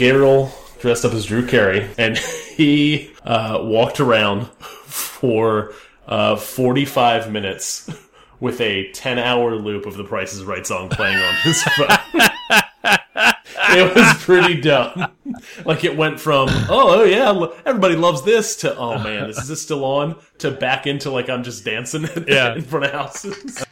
Gabriel 0.00 0.50
dressed 0.80 1.04
up 1.04 1.12
as 1.12 1.26
Drew 1.26 1.46
Carey, 1.46 1.86
and 1.98 2.16
he 2.56 3.10
uh, 3.22 3.58
walked 3.60 4.00
around 4.00 4.46
for 4.48 5.74
uh, 6.08 6.36
45 6.36 7.30
minutes 7.30 7.90
with 8.40 8.62
a 8.62 8.90
10 8.92 9.18
hour 9.18 9.54
loop 9.56 9.84
of 9.84 9.98
the 9.98 10.04
Price 10.04 10.32
is 10.32 10.42
Right 10.42 10.66
song 10.66 10.88
playing 10.88 11.18
on 11.18 11.34
his 11.42 11.62
phone. 11.64 11.88
it 13.76 13.94
was 13.94 14.24
pretty 14.24 14.58
dumb. 14.58 15.12
Like 15.66 15.84
it 15.84 15.94
went 15.94 16.18
from, 16.18 16.48
oh, 16.70 17.00
oh 17.00 17.04
yeah, 17.04 17.46
everybody 17.66 17.94
loves 17.94 18.22
this 18.22 18.56
to, 18.56 18.74
oh 18.78 18.98
man, 18.98 19.28
is 19.28 19.46
this 19.48 19.60
still 19.60 19.84
on? 19.84 20.16
To 20.38 20.50
back 20.50 20.86
into 20.86 21.10
like 21.10 21.28
I'm 21.28 21.42
just 21.44 21.62
dancing 21.62 22.08
Yeah. 22.26 22.54
in 22.54 22.62
front 22.62 22.86
of 22.86 22.92
houses. 22.92 23.62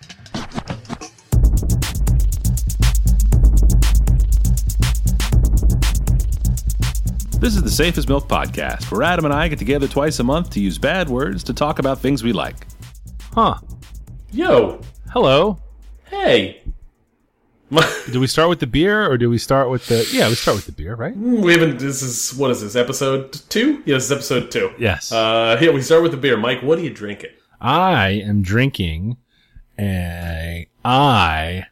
This 7.40 7.54
is 7.54 7.62
the 7.62 7.70
Safe 7.70 7.96
as 7.96 8.08
Milk 8.08 8.26
Podcast, 8.28 8.90
where 8.90 9.02
Adam 9.04 9.24
and 9.24 9.32
I 9.32 9.46
get 9.46 9.58
together 9.60 9.86
twice 9.86 10.18
a 10.18 10.24
month 10.24 10.50
to 10.50 10.60
use 10.60 10.76
bad 10.76 11.08
words 11.08 11.44
to 11.44 11.54
talk 11.54 11.78
about 11.78 12.00
things 12.00 12.24
we 12.24 12.32
like. 12.32 12.66
Huh. 13.32 13.58
Yo, 14.32 14.80
Hello. 15.12 15.58
hey. 16.06 16.62
Do 18.12 18.18
we 18.18 18.26
start 18.26 18.48
with 18.48 18.60
the 18.60 18.66
beer 18.66 19.08
or 19.10 19.18
do 19.18 19.28
we 19.28 19.36
start 19.36 19.68
with 19.68 19.86
the. 19.88 20.08
Yeah, 20.10 20.28
we 20.28 20.34
start 20.34 20.56
with 20.56 20.64
the 20.64 20.72
beer, 20.72 20.94
right? 20.94 21.14
We 21.14 21.52
haven't. 21.52 21.78
This 21.78 22.00
is 22.00 22.34
what 22.34 22.50
is 22.50 22.62
this 22.62 22.74
episode 22.74 23.30
two? 23.50 23.82
Yeah, 23.84 23.96
this 23.96 24.06
is 24.06 24.12
episode 24.12 24.50
two. 24.50 24.72
Yes. 24.78 25.12
Uh, 25.12 25.58
yeah, 25.60 25.70
we 25.70 25.82
start 25.82 26.02
with 26.02 26.12
the 26.12 26.16
beer. 26.16 26.38
Mike, 26.38 26.62
what 26.62 26.78
are 26.78 26.82
you 26.82 26.88
drinking? 26.88 27.30
I 27.60 28.08
am 28.24 28.40
drinking 28.40 29.18
a. 29.78 30.66
I 30.82 31.66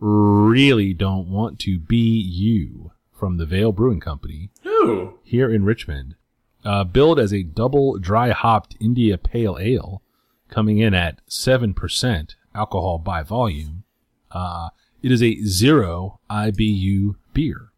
really 0.00 0.92
don't 0.94 1.30
want 1.30 1.60
to 1.60 1.78
be 1.78 1.96
you 2.20 2.85
from 3.16 3.36
the 3.36 3.46
Veil 3.46 3.72
Brewing 3.72 4.00
Company 4.00 4.50
Ooh, 4.66 5.18
here 5.22 5.50
in 5.50 5.64
Richmond. 5.64 6.14
Uh, 6.64 6.84
billed 6.84 7.20
as 7.20 7.32
a 7.32 7.42
double 7.42 7.98
dry 7.98 8.30
hopped 8.30 8.76
India 8.80 9.16
Pale 9.16 9.58
Ale, 9.60 10.02
coming 10.48 10.78
in 10.78 10.94
at 10.94 11.24
7% 11.28 12.34
alcohol 12.54 12.98
by 12.98 13.22
volume. 13.22 13.84
Uh, 14.30 14.70
it 15.02 15.12
is 15.12 15.22
a 15.22 15.40
zero 15.42 16.18
IBU 16.28 17.14
beer. 17.32 17.68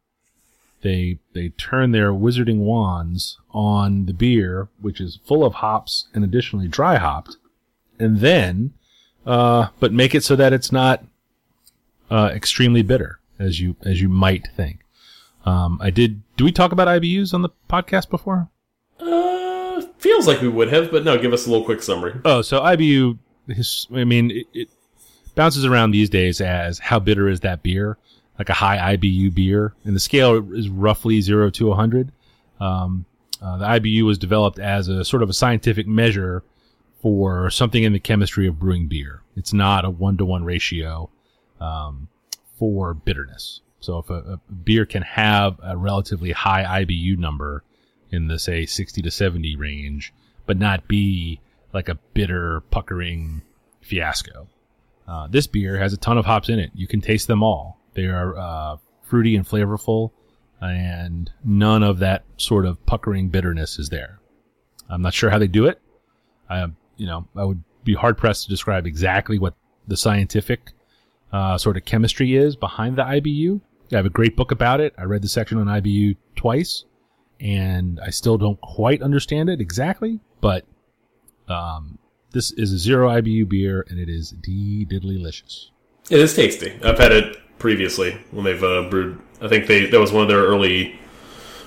They, 0.82 1.18
they 1.34 1.50
turn 1.50 1.90
their 1.90 2.12
wizarding 2.12 2.58
wands 2.58 3.38
on 3.50 4.06
the 4.06 4.14
beer, 4.14 4.68
which 4.80 5.00
is 5.00 5.18
full 5.26 5.44
of 5.44 5.54
hops 5.54 6.06
and 6.14 6.22
additionally 6.22 6.68
dry 6.68 6.96
hopped, 6.96 7.36
and 7.98 8.20
then, 8.20 8.72
uh, 9.26 9.68
but 9.80 9.92
make 9.92 10.14
it 10.14 10.24
so 10.24 10.36
that 10.36 10.52
it's 10.52 10.70
not, 10.70 11.04
uh, 12.10 12.30
extremely 12.32 12.82
bitter, 12.82 13.18
as 13.38 13.60
you, 13.60 13.76
as 13.82 14.00
you 14.00 14.08
might 14.08 14.48
think. 14.56 14.80
Um, 15.48 15.78
I 15.80 15.90
did. 15.90 16.22
Do 16.36 16.44
we 16.44 16.52
talk 16.52 16.72
about 16.72 16.88
IBUs 16.88 17.32
on 17.32 17.42
the 17.42 17.48
podcast 17.70 18.10
before? 18.10 18.50
uh, 19.00 19.80
feels 19.98 20.26
like 20.26 20.40
we 20.40 20.48
would 20.48 20.70
have, 20.72 20.90
but 20.90 21.04
no. 21.04 21.16
Give 21.16 21.32
us 21.32 21.46
a 21.46 21.50
little 21.50 21.64
quick 21.64 21.82
summary. 21.82 22.20
Oh, 22.24 22.42
so 22.42 22.60
IBU. 22.60 23.18
His, 23.48 23.86
I 23.94 24.04
mean, 24.04 24.30
it, 24.30 24.46
it 24.52 24.68
bounces 25.34 25.64
around 25.64 25.92
these 25.92 26.10
days 26.10 26.42
as 26.42 26.78
how 26.78 26.98
bitter 26.98 27.28
is 27.28 27.40
that 27.40 27.62
beer? 27.62 27.96
Like 28.38 28.50
a 28.50 28.54
high 28.54 28.96
IBU 28.96 29.34
beer, 29.34 29.74
and 29.84 29.96
the 29.96 30.00
scale 30.00 30.52
is 30.54 30.68
roughly 30.68 31.20
zero 31.22 31.50
to 31.50 31.72
hundred. 31.72 32.12
Um, 32.60 33.06
uh, 33.40 33.56
the 33.58 33.64
IBU 33.64 34.02
was 34.02 34.18
developed 34.18 34.58
as 34.58 34.88
a 34.88 35.04
sort 35.04 35.22
of 35.22 35.30
a 35.30 35.32
scientific 35.32 35.86
measure 35.86 36.42
for 37.00 37.48
something 37.50 37.84
in 37.84 37.92
the 37.92 38.00
chemistry 38.00 38.46
of 38.46 38.58
brewing 38.58 38.86
beer. 38.86 39.22
It's 39.36 39.52
not 39.52 39.84
a 39.84 39.90
one 39.90 40.18
to 40.18 40.24
one 40.24 40.44
ratio 40.44 41.08
um, 41.60 42.08
for 42.58 42.92
bitterness. 42.92 43.60
So 43.80 43.98
if 43.98 44.10
a, 44.10 44.14
a 44.48 44.52
beer 44.52 44.86
can 44.86 45.02
have 45.02 45.58
a 45.62 45.76
relatively 45.76 46.32
high 46.32 46.84
IBU 46.84 47.18
number 47.18 47.62
in 48.10 48.28
the 48.28 48.38
say 48.38 48.66
60 48.66 49.02
to 49.02 49.10
70 49.10 49.56
range, 49.56 50.12
but 50.46 50.58
not 50.58 50.88
be 50.88 51.40
like 51.72 51.88
a 51.88 51.98
bitter, 52.14 52.62
puckering 52.70 53.42
fiasco. 53.80 54.48
Uh, 55.06 55.26
this 55.28 55.46
beer 55.46 55.78
has 55.78 55.92
a 55.92 55.96
ton 55.96 56.18
of 56.18 56.26
hops 56.26 56.48
in 56.48 56.58
it. 56.58 56.70
You 56.74 56.86
can 56.86 57.00
taste 57.00 57.28
them 57.28 57.42
all. 57.42 57.78
They 57.94 58.06
are 58.06 58.36
uh, 58.36 58.76
fruity 59.02 59.36
and 59.36 59.46
flavorful, 59.46 60.10
and 60.60 61.30
none 61.44 61.82
of 61.82 61.98
that 62.00 62.24
sort 62.36 62.66
of 62.66 62.84
puckering 62.84 63.28
bitterness 63.28 63.78
is 63.78 63.88
there. 63.88 64.18
I'm 64.88 65.02
not 65.02 65.14
sure 65.14 65.30
how 65.30 65.38
they 65.38 65.46
do 65.46 65.66
it. 65.66 65.80
I, 66.48 66.66
you 66.96 67.06
know, 67.06 67.26
I 67.36 67.44
would 67.44 67.62
be 67.84 67.94
hard 67.94 68.18
pressed 68.18 68.44
to 68.44 68.50
describe 68.50 68.86
exactly 68.86 69.38
what 69.38 69.54
the 69.86 69.96
scientific 69.96 70.72
uh, 71.32 71.58
sort 71.58 71.76
of 71.76 71.84
chemistry 71.84 72.36
is 72.36 72.56
behind 72.56 72.96
the 72.96 73.02
IBU. 73.02 73.60
I 73.92 73.96
have 73.96 74.06
a 74.06 74.10
great 74.10 74.36
book 74.36 74.50
about 74.50 74.80
it. 74.80 74.94
I 74.98 75.04
read 75.04 75.22
the 75.22 75.28
section 75.28 75.58
on 75.58 75.66
IBU 75.66 76.16
twice, 76.36 76.84
and 77.40 78.00
I 78.00 78.10
still 78.10 78.38
don't 78.38 78.60
quite 78.60 79.02
understand 79.02 79.48
it 79.48 79.60
exactly. 79.60 80.20
But 80.40 80.66
um, 81.48 81.98
this 82.32 82.52
is 82.52 82.72
a 82.72 82.78
zero 82.78 83.08
IBU 83.08 83.48
beer, 83.48 83.86
and 83.88 83.98
it 83.98 84.08
is 84.08 84.30
d 84.30 84.86
diddly-licious. 84.88 85.70
It 86.10 86.20
is 86.20 86.34
tasty. 86.34 86.78
I've 86.82 86.98
had 86.98 87.12
it 87.12 87.36
previously 87.58 88.18
when 88.30 88.44
they've 88.44 88.62
uh, 88.62 88.88
brewed. 88.88 89.20
I 89.40 89.48
think 89.48 89.66
they 89.66 89.86
that 89.86 89.98
was 89.98 90.12
one 90.12 90.22
of 90.22 90.28
their 90.28 90.42
early 90.42 90.98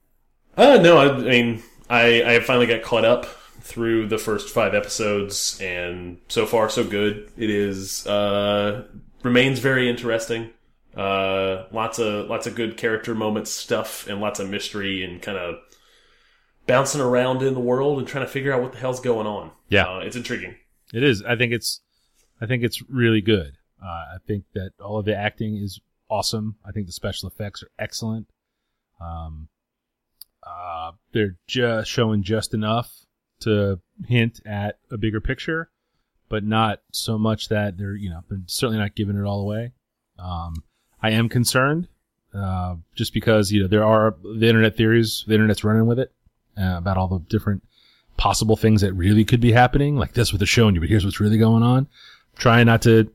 Uh, 0.56 0.78
no, 0.82 0.98
I, 0.98 1.14
I 1.14 1.18
mean, 1.20 1.64
I, 1.90 2.36
I 2.36 2.40
finally 2.42 2.66
got 2.68 2.82
caught 2.82 3.06
up 3.06 3.26
through 3.62 4.08
the 4.08 4.18
first 4.18 4.50
five 4.50 4.74
episodes, 4.74 5.60
and 5.62 6.18
so 6.30 6.46
far 6.46 6.70
so 6.70 6.84
good. 6.84 7.30
It 7.38 7.50
is 7.50 8.06
uh, 8.08 8.84
remains 9.28 9.60
very 9.60 9.90
interesting. 9.90 10.52
Uh, 10.96 11.66
lots 11.72 12.00
of 12.00 12.28
lots 12.28 12.48
of 12.48 12.56
good 12.56 12.78
character 12.78 13.14
moments 13.14 13.52
stuff, 13.52 14.08
and 14.08 14.20
lots 14.20 14.40
of 14.40 14.50
mystery 14.50 15.04
and 15.04 15.22
kind 15.22 15.38
of 15.38 15.56
bouncing 16.66 17.02
around 17.02 17.44
in 17.44 17.54
the 17.54 17.60
world 17.60 18.00
and 18.00 18.08
trying 18.08 18.26
to 18.26 18.32
figure 18.32 18.52
out 18.52 18.62
what 18.62 18.72
the 18.72 18.80
hell's 18.80 19.00
going 19.00 19.28
on. 19.28 19.52
Yeah. 19.70 19.86
uh, 19.86 20.00
it's 20.00 20.16
intriguing. 20.16 20.56
It 20.94 21.04
is. 21.04 21.22
I 21.24 21.36
think 21.36 21.54
it's. 21.54 21.82
I 22.42 22.46
think 22.46 22.64
it's 22.64 22.82
really 22.90 23.22
good. 23.22 23.54
Uh, 23.84 24.16
I 24.16 24.18
think 24.26 24.46
that 24.54 24.72
all 24.84 24.98
of 24.98 25.06
the 25.06 25.16
acting 25.16 25.58
is 25.58 25.80
awesome. 26.10 26.56
I 26.66 26.72
think 26.72 26.88
the 26.88 26.92
special 26.92 27.30
effects 27.30 27.64
are 27.64 27.70
excellent. 27.78 28.28
Um, 29.00 29.50
uh, 30.46 30.92
they're 31.14 31.36
just 31.48 31.90
showing 31.90 32.24
just 32.24 32.54
enough 32.54 32.92
to 33.42 33.80
hint 34.08 34.40
at 34.46 34.80
a 34.92 34.98
bigger 34.98 35.22
picture, 35.22 35.70
but 36.30 36.44
not 36.44 36.82
so 36.92 37.18
much 37.18 37.50
that 37.50 37.78
they're 37.78 37.96
you 37.96 38.10
know 38.10 38.24
they're 38.30 38.40
certainly 38.48 38.80
not 38.80 38.96
giving 38.96 39.18
it 39.18 39.24
all 39.24 39.42
away. 39.42 39.72
Um, 40.20 40.64
I 41.02 41.12
am 41.12 41.30
concerned, 41.30 41.88
uh, 42.34 42.76
just 42.96 43.14
because 43.14 43.52
you 43.52 43.62
know 43.62 43.68
there 43.68 43.86
are 43.86 44.16
the 44.24 44.48
internet 44.48 44.78
theories, 44.78 45.24
the 45.28 45.36
internet's 45.36 45.64
running 45.64 45.86
with 45.86 46.00
it 46.00 46.12
uh, 46.60 46.76
about 46.78 46.98
all 46.98 47.08
the 47.08 47.20
different 47.20 47.64
possible 48.18 48.58
things 48.58 48.82
that 48.82 48.94
really 48.94 49.24
could 49.24 49.40
be 49.40 49.52
happening, 49.52 49.96
like 49.96 50.14
this 50.14 50.32
with 50.32 50.40
the 50.40 50.46
showing 50.46 50.76
you, 50.76 50.82
but 50.82 50.90
here's 50.90 51.06
what's 51.06 51.20
really 51.20 51.38
going 51.38 51.64
on. 51.64 51.88
Trying 52.36 52.66
not 52.66 52.82
to 52.84 53.12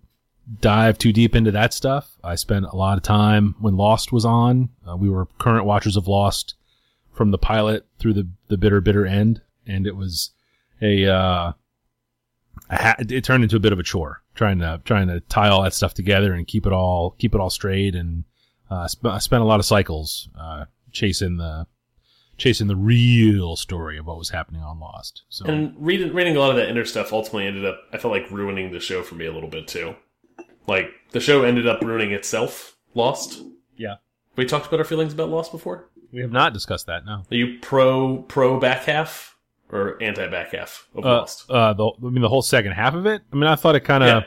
dive 0.61 0.99
too 0.99 1.12
deep 1.12 1.37
into 1.37 1.50
that 1.53 1.73
stuff. 1.73 2.17
I 2.25 2.35
spent 2.35 2.67
a 2.67 2.76
lot 2.76 2.97
of 2.97 3.03
time 3.03 3.55
when 3.61 3.76
Lost 3.76 4.12
was 4.12 4.25
on. 4.25 4.70
Uh, 4.88 4.97
we 4.97 5.09
were 5.09 5.26
current 5.38 5.64
watchers 5.64 5.97
of 5.97 6.09
Lost 6.09 6.55
from 7.12 7.31
the 7.31 7.38
pilot 7.38 7.87
through 7.99 8.14
the 8.14 8.29
the 8.49 8.56
bitter 8.56 8.81
bitter 8.81 9.06
end, 9.06 9.43
and 9.67 9.87
it 9.87 9.97
was 9.97 10.31
a 10.81 11.06
uh, 11.06 11.53
ha- 12.80 12.96
it 12.98 13.24
turned 13.24 13.42
into 13.44 13.56
a 13.56 13.60
bit 13.60 13.72
of 13.72 13.78
a 13.78 13.82
chore 13.82 14.22
trying 14.34 14.58
to 14.60 14.80
trying 14.84 15.08
to 15.08 15.20
tie 15.20 15.48
all 15.48 15.62
that 15.62 15.74
stuff 15.74 15.94
together 15.94 16.32
and 16.32 16.46
keep 16.46 16.66
it 16.66 16.72
all 16.72 17.12
keep 17.19 17.34
it 17.34 17.40
all 17.40 17.50
straight. 17.50 17.94
And 17.94 18.24
uh, 18.70 18.88
sp- 18.88 19.06
I 19.06 19.19
spent 19.19 19.42
a 19.42 19.46
lot 19.46 19.60
of 19.60 19.66
cycles 19.66 20.28
uh, 20.38 20.64
chasing 20.92 21.36
the 21.36 21.66
chasing 22.38 22.66
the 22.66 22.76
real 22.76 23.56
story 23.56 23.98
of 23.98 24.06
what 24.06 24.19
was 24.19 24.30
happening 24.30 24.62
on 24.62 24.80
Lost. 24.80 25.22
So 25.28 25.44
And 25.46 25.74
reading 25.78 26.12
reading 26.14 26.36
a 26.36 26.40
lot 26.40 26.50
of 26.50 26.56
that 26.56 26.69
inner 26.69 26.84
stuff 26.84 27.12
ultimately 27.12 27.46
ended 27.46 27.64
up, 27.64 27.80
I 27.92 27.98
felt 27.98 28.12
like 28.12 28.30
ruining 28.30 28.72
the 28.72 28.80
show 28.80 29.02
for 29.02 29.14
me 29.14 29.26
a 29.26 29.32
little 29.32 29.50
bit 29.50 29.68
too. 29.68 29.94
Like 30.66 30.90
the 31.10 31.20
show 31.20 31.42
ended 31.44 31.66
up 31.66 31.82
ruining 31.82 32.12
itself. 32.12 32.76
Lost. 32.94 33.42
yeah, 33.76 33.96
We 34.36 34.44
talked 34.44 34.66
about 34.66 34.78
our 34.80 34.84
feelings 34.84 35.12
about 35.12 35.28
Lost 35.30 35.50
before. 35.50 35.88
we 36.12 36.20
have 36.20 36.30
not 36.32 36.52
discussed 36.52 36.86
that. 36.86 37.04
No. 37.06 37.22
Are 37.30 37.34
you 37.34 37.58
pro 37.60 38.18
pro 38.22 38.58
back 38.60 38.84
half 38.84 39.36
or 39.72 40.00
anti 40.02 40.28
back 40.28 40.52
half 40.52 40.86
of 40.94 41.04
Uh, 41.04 41.08
Lost? 41.08 41.50
uh, 41.50 41.72
the 41.72 41.86
I 41.86 42.10
mean 42.10 42.22
the 42.22 42.28
whole 42.28 42.42
second 42.42 42.72
half 42.72 42.94
of 42.94 43.06
it. 43.06 43.22
I 43.32 43.36
mean, 43.36 43.46
I 43.46 43.56
thought 43.56 43.74
it 43.74 43.80
kind 43.80 44.04
of. 44.04 44.08
yeah. 44.08 44.22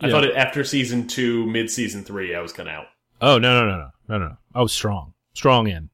I 0.00 0.06
yeah. 0.06 0.12
thought 0.12 0.24
it 0.24 0.36
after 0.36 0.62
season 0.64 1.06
two, 1.08 1.44
mid 1.46 1.70
season 1.70 2.04
three, 2.04 2.34
I 2.34 2.40
was 2.40 2.52
kind 2.52 2.68
of 2.68 2.74
out. 2.76 2.86
Oh 3.20 3.38
no 3.38 3.60
no 3.60 3.66
no 3.68 3.76
no 3.78 3.90
no 4.08 4.18
no! 4.28 4.36
I 4.54 4.62
was 4.62 4.72
strong, 4.72 5.12
strong 5.34 5.66
in, 5.66 5.90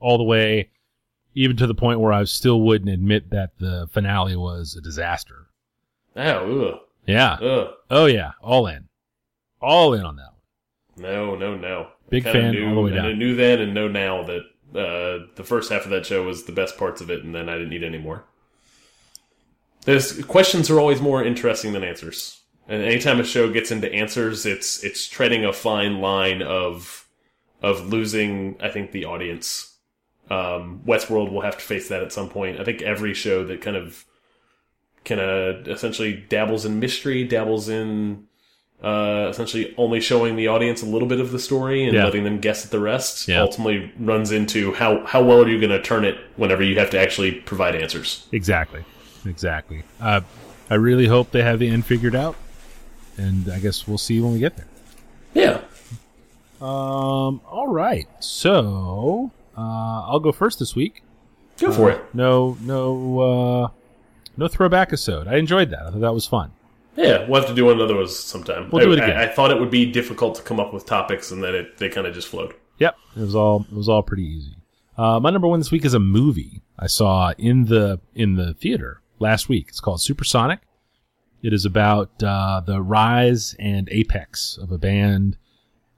all 0.00 0.18
the 0.18 0.24
way, 0.24 0.70
even 1.34 1.56
to 1.58 1.66
the 1.68 1.74
point 1.74 2.00
where 2.00 2.12
I 2.12 2.24
still 2.24 2.60
wouldn't 2.62 2.90
admit 2.90 3.30
that 3.30 3.50
the 3.58 3.88
finale 3.92 4.34
was 4.36 4.74
a 4.76 4.80
disaster. 4.80 5.46
Oh, 6.16 6.80
Yeah. 7.06 7.34
ugh, 7.34 7.42
ugh. 7.42 7.74
Oh 7.90 8.06
yeah. 8.06 8.32
All 8.42 8.66
in, 8.66 8.88
all 9.60 9.94
in 9.94 10.02
on 10.04 10.16
that 10.16 10.30
one. 10.96 11.02
No, 11.02 11.34
no, 11.36 11.56
no. 11.56 11.88
Big 12.10 12.24
fan 12.24 12.52
knew, 12.52 12.68
all 12.68 12.74
the 12.74 12.80
way 12.82 12.90
and 12.98 13.06
I 13.06 13.12
knew 13.12 13.34
then 13.36 13.60
and 13.60 13.72
know 13.74 13.88
now 13.88 14.22
that 14.24 14.42
uh, 14.74 15.26
the 15.36 15.44
first 15.44 15.70
half 15.70 15.84
of 15.84 15.90
that 15.90 16.06
show 16.06 16.24
was 16.24 16.44
the 16.44 16.52
best 16.52 16.76
parts 16.76 17.00
of 17.00 17.10
it, 17.10 17.22
and 17.22 17.34
then 17.34 17.48
I 17.48 17.54
didn't 17.54 17.70
need 17.70 17.84
any 17.84 17.98
more. 17.98 18.24
There's 19.84 20.24
questions 20.24 20.70
are 20.70 20.80
always 20.80 21.00
more 21.00 21.22
interesting 21.22 21.72
than 21.72 21.84
answers, 21.84 22.40
and 22.66 22.82
anytime 22.82 23.20
a 23.20 23.24
show 23.24 23.52
gets 23.52 23.70
into 23.70 23.92
answers, 23.92 24.46
it's 24.46 24.82
it's 24.82 25.06
treading 25.06 25.44
a 25.44 25.52
fine 25.52 26.00
line 26.00 26.42
of 26.42 27.06
of 27.62 27.88
losing. 27.88 28.56
I 28.60 28.68
think 28.68 28.92
the 28.92 29.04
audience. 29.04 29.70
Um, 30.30 30.80
Westworld 30.86 31.30
will 31.30 31.42
have 31.42 31.58
to 31.58 31.64
face 31.64 31.88
that 31.90 32.02
at 32.02 32.10
some 32.10 32.30
point. 32.30 32.58
I 32.58 32.64
think 32.64 32.80
every 32.80 33.12
show 33.12 33.44
that 33.44 33.60
kind 33.60 33.76
of 33.76 34.06
kind 35.04 35.20
of 35.20 35.68
essentially 35.68 36.24
dabbles 36.30 36.64
in 36.64 36.80
mystery, 36.80 37.24
dabbles 37.24 37.68
in 37.68 38.24
uh, 38.82 39.28
essentially 39.30 39.74
only 39.78 40.00
showing 40.00 40.36
the 40.36 40.46
audience 40.48 40.82
a 40.82 40.86
little 40.86 41.08
bit 41.08 41.20
of 41.20 41.30
the 41.32 41.38
story 41.38 41.84
and 41.84 41.94
Yeah. 41.94 42.04
letting 42.04 42.24
them 42.24 42.38
guess 42.38 42.64
at 42.66 42.70
the 42.70 42.80
rest 42.80 43.28
Yeah. 43.28 43.40
ultimately 43.40 43.90
runs 43.98 44.30
into 44.30 44.74
how, 44.74 45.04
how 45.06 45.22
well 45.22 45.42
are 45.42 45.48
you 45.48 45.58
going 45.58 45.70
to 45.70 45.80
turn 45.80 46.04
it 46.04 46.18
whenever 46.36 46.62
you 46.62 46.78
have 46.78 46.90
to 46.90 46.98
actually 46.98 47.32
provide 47.32 47.74
answers. 47.74 48.26
Exactly, 48.32 48.84
exactly. 49.26 49.84
Uh, 50.00 50.20
I 50.68 50.74
really 50.74 51.06
hope 51.06 51.30
they 51.30 51.42
have 51.42 51.58
the 51.58 51.68
end 51.68 51.86
figured 51.86 52.14
out, 52.14 52.36
and 53.16 53.50
I 53.50 53.58
guess 53.58 53.86
we'll 53.88 53.98
see 53.98 54.20
when 54.20 54.32
we 54.32 54.38
get 54.38 54.56
there. 54.56 54.66
Yeah. 55.34 55.60
Um. 56.60 57.40
All 57.50 57.68
right. 57.68 58.06
So 58.20 59.30
uh, 59.56 59.60
I'll 60.08 60.20
go 60.20 60.32
first 60.32 60.58
this 60.58 60.74
week. 60.74 61.02
Go 61.58 61.70
for 61.72 61.90
it. 61.90 62.02
No, 62.14 62.56
no, 62.62 63.20
uh, 63.20 63.68
no 64.36 64.48
throwback 64.48 64.88
episode. 64.88 65.28
I 65.28 65.36
enjoyed 65.36 65.70
that. 65.70 65.82
I 65.86 65.90
thought 65.90 66.00
that 66.00 66.14
was 66.14 66.26
fun. 66.26 66.50
Yeah, 66.96 67.28
we'll 67.28 67.40
have 67.40 67.48
to 67.50 67.54
do 67.54 67.70
another 67.70 67.96
one 67.96 68.08
sometime. 68.08 68.70
We'll 68.70 68.84
do 68.84 68.90
I, 68.92 68.96
it 68.96 69.04
again. 69.04 69.16
I, 69.16 69.24
I 69.24 69.28
thought 69.28 69.50
it 69.50 69.58
would 69.58 69.70
be 69.70 69.90
difficult 69.90 70.36
to 70.36 70.42
come 70.42 70.60
up 70.60 70.72
with 70.72 70.86
topics 70.86 71.30
and 71.30 71.42
then 71.42 71.54
it, 71.54 71.78
they 71.78 71.88
kind 71.88 72.06
of 72.06 72.14
just 72.14 72.28
flowed. 72.28 72.54
Yep, 72.78 72.96
it 73.16 73.20
was 73.20 73.34
all 73.34 73.66
it 73.70 73.76
was 73.76 73.88
all 73.88 74.02
pretty 74.02 74.24
easy. 74.24 74.56
Uh, 74.96 75.18
my 75.20 75.30
number 75.30 75.48
one 75.48 75.60
this 75.60 75.72
week 75.72 75.84
is 75.84 75.94
a 75.94 76.00
movie 76.00 76.62
I 76.78 76.86
saw 76.86 77.32
in 77.38 77.66
the 77.66 78.00
in 78.14 78.36
the 78.36 78.54
theater 78.54 79.00
last 79.18 79.48
week. 79.48 79.66
It's 79.68 79.80
called 79.80 80.00
Supersonic. 80.00 80.60
It 81.42 81.52
is 81.52 81.64
about 81.64 82.22
uh, 82.22 82.62
the 82.64 82.80
rise 82.80 83.54
and 83.58 83.88
apex 83.90 84.56
of 84.56 84.70
a 84.70 84.78
band 84.78 85.36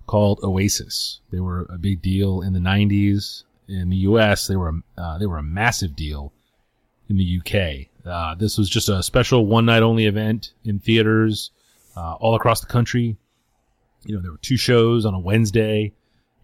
called 0.06 0.40
Oasis. 0.42 1.20
They 1.31 1.40
were 1.40 1.66
a 1.70 1.78
big 1.78 2.02
deal 2.02 2.40
in 2.40 2.52
the 2.52 2.58
'90s 2.58 3.44
in 3.69 3.90
the 3.90 3.96
U.S. 3.99 4.46
They 4.46 4.56
were 4.56 4.81
uh, 4.96 5.19
they 5.19 5.26
were 5.26 5.38
a 5.38 5.42
massive 5.42 5.94
deal 5.94 6.32
in 7.08 7.16
the 7.16 7.25
U.K. 7.25 7.90
Uh, 8.06 8.34
this 8.34 8.58
was 8.58 8.68
just 8.68 8.88
a 8.88 9.02
special 9.02 9.46
one 9.46 9.66
night 9.66 9.82
only 9.82 10.06
event 10.06 10.52
in 10.64 10.78
theaters 10.78 11.50
uh, 11.96 12.14
all 12.14 12.34
across 12.34 12.60
the 12.60 12.66
country. 12.66 13.16
You 14.04 14.14
know, 14.14 14.22
there 14.22 14.30
were 14.30 14.38
two 14.38 14.56
shows 14.56 15.04
on 15.04 15.14
a 15.14 15.18
Wednesday 15.18 15.92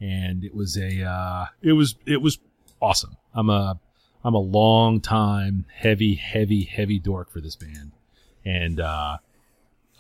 and 0.03 0.45
it 0.45 0.55
was 0.55 0.77
a 0.77 1.03
uh, 1.03 1.47
it 1.63 1.73
was 1.73 1.95
it 2.07 2.21
was 2.21 2.39
awesome. 2.81 3.17
I'm 3.35 3.49
a 3.49 3.79
I'm 4.25 4.35
a 4.35 4.41
long 4.41 5.01
time 5.01 5.65
heavy 5.73 6.15
heavy 6.15 6.65
heavy 6.65 6.99
dork 6.99 7.31
for 7.31 7.41
this 7.41 7.55
band, 7.55 7.93
and 8.45 8.81
uh, 8.81 9.19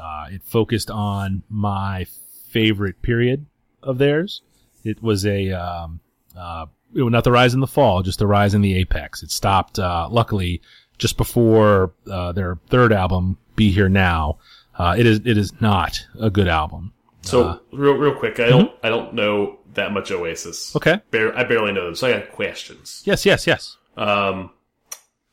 uh, 0.00 0.26
it 0.30 0.42
focused 0.42 0.90
on 0.90 1.44
my 1.48 2.06
favorite 2.48 3.00
period 3.00 3.46
of 3.82 3.98
theirs. 3.98 4.42
It 4.82 5.00
was 5.00 5.24
a 5.24 5.52
um, 5.52 6.00
uh, 6.36 6.66
it 6.94 7.02
was 7.02 7.12
not 7.12 7.22
the 7.24 7.32
rise 7.32 7.54
in 7.54 7.60
the 7.60 7.66
fall, 7.68 8.02
just 8.02 8.18
the 8.18 8.26
rise 8.26 8.54
in 8.54 8.60
the 8.60 8.74
apex. 8.74 9.22
It 9.22 9.30
stopped 9.30 9.78
uh, 9.78 10.08
luckily 10.10 10.60
just 10.98 11.16
before 11.16 11.92
uh, 12.10 12.32
their 12.32 12.58
third 12.68 12.92
album, 12.92 13.38
"Be 13.56 13.70
Here 13.70 13.88
Now." 13.88 14.38
Uh, 14.78 14.94
it 14.98 15.06
is 15.06 15.20
it 15.24 15.36
is 15.38 15.52
not 15.60 15.98
a 16.20 16.30
good 16.30 16.48
album. 16.48 16.92
So 17.22 17.44
Uh, 17.44 17.58
real 17.72 17.94
real 17.94 18.14
quick, 18.14 18.40
I 18.40 18.48
don't 18.48 18.72
I 18.82 18.88
don't 18.88 19.14
know 19.14 19.58
that 19.74 19.92
much 19.92 20.10
Oasis. 20.10 20.74
Okay. 20.76 21.00
Bar- 21.10 21.36
I 21.36 21.44
barely 21.44 21.72
know 21.72 21.84
them, 21.84 21.94
so 21.94 22.08
I 22.08 22.12
got 22.12 22.32
questions. 22.32 23.02
Yes. 23.04 23.24
Yes. 23.26 23.46
Yes. 23.46 23.76
Um, 23.96 24.50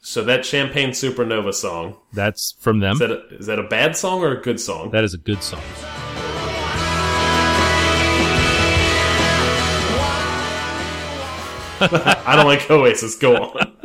so 0.01 0.23
that 0.23 0.45
Champagne 0.45 0.89
Supernova 0.91 1.53
song 1.53 1.95
That's 2.13 2.55
from 2.59 2.79
them. 2.79 2.93
is 2.93 2.99
that 2.99 3.11
a, 3.11 3.27
is 3.35 3.45
that 3.47 3.59
a 3.59 3.63
bad 3.63 3.95
song 3.95 4.21
or 4.21 4.31
a 4.31 4.41
good 4.41 4.59
song? 4.59 4.91
That 4.91 5.03
is 5.03 5.13
a 5.13 5.17
good 5.17 5.41
song. 5.43 5.61
I 11.81 12.33
don't 12.35 12.45
like 12.45 12.69
Oasis. 12.69 13.15
Go 13.15 13.35
on. 13.37 13.75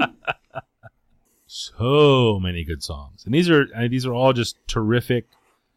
So 1.56 2.40
many 2.42 2.64
good 2.64 2.82
songs, 2.82 3.24
and 3.24 3.32
these 3.32 3.48
are 3.48 3.68
I 3.76 3.82
mean, 3.82 3.92
these 3.92 4.06
are 4.06 4.12
all 4.12 4.32
just 4.32 4.56
terrific, 4.66 5.28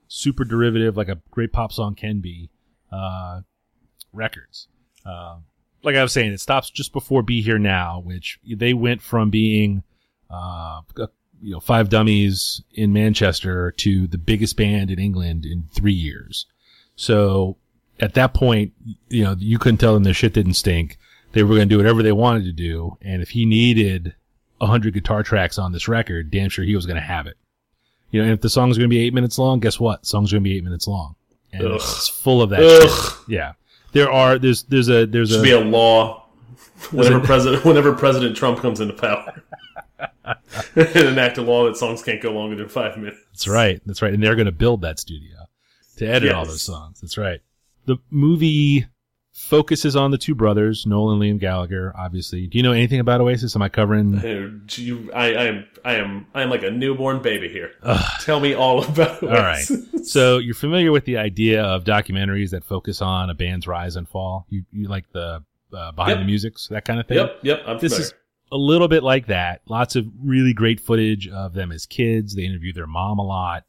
super 0.07 0.43
derivative, 0.43 0.97
like 0.97 1.07
a 1.07 1.21
great 1.29 1.53
pop 1.53 1.71
song 1.71 1.93
can 1.93 2.19
be, 2.19 2.49
uh, 2.91 3.41
records. 4.11 4.69
Um, 5.05 5.43
like 5.83 5.95
I 5.95 6.01
was 6.01 6.11
saying, 6.13 6.33
it 6.33 6.39
stops 6.39 6.71
just 6.71 6.93
before 6.93 7.21
"Be 7.21 7.43
Here 7.43 7.59
Now," 7.59 7.99
which 7.99 8.39
they 8.43 8.73
went 8.73 9.03
from 9.03 9.29
being, 9.29 9.83
uh, 10.31 10.81
you 11.43 11.53
know, 11.53 11.59
five 11.59 11.89
dummies 11.89 12.63
in 12.73 12.91
Manchester 12.91 13.71
to 13.73 14.07
the 14.07 14.17
biggest 14.17 14.57
band 14.57 14.89
in 14.89 14.97
England 14.97 15.45
in 15.45 15.69
three 15.71 15.93
years. 15.93 16.47
So 16.95 17.55
at 17.99 18.15
that 18.15 18.33
point, 18.33 18.73
you 19.09 19.23
know, 19.23 19.35
you 19.37 19.59
couldn't 19.59 19.77
tell 19.77 19.93
them 19.93 20.05
their 20.05 20.15
shit 20.15 20.33
didn't 20.33 20.55
stink. 20.55 20.97
They 21.33 21.43
were 21.43 21.53
going 21.53 21.69
to 21.69 21.75
do 21.75 21.77
whatever 21.77 22.01
they 22.01 22.13
wanted 22.13 22.45
to 22.45 22.51
do. 22.51 22.97
And 22.99 23.21
if 23.21 23.29
he 23.29 23.45
needed 23.45 24.15
a 24.59 24.65
hundred 24.65 24.93
guitar 24.93 25.23
tracks 25.23 25.57
on 25.57 25.71
this 25.71 25.87
record, 25.87 26.31
damn 26.31 26.49
sure 26.49 26.65
he 26.65 26.75
was 26.75 26.85
going 26.85 26.95
to 26.95 27.01
have 27.01 27.27
it. 27.27 27.37
You 28.11 28.21
know, 28.21 28.25
and 28.25 28.33
if 28.33 28.41
the 28.41 28.49
song's 28.49 28.77
going 28.77 28.89
to 28.89 28.93
be 28.93 29.05
eight 29.05 29.13
minutes 29.13 29.37
long, 29.37 29.59
guess 29.59 29.79
what? 29.79 30.01
The 30.01 30.07
song's 30.07 30.31
going 30.31 30.43
to 30.43 30.49
be 30.49 30.55
eight 30.55 30.63
minutes 30.63 30.87
long. 30.87 31.15
And 31.51 31.65
Ugh. 31.65 31.75
it's 31.75 32.07
full 32.07 32.41
of 32.41 32.49
that 32.51 32.59
shit. 32.59 33.29
Yeah. 33.29 33.53
There 33.91 34.11
are, 34.11 34.37
there's, 34.37 34.63
there's 34.63 34.89
a, 34.89 35.05
there's 35.05 35.29
Should 35.29 35.39
a, 35.39 35.43
be 35.43 35.51
a 35.51 35.59
law 35.59 36.25
whenever 36.91 37.19
president 37.19 37.65
whenever 37.65 37.93
President 37.93 38.35
Trump 38.35 38.59
comes 38.59 38.79
into 38.79 38.93
power. 38.93 39.43
and 40.75 40.95
enact 40.95 41.37
a 41.37 41.41
law 41.41 41.65
that 41.65 41.75
songs 41.75 42.03
can't 42.03 42.21
go 42.21 42.31
longer 42.31 42.55
than 42.55 42.67
five 42.67 42.97
minutes. 42.97 43.17
That's 43.31 43.47
right. 43.47 43.81
That's 43.85 44.01
right. 44.01 44.13
And 44.13 44.21
they're 44.21 44.35
going 44.35 44.45
to 44.45 44.51
build 44.51 44.81
that 44.81 44.99
studio 44.99 45.35
to 45.97 46.05
edit 46.05 46.31
all 46.31 46.45
those 46.45 46.61
songs. 46.61 47.01
That's 47.01 47.17
right. 47.17 47.39
The 47.85 47.97
movie 48.11 48.85
focuses 49.37 49.95
on 49.95 50.09
the 50.11 50.17
two 50.17 50.33
brothers, 50.33 50.85
Noel 50.87 51.11
and 51.11 51.21
Liam 51.21 51.39
Gallagher. 51.39 51.93
Obviously, 51.97 52.47
do 52.47 52.57
you 52.57 52.63
know 52.63 52.71
anything 52.71 52.99
about 52.99 53.21
Oasis? 53.21 53.55
Am 53.55 53.61
I 53.61 53.69
covering? 53.69 54.15
Uh, 54.17 54.49
you- 54.81 55.11
I, 55.13 55.33
I 55.33 55.43
am 55.45 55.65
I 55.85 55.93
am 55.95 56.25
I 56.33 56.41
am 56.41 56.49
like 56.49 56.63
a 56.63 56.71
newborn 56.71 57.21
baby 57.21 57.47
here. 57.49 57.71
Tell 58.21 58.39
me 58.39 58.53
all 58.53 58.83
about 58.83 59.21
it. 59.23 59.29
All 59.29 59.35
right. 59.35 59.65
So 60.03 60.37
you're 60.37 60.55
familiar 60.55 60.93
with 60.93 61.03
the 61.03 61.17
idea 61.17 61.61
of 61.63 61.83
documentaries 61.83 62.51
that 62.51 62.63
focus 62.63 63.01
on 63.01 63.29
a 63.29 63.33
band's 63.33 63.67
rise 63.67 63.97
and 63.97 64.07
fall. 64.07 64.45
You 64.49 64.63
you 64.71 64.87
like 64.87 65.03
the 65.11 65.43
uh, 65.73 65.91
behind 65.91 66.11
Yep. 66.11 66.19
the 66.19 66.25
musics, 66.25 66.67
that 66.69 66.85
kind 66.85 66.97
of 67.01 67.07
thing. 67.07 67.17
Yep, 67.17 67.39
yep. 67.43 67.61
I'm 67.67 67.77
This 67.77 67.91
familiar. 67.91 68.05
is 68.05 68.13
a 68.53 68.55
little 68.57 68.87
bit 68.87 69.03
like 69.03 69.27
that. 69.27 69.61
Lots 69.67 69.97
of 69.97 70.05
really 70.23 70.53
great 70.53 70.79
footage 70.79 71.27
of 71.27 71.53
them 71.53 71.73
as 71.73 71.85
kids. 71.85 72.35
They 72.35 72.43
interview 72.45 72.71
their 72.71 72.87
mom 72.87 73.19
a 73.19 73.23
lot. 73.25 73.65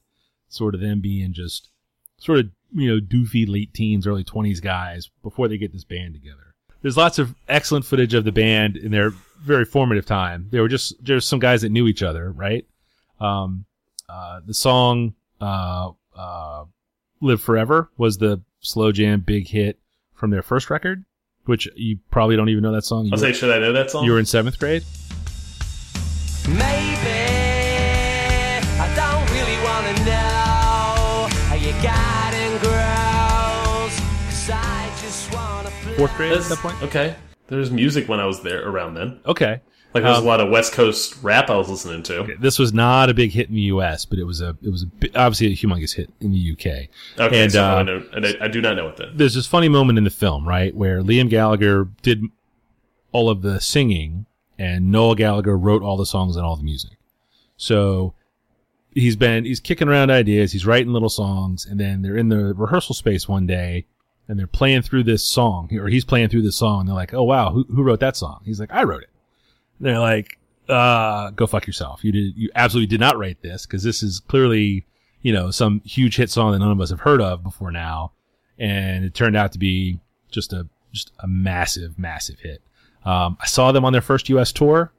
Sort 0.49 0.77
of 0.77 0.81
them 0.81 1.01
being 1.01 1.33
just 1.33 1.71
sort 2.19 2.39
of, 2.39 2.47
you 2.73 2.89
know, 2.95 3.01
doofy 3.01 3.49
late 3.49 3.73
teens, 3.75 4.07
early 4.07 4.25
20s 4.25 4.63
guys 4.63 5.11
before 5.23 5.49
they 5.49 5.59
get 5.59 5.73
this 5.73 5.85
band 5.85 6.15
together. 6.15 6.55
There's 6.83 6.97
lots 6.97 7.19
of 7.19 7.35
excellent 7.49 7.85
footage 7.85 8.15
of 8.15 8.25
the 8.25 8.33
band 8.33 8.77
in 8.77 8.91
their 8.93 9.11
very 9.41 9.65
formative 9.65 10.07
time. 10.07 10.49
They 10.51 10.61
were 10.61 10.69
just 10.69 11.03
just 11.03 11.29
some 11.29 11.39
guys 11.41 11.63
that 11.63 11.71
knew 11.71 11.87
each 11.89 12.03
other, 12.03 12.31
right? 12.31 12.67
Um, 13.21 13.65
uh, 14.09 14.41
the 14.47 14.55
song 14.55 15.15
uh, 15.41 15.91
uh, 16.17 16.65
"Live 17.21 17.41
Forever" 17.41 17.91
was 17.99 18.19
the 18.19 18.43
slow 18.61 18.93
jam 18.93 19.21
big 19.21 19.49
hit 19.49 19.79
from 20.15 20.31
their 20.31 20.43
first 20.43 20.71
record, 20.71 21.05
which 21.47 21.69
you 21.75 21.99
probably 22.11 22.37
don't 22.37 22.49
even 22.49 22.63
know 22.63 22.73
that 22.73 22.85
song. 22.85 23.07
You 23.07 23.11
I'll 23.13 23.19
were- 23.19 23.23
say, 23.27 23.33
should 23.33 23.51
I 23.51 23.59
know 23.59 23.73
that 23.73 23.91
song? 23.91 24.05
you 24.05 24.13
were 24.13 24.19
in 24.21 24.27
seventh 24.27 24.59
grade. 24.59 24.85
Maybe 26.49 26.98
Fourth 35.99 36.17
grade 36.17 36.33
at 36.33 36.45
that 36.45 36.59
point. 36.59 36.81
Okay. 36.81 37.17
There's 37.49 37.73
music 37.73 38.09
when 38.09 38.21
I 38.21 38.25
was 38.27 38.41
there 38.43 38.69
around 38.69 38.95
then. 38.95 39.19
Okay. 39.27 39.61
Like 39.95 40.05
there 40.05 40.13
was 40.13 40.19
Um, 40.21 40.25
a 40.25 40.29
lot 40.29 40.41
of 40.41 40.49
West 40.49 40.73
Coast 40.73 41.17
rap 41.23 41.51
I 41.51 41.57
was 41.57 41.69
listening 41.69 42.05
to. 42.05 42.37
This 42.39 42.57
was 42.57 42.73
not 42.73 43.11
a 43.11 43.15
big 43.15 43.33
hit 43.33 43.49
in 43.49 43.57
the 43.57 43.63
U.S., 43.63 44.05
but 44.05 44.21
it 44.21 44.23
was 44.23 44.41
a 44.41 44.57
it 44.63 44.69
was 44.71 44.85
a, 44.85 45.19
obviously 45.19 45.49
a 45.49 45.57
humongous 45.57 45.97
hit 45.97 46.09
in 46.21 46.31
the 46.31 46.39
U.K. 46.39 46.89
Okay, 47.19 47.43
And, 47.43 47.51
so 47.51 47.65
uh, 47.65 47.75
I, 47.75 47.83
know, 47.83 48.05
and 48.13 48.25
I, 48.27 48.35
I 48.43 48.47
do 48.49 48.61
not 48.61 48.77
know 48.77 48.85
what 48.85 48.97
that. 48.99 49.19
There's 49.19 49.35
this 49.35 49.49
funny 49.49 49.69
moment 49.69 49.99
in 49.99 50.05
the 50.05 50.11
film, 50.11 50.47
right, 50.47 50.73
where 50.73 51.03
Liam 51.03 51.29
Gallagher 51.29 51.89
did 52.03 52.23
all 53.11 53.29
of 53.29 53.43
the 53.43 53.61
singing, 53.61 54.27
and 54.57 54.93
Noel 54.93 55.17
Gallagher 55.17 55.59
wrote 55.59 55.83
all 55.83 55.97
the 55.97 56.07
songs 56.07 56.37
and 56.37 56.47
all 56.47 56.55
the 56.55 56.63
music. 56.63 56.97
So 57.57 58.15
he's 58.95 59.17
been 59.17 59.45
he's 59.47 59.59
kicking 59.59 59.89
around 59.89 60.11
ideas, 60.13 60.53
he's 60.53 60.65
writing 60.65 60.93
little 60.93 61.09
songs, 61.09 61.67
and 61.67 61.81
then 61.81 62.03
they're 62.03 62.17
in 62.17 62.29
the 62.29 62.55
rehearsal 62.55 62.95
space 62.95 63.27
one 63.27 63.49
day, 63.49 63.87
and 64.29 64.39
they're 64.39 64.47
playing 64.47 64.83
through 64.83 65.05
this 65.05 65.27
song, 65.27 65.75
or 65.77 65.89
he's 65.89 66.05
playing 66.05 66.29
through 66.29 66.43
this 66.43 66.57
song, 66.57 66.81
and 66.81 66.89
they're 66.89 66.97
like, 66.97 67.15
"Oh 67.15 67.25
wow, 67.25 67.51
who 67.51 67.65
who 67.65 67.83
wrote 67.83 68.01
that 68.01 68.17
song?" 68.17 68.41
He's 68.45 68.61
like, 68.61 68.73
"I 68.73 68.85
wrote 68.85 69.03
it." 69.03 69.11
They're 69.81 69.99
like, 69.99 70.39
"Uh, 70.69 71.31
go 71.31 71.47
fuck 71.47 71.67
yourself. 71.67 72.05
You 72.05 72.13
did 72.13 72.37
you 72.37 72.51
absolutely 72.55 72.89
did 72.89 73.01
not 73.01 73.19
write 73.19 73.43
this 73.43 73.67
because 73.67 73.83
this 73.83 74.03
is 74.03 74.21
clearly." 74.21 74.85
You 75.21 75.33
know, 75.33 75.51
some 75.51 75.81
huge 75.85 76.15
hit 76.15 76.31
song 76.31 76.53
that 76.53 76.61
none 76.61 76.71
of 76.71 76.81
us 76.81 76.91
have 76.91 77.01
heard 77.01 77.21
of 77.21 77.43
before 77.43 77.73
now 77.73 78.13
and 78.59 79.05
it 79.05 79.15
turned 79.15 79.37
out 79.37 79.53
to 79.53 79.59
be 79.59 80.01
just 80.31 80.53
a 80.53 80.67
just 80.93 81.13
a 81.21 81.27
massive, 81.27 81.99
massive 81.99 82.41
hit. 82.41 82.63
Um, 83.05 83.37
I 83.41 83.47
saw 83.47 83.73
them 83.73 83.85
on 83.85 83.93
their 83.93 84.03
first 84.03 84.29
U.S. 84.31 84.53
tour 84.53 84.93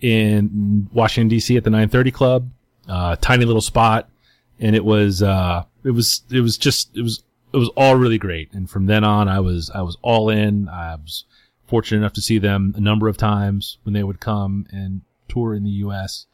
in 0.00 0.88
Washington 0.92 1.28
D.C. 1.28 1.56
at 1.56 1.64
the 1.64 1.70
930 1.70 2.10
Club, 2.10 2.50
uh, 2.88 3.16
tiny 3.20 3.44
little 3.44 3.60
spot, 3.60 4.08
and 4.58 4.74
it 4.74 4.84
was 4.84 5.22
uh, 5.22 5.64
it 5.84 5.90
was 5.90 6.22
it 6.30 6.40
was 6.40 6.56
just 6.56 6.96
it 6.96 7.02
was 7.02 7.22
it 7.52 7.56
was 7.56 7.70
all 7.76 7.96
really 7.96 8.18
great. 8.18 8.52
And 8.52 8.68
from 8.68 8.86
then 8.86 9.04
on, 9.04 9.28
I 9.28 9.40
was 9.40 9.70
I 9.74 9.82
was 9.82 9.96
all 10.02 10.28
in. 10.28 10.68
I 10.68 10.94
was 10.96 11.24
fortunate 11.66 11.98
enough 11.98 12.12
to 12.14 12.22
see 12.22 12.38
them 12.38 12.74
a 12.76 12.80
number 12.80 13.08
of 13.08 13.16
times 13.16 13.78
when 13.82 13.92
they 13.92 14.02
would 14.02 14.20
come 14.20 14.66
and 14.70 15.02
tour 15.28 15.54
in 15.54 15.64
the 15.64 15.70
U.S. 15.70 16.26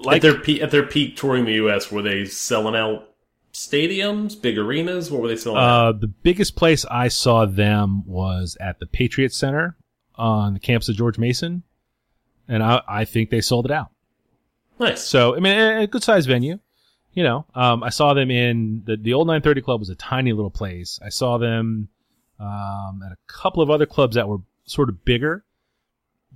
Like 0.00 0.16
at 0.16 0.22
their 0.22 0.38
peak, 0.38 0.62
at 0.62 0.70
their 0.70 0.84
peak 0.84 1.16
touring 1.16 1.44
the 1.44 1.54
U.S., 1.54 1.90
were 1.90 2.02
they 2.02 2.24
selling 2.24 2.76
out 2.76 3.08
stadiums, 3.52 4.40
big 4.40 4.58
arenas? 4.58 5.10
What 5.10 5.22
were 5.22 5.28
they 5.28 5.36
selling? 5.36 5.58
out? 5.58 5.86
Uh, 5.86 5.92
the 5.92 6.08
biggest 6.08 6.56
place 6.56 6.84
I 6.90 7.08
saw 7.08 7.46
them 7.46 8.06
was 8.06 8.56
at 8.60 8.78
the 8.78 8.86
Patriot 8.86 9.32
Center 9.32 9.76
on 10.16 10.54
the 10.54 10.60
campus 10.60 10.88
of 10.88 10.96
George 10.96 11.18
Mason, 11.18 11.62
and 12.48 12.62
I, 12.62 12.82
I 12.88 13.04
think 13.04 13.30
they 13.30 13.40
sold 13.40 13.66
it 13.66 13.72
out. 13.72 13.90
Nice. 14.78 15.02
So 15.02 15.36
I 15.36 15.40
mean, 15.40 15.56
a, 15.56 15.82
a 15.82 15.86
good 15.86 16.02
sized 16.02 16.28
venue. 16.28 16.58
You 17.14 17.22
know, 17.24 17.44
um, 17.54 17.82
I 17.82 17.90
saw 17.90 18.14
them 18.14 18.30
in 18.30 18.82
the 18.86 18.96
the 18.96 19.12
old 19.12 19.26
930 19.26 19.60
Club 19.60 19.80
was 19.80 19.90
a 19.90 19.94
tiny 19.94 20.32
little 20.32 20.50
place. 20.50 20.98
I 21.04 21.10
saw 21.10 21.36
them 21.38 21.88
um, 22.40 23.02
at 23.04 23.12
a 23.12 23.18
couple 23.26 23.62
of 23.62 23.68
other 23.70 23.84
clubs 23.86 24.14
that 24.16 24.28
were 24.28 24.38
sort 24.64 24.88
of 24.88 25.04
bigger. 25.04 25.44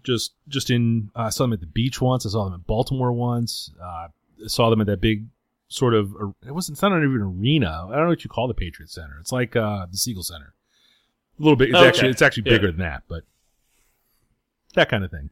Just 0.03 0.35
just 0.49 0.69
in, 0.71 1.11
uh, 1.17 1.23
I 1.23 1.29
saw 1.31 1.45
them 1.45 1.55
at 1.55 1.61
the 1.61 1.67
beach 1.67 2.01
once. 2.01 2.27
I 2.27 2.29
saw 2.29 2.45
them 2.45 2.55
in 2.55 2.61
Baltimore 2.61 3.11
once. 3.13 3.71
Uh, 3.81 3.85
I 3.85 4.09
saw 4.47 4.69
them 4.69 4.81
at 4.83 4.87
that 4.87 5.01
big 5.01 5.25
sort 5.69 5.95
of. 5.95 6.13
It 6.47 6.53
wasn't. 6.53 6.77
It's 6.77 6.83
not 6.83 6.93
even 6.99 7.05
an 7.05 7.23
arena. 7.41 7.87
I 7.89 7.95
don't 7.95 8.03
know 8.05 8.09
what 8.09 8.23
you 8.23 8.29
call 8.31 8.47
the 8.47 8.55
Patriot 8.55 8.91
Center. 8.91 9.17
It's 9.21 9.33
like 9.33 9.57
uh, 9.57 9.87
the 9.91 9.97
Siegel 9.97 10.23
Center. 10.23 10.53
A 11.41 11.43
little 11.43 11.57
bit. 11.57 11.71
It's 11.71 11.79
Okay. 11.79 11.89
actually 11.89 12.11
it's 12.11 12.23
actually 12.23 12.45
Yeah. 12.47 12.53
bigger 12.59 12.67
than 12.71 12.81
that, 12.81 13.03
but 13.09 13.25
that 14.75 14.89
kind 14.91 15.05
of 15.05 15.11
thing. 15.11 15.31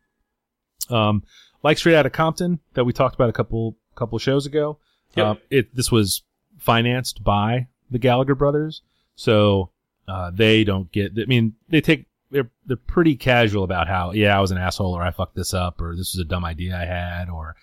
Um, 0.89 1.23
like 1.63 1.77
Straight 1.79 1.95
Out 1.97 2.07
of 2.07 2.13
Compton 2.13 2.61
that 2.73 2.85
we 2.85 2.93
talked 2.95 3.15
about 3.15 3.29
a 3.29 3.33
couple 3.35 3.77
couple 3.95 4.19
shows 4.19 4.47
ago. 4.47 4.79
Yep. 5.17 5.27
Uh, 5.27 5.35
it 5.51 5.75
this 5.75 5.91
was 5.91 6.23
financed 6.59 7.23
by 7.23 7.69
the 7.91 7.99
Gallagher 7.99 8.35
brothers, 8.35 8.83
so 9.17 9.71
uh, 10.09 10.31
they 10.33 10.65
don't 10.65 10.91
get. 10.93 11.13
I 11.19 11.27
mean, 11.27 11.55
they 11.69 11.81
take 11.81 12.07
they're 12.31 12.51
they're 12.67 12.77
pretty 12.77 13.17
casual 13.17 13.65
about 13.65 13.89
how 13.89 14.13
yeah 14.13 14.37
I 14.37 14.41
was 14.41 14.51
an 14.51 14.59
asshole 14.59 14.93
or 14.93 15.03
I 15.03 15.11
fucked 15.11 15.37
this 15.37 15.55
up 15.55 15.81
or 15.81 15.95
this 15.97 16.15
was 16.15 16.21
a 16.21 16.29
dumb 16.29 16.45
idea 16.45 16.77
I 16.77 16.85
had 16.85 17.29
or 17.29 17.57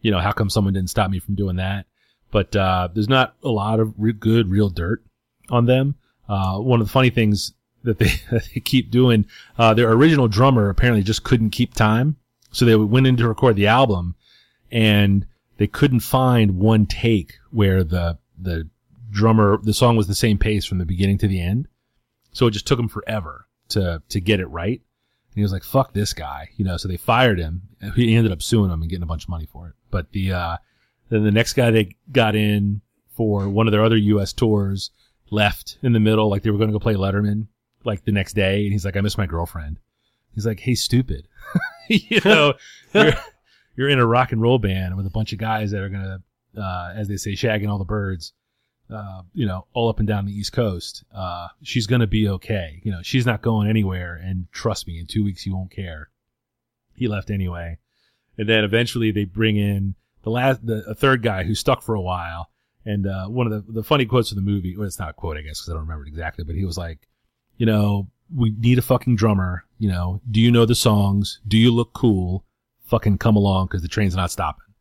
you 0.00 0.10
know 0.10 0.20
how 0.20 0.32
come 0.32 0.50
someone 0.50 0.74
didn't 0.74 0.90
stop 0.90 1.10
me 1.10 1.18
from 1.18 1.34
doing 1.34 1.56
that. 1.56 1.86
But 2.30 2.54
uh, 2.56 2.88
there's 2.92 3.08
not 3.08 3.36
a 3.42 3.48
lot 3.48 3.80
of 3.80 3.94
re- 3.96 4.12
good 4.12 4.50
real 4.50 4.68
dirt 4.68 5.04
on 5.50 5.66
them. 5.66 5.96
Uh, 6.28 6.58
one 6.58 6.80
of 6.80 6.86
the 6.86 6.92
funny 6.92 7.10
things 7.10 7.52
that 7.84 7.98
they, 7.98 8.12
they 8.30 8.60
keep 8.60 8.90
doing, 8.90 9.26
uh, 9.58 9.74
their 9.74 9.92
original 9.92 10.26
drummer 10.26 10.68
apparently 10.68 11.02
just 11.02 11.22
couldn't 11.22 11.50
keep 11.50 11.74
time. 11.74 12.16
So 12.50 12.64
they 12.64 12.76
went 12.76 13.06
in 13.06 13.16
to 13.18 13.28
record 13.28 13.56
the 13.56 13.66
album 13.66 14.14
and 14.70 15.26
they 15.56 15.66
couldn't 15.66 16.00
find 16.00 16.58
one 16.58 16.86
take 16.86 17.38
where 17.50 17.84
the, 17.84 18.18
the 18.38 18.68
drummer, 19.10 19.58
the 19.62 19.74
song 19.74 19.96
was 19.96 20.06
the 20.06 20.14
same 20.14 20.38
pace 20.38 20.64
from 20.64 20.78
the 20.78 20.84
beginning 20.84 21.18
to 21.18 21.28
the 21.28 21.40
end. 21.40 21.68
So 22.32 22.46
it 22.46 22.52
just 22.52 22.66
took 22.66 22.78
him 22.78 22.88
forever 22.88 23.46
to, 23.68 24.02
to 24.08 24.20
get 24.20 24.40
it 24.40 24.46
right. 24.46 24.80
And 24.80 25.36
he 25.36 25.42
was 25.42 25.52
like, 25.52 25.64
fuck 25.64 25.92
this 25.92 26.12
guy, 26.12 26.50
you 26.56 26.64
know, 26.64 26.76
so 26.76 26.88
they 26.88 26.96
fired 26.96 27.38
him. 27.38 27.62
He 27.94 28.14
ended 28.14 28.32
up 28.32 28.42
suing 28.42 28.70
them 28.70 28.82
and 28.82 28.90
getting 28.90 29.02
a 29.02 29.06
bunch 29.06 29.24
of 29.24 29.28
money 29.28 29.46
for 29.46 29.68
it. 29.68 29.74
But 29.90 30.12
the, 30.12 30.32
uh, 30.32 30.56
then 31.08 31.24
the 31.24 31.30
next 31.30 31.52
guy 31.52 31.70
they 31.70 31.96
got 32.10 32.34
in 32.34 32.80
for 33.14 33.48
one 33.48 33.66
of 33.66 33.72
their 33.72 33.84
other 33.84 33.96
U.S. 33.96 34.32
tours 34.32 34.90
left 35.30 35.78
in 35.82 35.92
the 35.92 36.00
middle, 36.00 36.28
like 36.28 36.42
they 36.42 36.50
were 36.50 36.58
going 36.58 36.70
to 36.70 36.72
go 36.72 36.80
play 36.80 36.94
Letterman, 36.94 37.46
like 37.84 38.04
the 38.04 38.12
next 38.12 38.32
day, 38.34 38.64
and 38.64 38.72
he's 38.72 38.84
like, 38.84 38.96
"I 38.96 39.00
miss 39.00 39.18
my 39.18 39.26
girlfriend." 39.26 39.78
He's 40.34 40.46
like, 40.46 40.60
"Hey, 40.60 40.74
stupid, 40.74 41.28
you 41.88 42.20
know, 42.24 42.54
you're, 43.76 43.88
in 43.88 43.98
a 43.98 44.06
rock 44.06 44.32
and 44.32 44.40
roll 44.40 44.58
band 44.58 44.96
with 44.96 45.06
a 45.06 45.10
bunch 45.10 45.32
of 45.32 45.38
guys 45.38 45.70
that 45.70 45.82
are 45.82 45.88
gonna, 45.88 46.22
uh, 46.56 46.92
as 46.94 47.08
they 47.08 47.16
say, 47.16 47.32
shagging 47.32 47.68
all 47.68 47.78
the 47.78 47.84
birds, 47.84 48.32
uh, 48.90 49.22
you 49.32 49.46
know, 49.46 49.66
all 49.72 49.88
up 49.88 49.98
and 49.98 50.08
down 50.08 50.26
the 50.26 50.32
East 50.32 50.52
Coast. 50.52 51.04
Uh, 51.14 51.48
she's 51.62 51.86
gonna 51.86 52.06
be 52.06 52.28
okay. 52.28 52.80
You 52.82 52.92
know, 52.92 53.00
she's 53.02 53.26
not 53.26 53.42
going 53.42 53.68
anywhere, 53.68 54.20
and 54.22 54.46
trust 54.52 54.86
me, 54.86 54.98
in 54.98 55.06
two 55.06 55.24
weeks 55.24 55.46
you 55.46 55.54
won't 55.54 55.70
care." 55.70 56.10
He 56.94 57.08
left 57.08 57.30
anyway, 57.30 57.78
and 58.38 58.48
then 58.48 58.62
eventually 58.64 59.10
they 59.10 59.24
bring 59.24 59.56
in 59.56 59.96
the 60.22 60.30
last, 60.30 60.66
the 60.66 60.84
a 60.88 60.94
third 60.94 61.22
guy 61.22 61.44
who 61.44 61.54
stuck 61.54 61.82
for 61.82 61.94
a 61.94 62.00
while. 62.00 62.50
And 62.86 63.06
uh, 63.06 63.26
one 63.28 63.46
of 63.46 63.66
the 63.66 63.72
the 63.72 63.82
funny 63.82 64.04
quotes 64.04 64.30
of 64.30 64.36
the 64.36 64.42
movie, 64.42 64.76
well, 64.76 64.86
it's 64.86 64.98
not 64.98 65.10
a 65.10 65.14
quote, 65.14 65.36
I 65.36 65.40
guess, 65.40 65.60
because 65.60 65.70
I 65.70 65.72
don't 65.72 65.82
remember 65.82 66.04
it 66.04 66.08
exactly, 66.08 66.44
but 66.44 66.54
he 66.54 66.64
was 66.64 66.76
like, 66.76 67.08
you 67.56 67.66
know, 67.66 68.08
we 68.34 68.54
need 68.58 68.78
a 68.78 68.82
fucking 68.82 69.16
drummer. 69.16 69.64
You 69.78 69.88
know, 69.88 70.20
do 70.30 70.40
you 70.40 70.50
know 70.50 70.66
the 70.66 70.74
songs? 70.74 71.40
Do 71.46 71.56
you 71.56 71.70
look 71.70 71.92
cool? 71.92 72.44
Fucking 72.94 73.18
come 73.18 73.34
along 73.36 73.66
because 73.66 73.82
the 73.82 73.88
train's 73.88 74.14
not 74.14 74.30
stopping. 74.30 74.72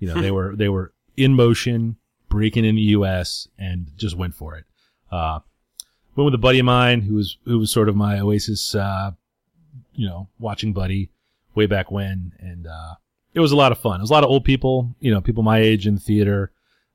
You 0.00 0.08
know, 0.08 0.20
they 0.20 0.30
were 0.32 0.56
they 0.56 0.68
were 0.68 0.92
in 1.16 1.34
motion, 1.34 1.96
breaking 2.28 2.64
in 2.64 2.74
the 2.74 2.82
U.S. 2.98 3.46
and 3.58 3.86
just 3.96 4.16
went 4.16 4.34
for 4.34 4.56
it. 4.56 4.64
Uh, 5.12 5.40
went 6.16 6.24
with 6.24 6.34
a 6.34 6.38
buddy 6.38 6.58
of 6.58 6.64
mine 6.66 7.02
who 7.02 7.14
was 7.14 7.36
who 7.44 7.58
was 7.58 7.70
sort 7.70 7.88
of 7.88 7.94
my 7.96 8.18
Oasis, 8.18 8.74
uh, 8.74 9.12
you 9.94 10.06
know, 10.08 10.28
watching 10.38 10.72
buddy 10.72 11.10
way 11.54 11.66
back 11.66 11.90
when, 11.92 12.32
and 12.40 12.66
uh, 12.66 12.94
it 13.34 13.40
was 13.40 13.52
a 13.52 13.56
lot 13.56 13.70
of 13.72 13.78
fun. 13.78 14.00
It 14.00 14.02
was 14.02 14.10
a 14.10 14.14
lot 14.14 14.24
of 14.24 14.30
old 14.30 14.44
people, 14.44 14.94
you 15.00 15.12
know, 15.12 15.20
people 15.20 15.42
my 15.44 15.58
age 15.60 15.86
in 15.86 15.94
the 15.94 16.00
theater, 16.00 16.50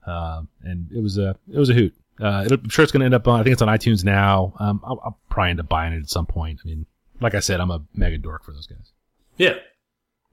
uh, 0.06 0.42
and 0.64 0.92
it 0.92 1.02
was 1.02 1.18
a 1.18 1.38
it 1.54 1.58
was 1.58 1.70
a 1.70 1.74
hoot. 1.74 1.94
Uh, 2.20 2.44
it'll- 2.46 2.60
I'm 2.60 2.70
sure 2.70 2.84
it's 2.84 2.92
going 2.92 3.00
to 3.02 3.06
end 3.06 3.14
up 3.14 3.28
on. 3.28 3.40
I 3.40 3.44
think 3.44 3.54
it's 3.54 3.62
on 3.62 3.68
iTunes 3.70 4.04
now. 4.04 4.54
Um, 4.60 4.82
I'll, 4.84 5.00
I'll 5.06 5.20
probably 5.30 5.52
end 5.52 5.60
up 5.62 5.70
buying 5.70 5.94
it 5.94 6.00
at 6.02 6.10
some 6.10 6.26
point. 6.26 6.60
I 6.64 6.68
mean, 6.68 6.86
like 7.22 7.34
I 7.36 7.40
said, 7.40 7.60
I'm 7.62 7.72
a 7.72 7.82
mega 7.94 8.18
dork 8.18 8.44
for 8.44 8.52
those 8.52 8.68
guys. 8.68 8.92
yeah. 9.38 9.56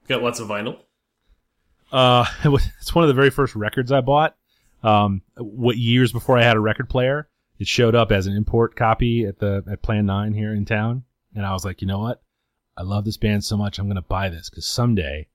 Got 0.08 0.22
lots 0.22 0.40
of 0.40 0.48
vinyl. 0.48 0.78
Uh, 1.90 2.24
it 2.44 2.48
was, 2.48 2.66
it's 2.80 2.94
one 2.94 3.04
of 3.04 3.08
the 3.08 3.14
very 3.14 3.30
first 3.30 3.54
records 3.54 3.92
I 3.92 4.00
bought. 4.00 4.36
Um, 4.82 5.22
what 5.36 5.76
years 5.76 6.12
before 6.12 6.38
I 6.38 6.42
had 6.42 6.56
a 6.56 6.60
record 6.60 6.88
player? 6.88 7.28
It 7.58 7.68
showed 7.68 7.94
up 7.94 8.10
as 8.10 8.26
an 8.26 8.34
import 8.34 8.74
copy 8.74 9.24
at 9.24 9.38
the 9.38 9.62
at 9.70 9.82
Plan 9.82 10.06
Nine 10.06 10.32
here 10.32 10.52
in 10.52 10.64
town, 10.64 11.04
and 11.34 11.46
I 11.46 11.52
was 11.52 11.64
like, 11.64 11.80
you 11.80 11.86
know 11.86 12.00
what? 12.00 12.20
I 12.76 12.82
love 12.82 13.04
this 13.04 13.16
band 13.16 13.44
so 13.44 13.56
much, 13.56 13.78
I'm 13.78 13.86
gonna 13.86 14.02
buy 14.02 14.30
this 14.30 14.50
because 14.50 14.66
someday 14.66 15.28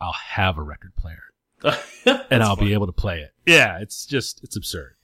I'll 0.00 0.12
have 0.12 0.58
a 0.58 0.62
record 0.62 0.92
player 0.94 1.22
and 2.30 2.42
I'll 2.42 2.56
be 2.56 2.72
able 2.72 2.86
to 2.86 2.92
play 2.92 3.20
it. 3.20 3.32
Yeah, 3.46 3.80
it's 3.80 4.06
just 4.06 4.44
it's 4.44 4.56
absurd. 4.56 4.94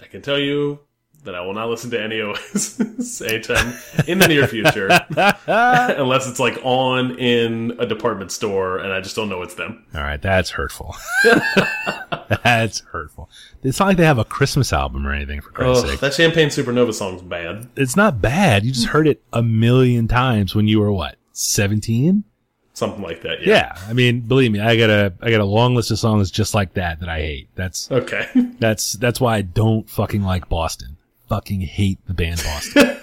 I 0.00 0.06
can 0.06 0.22
tell 0.22 0.38
you 0.38 0.80
that 1.26 1.34
I 1.34 1.40
will 1.42 1.54
not 1.54 1.68
listen 1.68 1.90
to 1.90 2.02
any 2.02 2.20
Oasis 2.20 3.20
anytime 3.20 3.74
in 4.08 4.18
the 4.18 4.26
near 4.28 4.46
future, 4.48 4.88
unless 5.46 6.26
it's 6.26 6.40
like 6.40 6.58
on 6.62 7.18
in 7.18 7.76
a 7.78 7.86
department 7.86 8.32
store 8.32 8.78
and 8.78 8.92
I 8.92 9.00
just 9.00 9.14
don't 9.14 9.28
know 9.28 9.42
it's 9.42 9.54
them. 9.54 9.84
All 9.94 10.00
right, 10.00 10.20
that's 10.20 10.50
hurtful. 10.50 10.96
that's 12.42 12.80
hurtful. 12.80 13.30
It's 13.62 13.78
not 13.78 13.86
like 13.88 13.96
they 13.96 14.04
have 14.04 14.18
a 14.18 14.24
Christmas 14.24 14.72
album 14.72 15.06
or 15.06 15.12
anything 15.12 15.40
for 15.40 15.50
Christ's 15.50 15.88
sake. 15.90 16.00
that 16.00 16.14
Champagne 16.14 16.48
Supernova 16.48 16.94
song's 16.94 17.22
bad. 17.22 17.68
It's 17.76 17.96
not 17.96 18.20
bad. 18.20 18.64
You 18.64 18.72
just 18.72 18.86
heard 18.86 19.06
it 19.08 19.22
a 19.32 19.42
million 19.42 20.08
times 20.08 20.54
when 20.54 20.66
you 20.68 20.80
were 20.80 20.92
what, 20.92 21.16
17? 21.32 22.24
Something 22.72 23.02
like 23.02 23.22
that. 23.22 23.40
Yeah. 23.40 23.72
Yeah. 23.74 23.78
I 23.88 23.94
mean, 23.94 24.20
believe 24.20 24.52
me, 24.52 24.60
I 24.60 24.76
got 24.76 24.90
a 24.90 25.14
I 25.22 25.30
got 25.30 25.40
a 25.40 25.46
long 25.46 25.74
list 25.74 25.90
of 25.90 25.98
songs 25.98 26.30
just 26.30 26.54
like 26.54 26.74
that 26.74 27.00
that 27.00 27.08
I 27.08 27.20
hate. 27.20 27.48
That's 27.54 27.90
Okay. 27.90 28.28
that's 28.58 28.92
that's 28.94 29.18
why 29.18 29.36
I 29.36 29.42
don't 29.42 29.88
fucking 29.88 30.22
like 30.22 30.48
Boston. 30.50 30.95
Fucking 31.28 31.60
hate 31.62 31.98
the 32.06 32.14
band 32.14 32.42
Boston. 32.44 32.96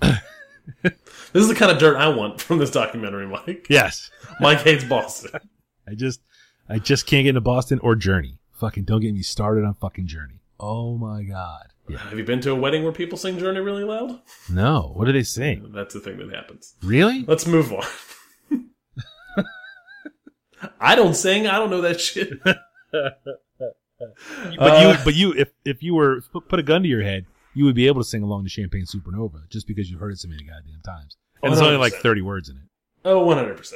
this 0.82 0.92
is 1.34 1.48
the 1.48 1.54
kind 1.54 1.70
of 1.70 1.78
dirt 1.78 1.96
I 1.96 2.08
want 2.08 2.40
from 2.40 2.58
this 2.58 2.70
documentary, 2.70 3.26
Mike. 3.26 3.66
yes. 3.70 4.10
Mike 4.40 4.60
hates 4.60 4.84
Boston. 4.84 5.40
I 5.88 5.94
just 5.94 6.20
I 6.68 6.78
just 6.78 7.06
can't 7.06 7.24
get 7.24 7.30
into 7.30 7.40
Boston 7.40 7.78
or 7.82 7.94
Journey. 7.94 8.38
Fucking 8.52 8.84
don't 8.84 9.00
get 9.00 9.14
me 9.14 9.22
started 9.22 9.64
on 9.64 9.74
fucking 9.74 10.06
Journey. 10.08 10.40
Oh 10.58 10.98
my 10.98 11.22
god. 11.22 11.68
Yeah. 11.88 11.98
Have 11.98 12.18
you 12.18 12.24
been 12.24 12.40
to 12.40 12.50
a 12.50 12.54
wedding 12.54 12.82
where 12.82 12.92
people 12.92 13.16
sing 13.16 13.38
Journey 13.38 13.60
really 13.60 13.84
loud? 13.84 14.20
No. 14.50 14.92
What 14.94 15.06
do 15.06 15.12
they 15.12 15.22
sing? 15.22 15.70
That's 15.72 15.94
the 15.94 16.00
thing 16.00 16.18
that 16.18 16.34
happens. 16.34 16.74
Really? 16.82 17.24
Let's 17.26 17.46
move 17.46 17.72
on. 17.72 17.84
I 20.80 20.96
don't 20.96 21.14
sing. 21.14 21.46
I 21.46 21.58
don't 21.58 21.70
know 21.70 21.80
that 21.82 22.00
shit. 22.00 22.32
But 24.58 24.72
Uh, 24.72 24.90
you 24.90 25.04
but 25.04 25.14
you 25.14 25.32
if 25.34 25.50
if 25.64 25.82
you 25.82 25.94
were 25.94 26.22
put 26.48 26.58
a 26.58 26.62
gun 26.62 26.82
to 26.82 26.88
your 26.88 27.02
head, 27.02 27.26
you 27.54 27.64
would 27.64 27.74
be 27.74 27.86
able 27.86 28.00
to 28.00 28.08
sing 28.08 28.22
along 28.22 28.44
to 28.44 28.50
Champagne 28.50 28.84
Supernova 28.84 29.48
just 29.48 29.66
because 29.66 29.90
you've 29.90 30.00
heard 30.00 30.12
it 30.12 30.18
so 30.18 30.28
many 30.28 30.44
goddamn 30.44 30.80
times. 30.84 31.16
And 31.42 31.52
there's 31.52 31.62
only 31.62 31.76
like 31.76 31.92
30 31.94 32.22
words 32.22 32.48
in 32.48 32.56
it. 32.56 32.62
Oh, 33.04 33.24
100%. 33.24 33.74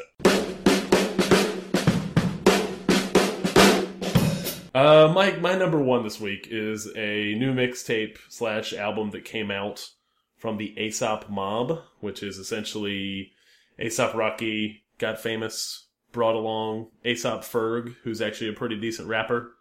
Uh, 4.74 5.12
my, 5.12 5.32
my 5.32 5.54
number 5.54 5.78
one 5.80 6.02
this 6.02 6.18
week 6.18 6.48
is 6.50 6.86
a 6.96 7.34
new 7.34 7.52
mixtape 7.52 8.16
slash 8.28 8.72
album 8.72 9.10
that 9.10 9.24
came 9.24 9.50
out 9.50 9.90
from 10.36 10.56
the 10.56 10.74
ASAP 10.78 11.28
Mob, 11.28 11.82
which 12.00 12.22
is 12.22 12.38
essentially 12.38 13.32
ASAP 13.78 14.14
Rocky 14.14 14.84
got 14.98 15.20
famous, 15.20 15.86
brought 16.10 16.34
along 16.34 16.88
ASAP 17.04 17.40
Ferg, 17.40 17.96
who's 18.02 18.22
actually 18.22 18.48
a 18.48 18.54
pretty 18.54 18.80
decent 18.80 19.08
rapper, 19.08 19.52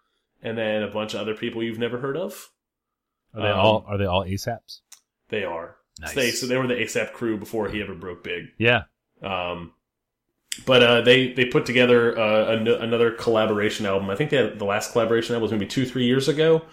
and 0.41 0.57
then 0.57 0.83
a 0.83 0.87
bunch 0.87 1.13
of 1.13 1.21
other 1.21 1.35
people 1.35 1.63
you've 1.63 1.79
never 1.79 1.99
heard 1.99 2.17
of. 2.17 2.49
Are 3.33 3.41
they 3.41 3.49
Um, 3.49 3.59
all 3.59 3.85
are 3.87 3.97
they 3.97 4.05
all 4.05 4.25
ASAPs? 4.25 4.81
They 5.29 5.43
are. 5.43 5.77
Nice. 5.99 6.15
They, 6.15 6.31
so 6.31 6.47
they 6.47 6.57
were 6.57 6.67
the 6.67 6.75
ASAP 6.75 7.13
crew 7.13 7.37
before 7.37 7.69
he 7.69 7.81
ever 7.81 7.93
broke 7.93 8.23
big. 8.23 8.47
Yeah. 8.57 8.83
Um, 9.21 9.73
but 10.65 10.83
uh, 10.83 11.01
they 11.01 11.33
they 11.33 11.45
put 11.45 11.65
together 11.65 12.17
uh, 12.17 12.53
an 12.55 12.67
another 12.67 13.11
collaboration 13.11 13.85
album. 13.85 14.09
I 14.09 14.15
think 14.15 14.31
they 14.31 14.37
had, 14.37 14.59
the 14.59 14.65
last 14.65 14.91
collaboration 14.91 15.33
album 15.33 15.43
was 15.43 15.51
maybe 15.51 15.67
two 15.67 15.85
three 15.85 16.05
years 16.05 16.27
ago. 16.27 16.63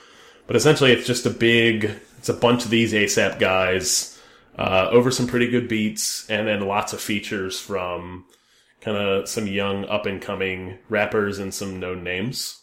But 0.46 0.56
essentially, 0.56 0.92
it's 0.92 1.06
just 1.06 1.26
a 1.26 1.30
big. 1.30 1.90
It's 2.18 2.28
a 2.28 2.34
bunch 2.34 2.64
of 2.64 2.70
these 2.70 2.92
ASAP 2.92 3.38
guys 3.38 4.20
uh, 4.56 4.88
over 4.90 5.10
some 5.10 5.26
pretty 5.26 5.48
good 5.48 5.68
beats, 5.68 6.28
and 6.28 6.48
then 6.48 6.62
lots 6.62 6.92
of 6.92 7.00
features 7.00 7.60
from 7.60 8.24
kind 8.80 8.96
of 8.96 9.28
some 9.28 9.46
young 9.46 9.84
up 9.84 10.06
and 10.06 10.20
coming 10.20 10.78
rappers 10.88 11.38
and 11.38 11.52
some 11.52 11.78
known 11.78 12.02
names. 12.02 12.62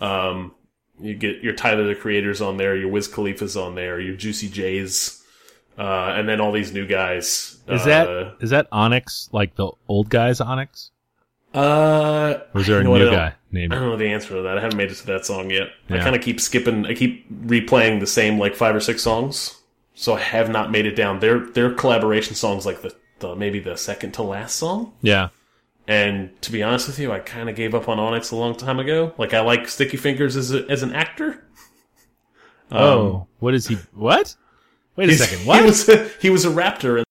Um, 0.00 0.54
you 1.00 1.14
get 1.14 1.42
your 1.42 1.54
Tyler 1.54 1.84
the 1.84 1.94
Creators 1.94 2.40
on 2.40 2.56
there, 2.56 2.76
your 2.76 2.88
Wiz 2.88 3.08
Khalifa's 3.08 3.56
on 3.56 3.74
there, 3.74 4.00
your 4.00 4.14
Juicy 4.16 4.48
J's, 4.48 5.22
uh, 5.78 6.14
and 6.16 6.28
then 6.28 6.40
all 6.40 6.52
these 6.52 6.72
new 6.72 6.86
guys. 6.86 7.58
Is 7.68 7.82
uh, 7.82 7.84
that 7.86 8.36
is 8.40 8.50
that 8.50 8.68
Onyx 8.72 9.28
like 9.32 9.54
the 9.56 9.70
old 9.88 10.08
guy's 10.10 10.40
Onyx? 10.40 10.90
Uh, 11.54 12.38
Or 12.54 12.60
is 12.62 12.66
there 12.66 12.80
a 12.80 12.84
new 12.84 13.10
guy 13.10 13.34
named? 13.50 13.72
I 13.72 13.76
don't 13.78 13.90
know 13.90 13.96
the 13.96 14.06
answer 14.08 14.34
to 14.36 14.42
that. 14.42 14.56
I 14.58 14.60
haven't 14.60 14.76
made 14.78 14.90
it 14.90 14.94
to 14.96 15.06
that 15.08 15.26
song 15.26 15.50
yet. 15.50 15.68
I 15.90 15.98
kind 15.98 16.16
of 16.16 16.22
keep 16.22 16.40
skipping. 16.40 16.86
I 16.86 16.94
keep 16.94 17.30
replaying 17.46 18.00
the 18.00 18.06
same 18.06 18.38
like 18.38 18.54
five 18.54 18.74
or 18.74 18.80
six 18.80 19.02
songs, 19.02 19.60
so 19.94 20.14
I 20.14 20.20
have 20.20 20.48
not 20.48 20.70
made 20.70 20.86
it 20.86 20.96
down. 20.96 21.20
Their 21.20 21.40
their 21.40 21.72
collaboration 21.72 22.34
songs 22.34 22.64
like 22.64 22.80
the, 22.82 22.94
the 23.18 23.36
maybe 23.36 23.60
the 23.60 23.76
second 23.76 24.12
to 24.12 24.22
last 24.22 24.56
song. 24.56 24.92
Yeah. 25.02 25.28
And 25.88 26.40
to 26.42 26.52
be 26.52 26.62
honest 26.62 26.86
with 26.86 26.98
you, 26.98 27.10
I 27.12 27.18
kind 27.18 27.50
of 27.50 27.56
gave 27.56 27.74
up 27.74 27.88
on 27.88 27.98
Onyx 27.98 28.30
a 28.30 28.36
long 28.36 28.54
time 28.54 28.78
ago. 28.78 29.12
Like 29.18 29.34
I 29.34 29.40
like 29.40 29.68
Sticky 29.68 29.96
Fingaz 29.96 30.36
as 30.36 30.52
a, 30.52 30.64
as 30.68 30.82
an 30.82 30.94
actor. 30.94 31.44
oh, 32.70 33.26
what 33.40 33.54
is 33.54 33.66
he? 33.66 33.76
What? 33.92 34.36
Wait 34.94 35.10
a 35.10 35.14
second. 35.14 35.46
What? 35.46 35.60
He 35.60 35.66
was 35.66 35.88
a, 35.88 36.08
he 36.20 36.30
was 36.30 36.44
a 36.44 36.50
raptor 36.50 36.98
in 36.98 37.04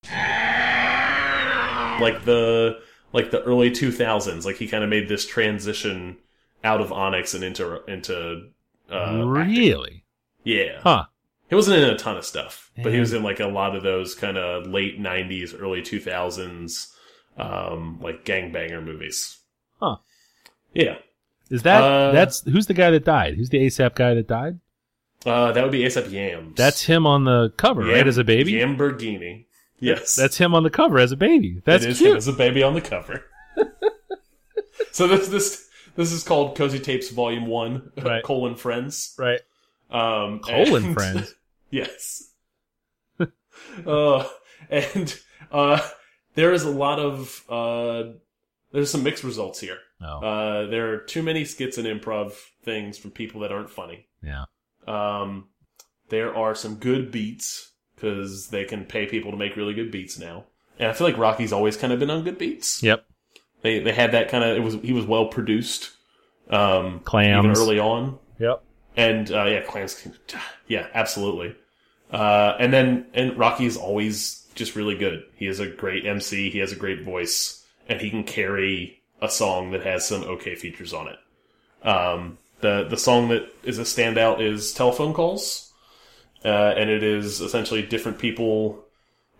like 2.01 2.25
the 2.25 2.79
like 3.13 3.31
the 3.31 3.41
early 3.43 3.71
two 3.71 3.91
thousands. 3.91 4.45
Like 4.45 4.57
he 4.57 4.67
kind 4.67 4.83
of 4.83 4.89
made 4.89 5.07
this 5.07 5.25
transition 5.25 6.17
out 6.63 6.81
of 6.81 6.91
Onyx 6.91 7.33
and 7.33 7.43
into 7.43 7.83
into 7.85 8.49
uh, 8.91 9.23
really? 9.25 10.03
yeah. 10.43 10.79
Huh? 10.81 11.05
He 11.49 11.55
wasn't 11.55 11.77
in 11.83 11.89
a 11.89 11.97
ton 11.97 12.15
of 12.15 12.25
stuff, 12.25 12.71
but 12.81 12.93
he 12.93 12.99
was 12.99 13.11
in 13.11 13.23
like 13.23 13.41
a 13.41 13.47
lot 13.47 13.75
of 13.75 13.83
those 13.83 14.15
kind 14.15 14.37
of 14.37 14.67
late 14.67 15.01
'90s, 15.01 15.53
early 15.59 15.81
2000s, 15.81 16.93
um, 17.37 17.99
like 18.01 18.25
gangbanger 18.25 18.83
movies. 18.83 19.37
Huh. 19.79 19.97
Yeah, 20.73 20.97
Is 21.49 21.63
that 21.63 21.81
Uh, 21.83 22.11
that's 22.11 22.43
who's 22.45 22.67
the 22.67 22.73
guy 22.73 22.91
that 22.91 23.03
died? 23.03 23.35
Who's 23.35 23.49
the 23.49 23.59
ASAP 23.65 23.95
guy 23.95 24.13
that 24.13 24.27
died? 24.27 24.59
uh, 25.25 25.51
that 25.51 25.61
would 25.63 25.71
be 25.71 25.83
ASAP 25.83 26.09
Yams. 26.11 26.55
That's 26.55 26.83
him 26.83 27.05
on 27.05 27.25
the 27.25 27.51
cover, 27.57 27.81
right? 27.83 28.07
As 28.07 28.17
a 28.17 28.23
baby. 28.23 28.53
Yamborghini. 28.53 29.45
Yes, 29.79 30.15
That's 30.15 30.37
him 30.37 30.53
on 30.53 30.61
the 30.63 30.69
cover 30.69 30.99
as 30.99 31.11
a 31.11 31.17
baby. 31.17 31.61
That's 31.65 31.83
it 31.83 31.89
is 31.91 31.97
cute. 31.97 32.11
him 32.11 32.17
as 32.17 32.27
a 32.27 32.33
baby 32.33 32.61
on 32.63 32.73
the 32.75 32.81
cover. 32.81 33.25
so 34.91 35.07
this 35.07 35.27
this 35.27 35.67
this 35.95 36.11
is 36.11 36.23
called 36.23 36.55
Cozy 36.55 36.79
Tapes 36.79 37.09
Volume 37.09 37.47
One: 37.47 37.91
Right. 38.01 38.23
colon 38.23 38.55
Friends. 38.55 39.15
Right. 39.17 39.41
Um, 39.89 40.39
Colon 40.39 40.85
and- 40.85 40.93
friends. 40.93 41.35
Yes. 41.71 42.31
uh, 43.87 44.27
and 44.69 45.17
uh, 45.53 45.79
there 46.35 46.53
is 46.53 46.63
a 46.63 46.69
lot 46.69 46.99
of 46.99 47.43
uh, 47.49 48.11
there's 48.71 48.89
some 48.91 49.03
mixed 49.03 49.23
results 49.23 49.59
here. 49.59 49.77
Oh, 50.01 50.19
Uh, 50.25 50.67
there 50.67 50.93
are 50.93 50.97
too 50.97 51.21
many 51.23 51.45
skits 51.45 51.77
and 51.77 51.85
improv 51.87 52.33
things 52.63 52.97
from 52.97 53.11
people 53.11 53.41
that 53.41 53.51
aren't 53.51 53.69
funny. 53.69 54.07
yeah. 54.23 54.45
Um, 54.87 55.49
there 56.09 56.35
are 56.35 56.55
some 56.55 56.75
good 56.75 57.11
beats 57.11 57.71
because 57.95 58.47
they 58.47 58.65
can 58.65 58.85
pay 58.85 59.05
people 59.05 59.31
to 59.31 59.37
make 59.37 59.55
really 59.55 59.73
good 59.75 59.91
beats 59.91 60.17
now. 60.19 60.45
And 60.79 60.89
I 60.89 60.93
feel 60.93 61.05
like 61.07 61.17
Rocky's 61.17 61.53
always 61.53 61.77
kind 61.77 61.93
of 61.93 61.99
been 61.99 62.09
on 62.09 62.23
good 62.23 62.37
beats. 62.39 62.81
Yep. 62.81 63.05
They 63.61 63.79
they 63.79 63.91
had 63.93 64.11
that 64.13 64.29
kind 64.29 64.43
of 64.43 64.57
it 64.57 64.61
was 64.61 64.73
he 64.81 64.91
was 64.93 65.05
well 65.05 65.27
produced. 65.27 65.91
Um, 66.49 66.99
Clams. 67.01 67.45
even 67.45 67.55
early 67.57 67.79
on. 67.79 68.17
Yep. 68.39 68.63
And 68.97 69.31
uh, 69.31 69.45
yeah, 69.45 69.61
clams. 69.61 70.05
Yeah, 70.67 70.87
absolutely. 70.93 71.55
Uh, 72.11 72.55
and 72.59 72.73
then 72.73 73.05
and 73.13 73.37
Rocky's 73.37 73.77
always 73.77 74.40
just 74.55 74.75
really 74.75 74.95
good. 74.95 75.23
He 75.35 75.47
is 75.47 75.59
a 75.59 75.67
great 75.67 76.05
MC. 76.05 76.49
He 76.49 76.59
has 76.59 76.71
a 76.71 76.75
great 76.75 77.01
voice, 77.03 77.65
and 77.87 77.99
he 78.01 78.09
can 78.09 78.23
carry 78.23 79.01
a 79.21 79.29
song 79.29 79.71
that 79.71 79.83
has 79.83 80.07
some 80.07 80.23
okay 80.23 80.55
features 80.55 80.93
on 80.93 81.07
it. 81.07 81.87
Um, 81.87 82.37
the 82.61 82.85
the 82.89 82.97
song 82.97 83.29
that 83.29 83.43
is 83.63 83.79
a 83.79 83.83
standout 83.83 84.41
is 84.41 84.73
telephone 84.73 85.13
calls, 85.13 85.71
uh, 86.45 86.47
and 86.77 86.89
it 86.89 87.03
is 87.03 87.41
essentially 87.41 87.81
different 87.81 88.19
people. 88.19 88.83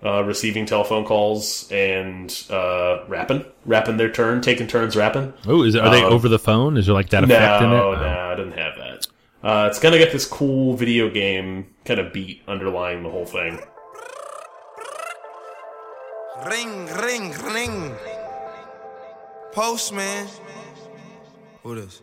Uh, 0.04 0.24
receiving 0.24 0.66
telephone 0.66 1.06
calls 1.06 1.72
and 1.72 2.46
uh, 2.50 3.04
rapping, 3.08 3.46
rapping 3.68 3.98
their 3.98 4.10
turn, 4.12 4.42
taking 4.42 4.66
turns 4.66 4.96
rapping. 4.96 5.32
Oh, 5.46 5.62
is 5.62 5.76
it, 5.76 5.82
are 5.84 5.92
they 5.92 6.02
Um, 6.04 6.12
over 6.12 6.28
the 6.28 6.40
phone? 6.40 6.76
Is 6.76 6.88
there 6.88 6.96
like 6.96 7.10
that 7.10 7.24
effect 7.24 7.62
in 7.62 7.70
it? 7.70 7.76
No, 7.76 7.90
Oh. 7.90 7.94
no, 7.94 8.08
I 8.32 8.34
didn't 8.36 8.58
have 8.58 8.74
that. 8.80 9.06
Uh, 9.44 9.68
it's 9.70 9.78
gonna 9.78 10.00
get 10.00 10.12
this 10.12 10.26
cool 10.26 10.76
video 10.76 11.08
game 11.08 11.68
kind 11.86 12.00
of 12.00 12.12
beat 12.12 12.42
underlying 12.48 13.04
the 13.04 13.12
whole 13.12 13.28
thing. 13.28 13.60
Ring, 16.50 16.88
ring, 17.02 17.34
ring. 17.54 17.96
Postman. 19.52 20.28
Who 21.64 21.76
this? 21.76 22.02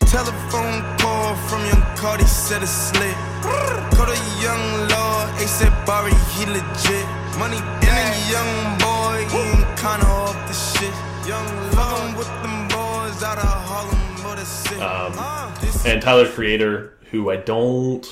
Telephone 0.00 0.82
call 0.98 1.36
from 1.48 1.60
young 1.66 1.82
Carti 1.96 2.26
said 2.26 2.62
it's 2.62 2.70
slit. 2.72 3.14
Call 3.42 4.06
the 4.06 4.18
young 4.42 4.88
lord, 4.88 5.28
ASAP 5.38 5.86
Barry, 5.86 6.12
he 6.34 6.46
legit. 6.46 7.06
Money 7.38 7.60
bag, 7.80 8.16
young 8.28 8.78
boy, 8.78 9.24
he 9.30 9.38
ain't 9.38 9.78
kinda 9.78 10.06
off 10.06 10.34
the 10.48 10.54
shit. 10.54 10.94
Young 11.28 11.46
lord 11.76 12.16
with 12.18 12.28
them 12.42 12.66
boys 12.68 13.22
out 13.22 13.38
of 13.38 13.44
Harlem, 13.44 14.22
but 14.24 14.38
it's 14.40 14.48
sick. 14.48 14.80
Um, 14.80 15.12
Uh, 15.16 15.52
And 15.84 16.02
Tyler 16.02 16.28
Creator, 16.28 16.94
who 17.12 17.30
I 17.30 17.36
don't 17.36 18.04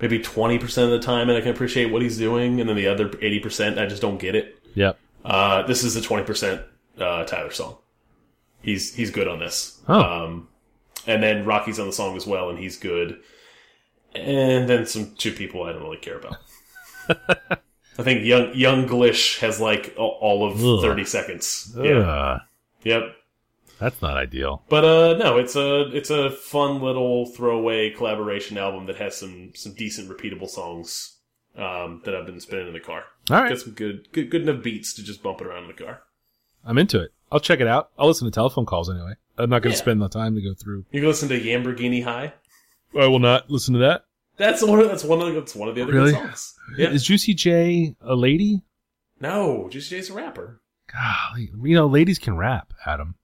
maybe 0.00 0.18
twenty 0.18 0.58
percent 0.58 0.92
of 0.92 1.00
the 1.00 1.04
time, 1.04 1.28
and 1.28 1.36
I 1.38 1.40
can 1.40 1.50
appreciate 1.50 1.86
what 1.86 2.02
he's 2.02 2.18
doing, 2.18 2.60
and 2.60 2.68
then 2.68 2.76
the 2.76 2.88
other 2.88 3.10
eighty 3.20 3.40
percent, 3.40 3.78
I 3.78 3.86
just 3.86 4.02
don't 4.02 4.18
get 4.18 4.34
it. 4.34 4.58
Yep. 4.74 4.98
Uh, 5.24 5.62
this 5.66 5.84
is 5.84 5.96
a 5.96 6.02
twenty 6.02 6.24
percent 6.24 6.62
uh, 6.98 7.24
Tyler 7.24 7.50
song. 7.50 7.76
He's 8.62 8.94
he's 8.94 9.10
good 9.10 9.28
on 9.28 9.38
this. 9.38 9.80
Oh. 9.88 10.00
Um, 10.00 10.48
and 11.06 11.22
then 11.22 11.44
Rocky's 11.44 11.78
on 11.78 11.86
the 11.86 11.92
song 11.92 12.16
as 12.16 12.26
well, 12.26 12.50
and 12.50 12.58
he's 12.58 12.76
good. 12.76 13.20
And 14.14 14.68
then 14.68 14.86
some 14.86 15.14
two 15.16 15.32
people 15.32 15.62
I 15.64 15.72
don't 15.72 15.82
really 15.82 15.96
care 15.96 16.18
about. 16.18 16.36
I 17.98 18.02
think 18.02 18.24
young 18.24 18.54
Yung 18.54 18.88
Gleesh 18.88 19.38
has 19.40 19.60
like 19.60 19.94
all, 19.96 20.46
of 20.46 20.62
Ugh. 20.64 20.80
thirty 20.80 21.04
seconds. 21.04 21.72
Yeah. 21.76 22.38
Yep. 22.82 23.02
That's 23.80 24.00
not 24.02 24.16
ideal. 24.16 24.62
But 24.68 24.84
uh, 24.84 25.16
no, 25.16 25.38
it's 25.38 25.56
a 25.56 25.88
it's 25.96 26.10
a 26.10 26.30
fun 26.30 26.80
little 26.82 27.26
throwaway 27.26 27.90
collaboration 27.90 28.58
album 28.58 28.86
that 28.86 28.96
has 28.96 29.16
some 29.16 29.52
some 29.54 29.72
decent 29.72 30.08
repeatable 30.10 30.48
songs 30.48 31.16
um, 31.56 32.02
that 32.04 32.14
I've 32.14 32.26
been 32.26 32.38
spinning 32.40 32.68
in 32.68 32.72
the 32.74 32.80
car. 32.80 33.04
All 33.30 33.40
right. 33.40 33.48
Got 33.48 33.58
some 33.60 33.72
good 33.72 34.12
good 34.12 34.30
good 34.30 34.42
enough 34.42 34.62
beats 34.62 34.92
to 34.94 35.02
just 35.02 35.22
bump 35.22 35.40
it 35.40 35.46
around 35.46 35.62
in 35.64 35.68
the 35.68 35.82
car. 35.82 36.02
I'm 36.64 36.76
into 36.78 37.00
it. 37.00 37.12
I'll 37.32 37.40
check 37.40 37.60
it 37.60 37.66
out. 37.66 37.90
I'll 37.98 38.06
listen 38.08 38.26
to 38.26 38.30
telephone 38.30 38.66
calls 38.66 38.90
anyway. 38.90 39.14
I'm 39.38 39.48
not 39.48 39.62
going 39.62 39.72
to 39.72 39.78
Yeah. 39.78 39.82
spend 39.82 40.02
the 40.02 40.08
time 40.10 40.34
to 40.34 40.42
go 40.42 40.52
through. 40.52 40.84
You 40.90 41.00
can 41.00 41.08
listen 41.08 41.30
to 41.30 41.40
Yamborghini 41.40 42.04
High. 42.04 42.34
I 42.94 43.06
will 43.06 43.18
not 43.20 43.48
listen 43.50 43.72
to 43.74 43.80
that. 43.80 44.04
That's 44.36 44.62
one. 44.62 44.80
Of, 44.80 44.88
that's 44.88 45.04
one 45.04 45.20
of 45.20 45.26
the, 45.28 45.32
that's 45.40 45.54
one 45.54 45.68
of 45.70 45.74
the 45.74 45.82
other 45.82 45.92
Really? 45.92 46.12
good 46.12 46.20
songs. 46.20 46.54
Yeah. 46.76 46.90
Is 46.90 47.04
Juicy 47.04 47.32
J 47.34 47.94
a 48.02 48.14
lady? 48.14 48.62
No, 49.20 49.68
just 49.70 49.88
Jay's 49.88 50.10
a 50.10 50.14
rapper. 50.14 50.60
Golly, 50.92 51.50
you 51.62 51.74
know, 51.74 51.86
ladies 51.86 52.18
can 52.18 52.36
rap, 52.36 52.72
Adam. 52.84 53.14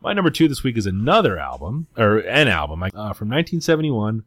My 0.00 0.12
number 0.12 0.30
two 0.30 0.48
this 0.48 0.64
week 0.64 0.76
is 0.76 0.86
another 0.86 1.38
album, 1.38 1.86
or 1.96 2.18
an 2.18 2.48
album, 2.48 2.82
uh, 2.82 2.88
from 3.12 3.28
1971 3.28 4.24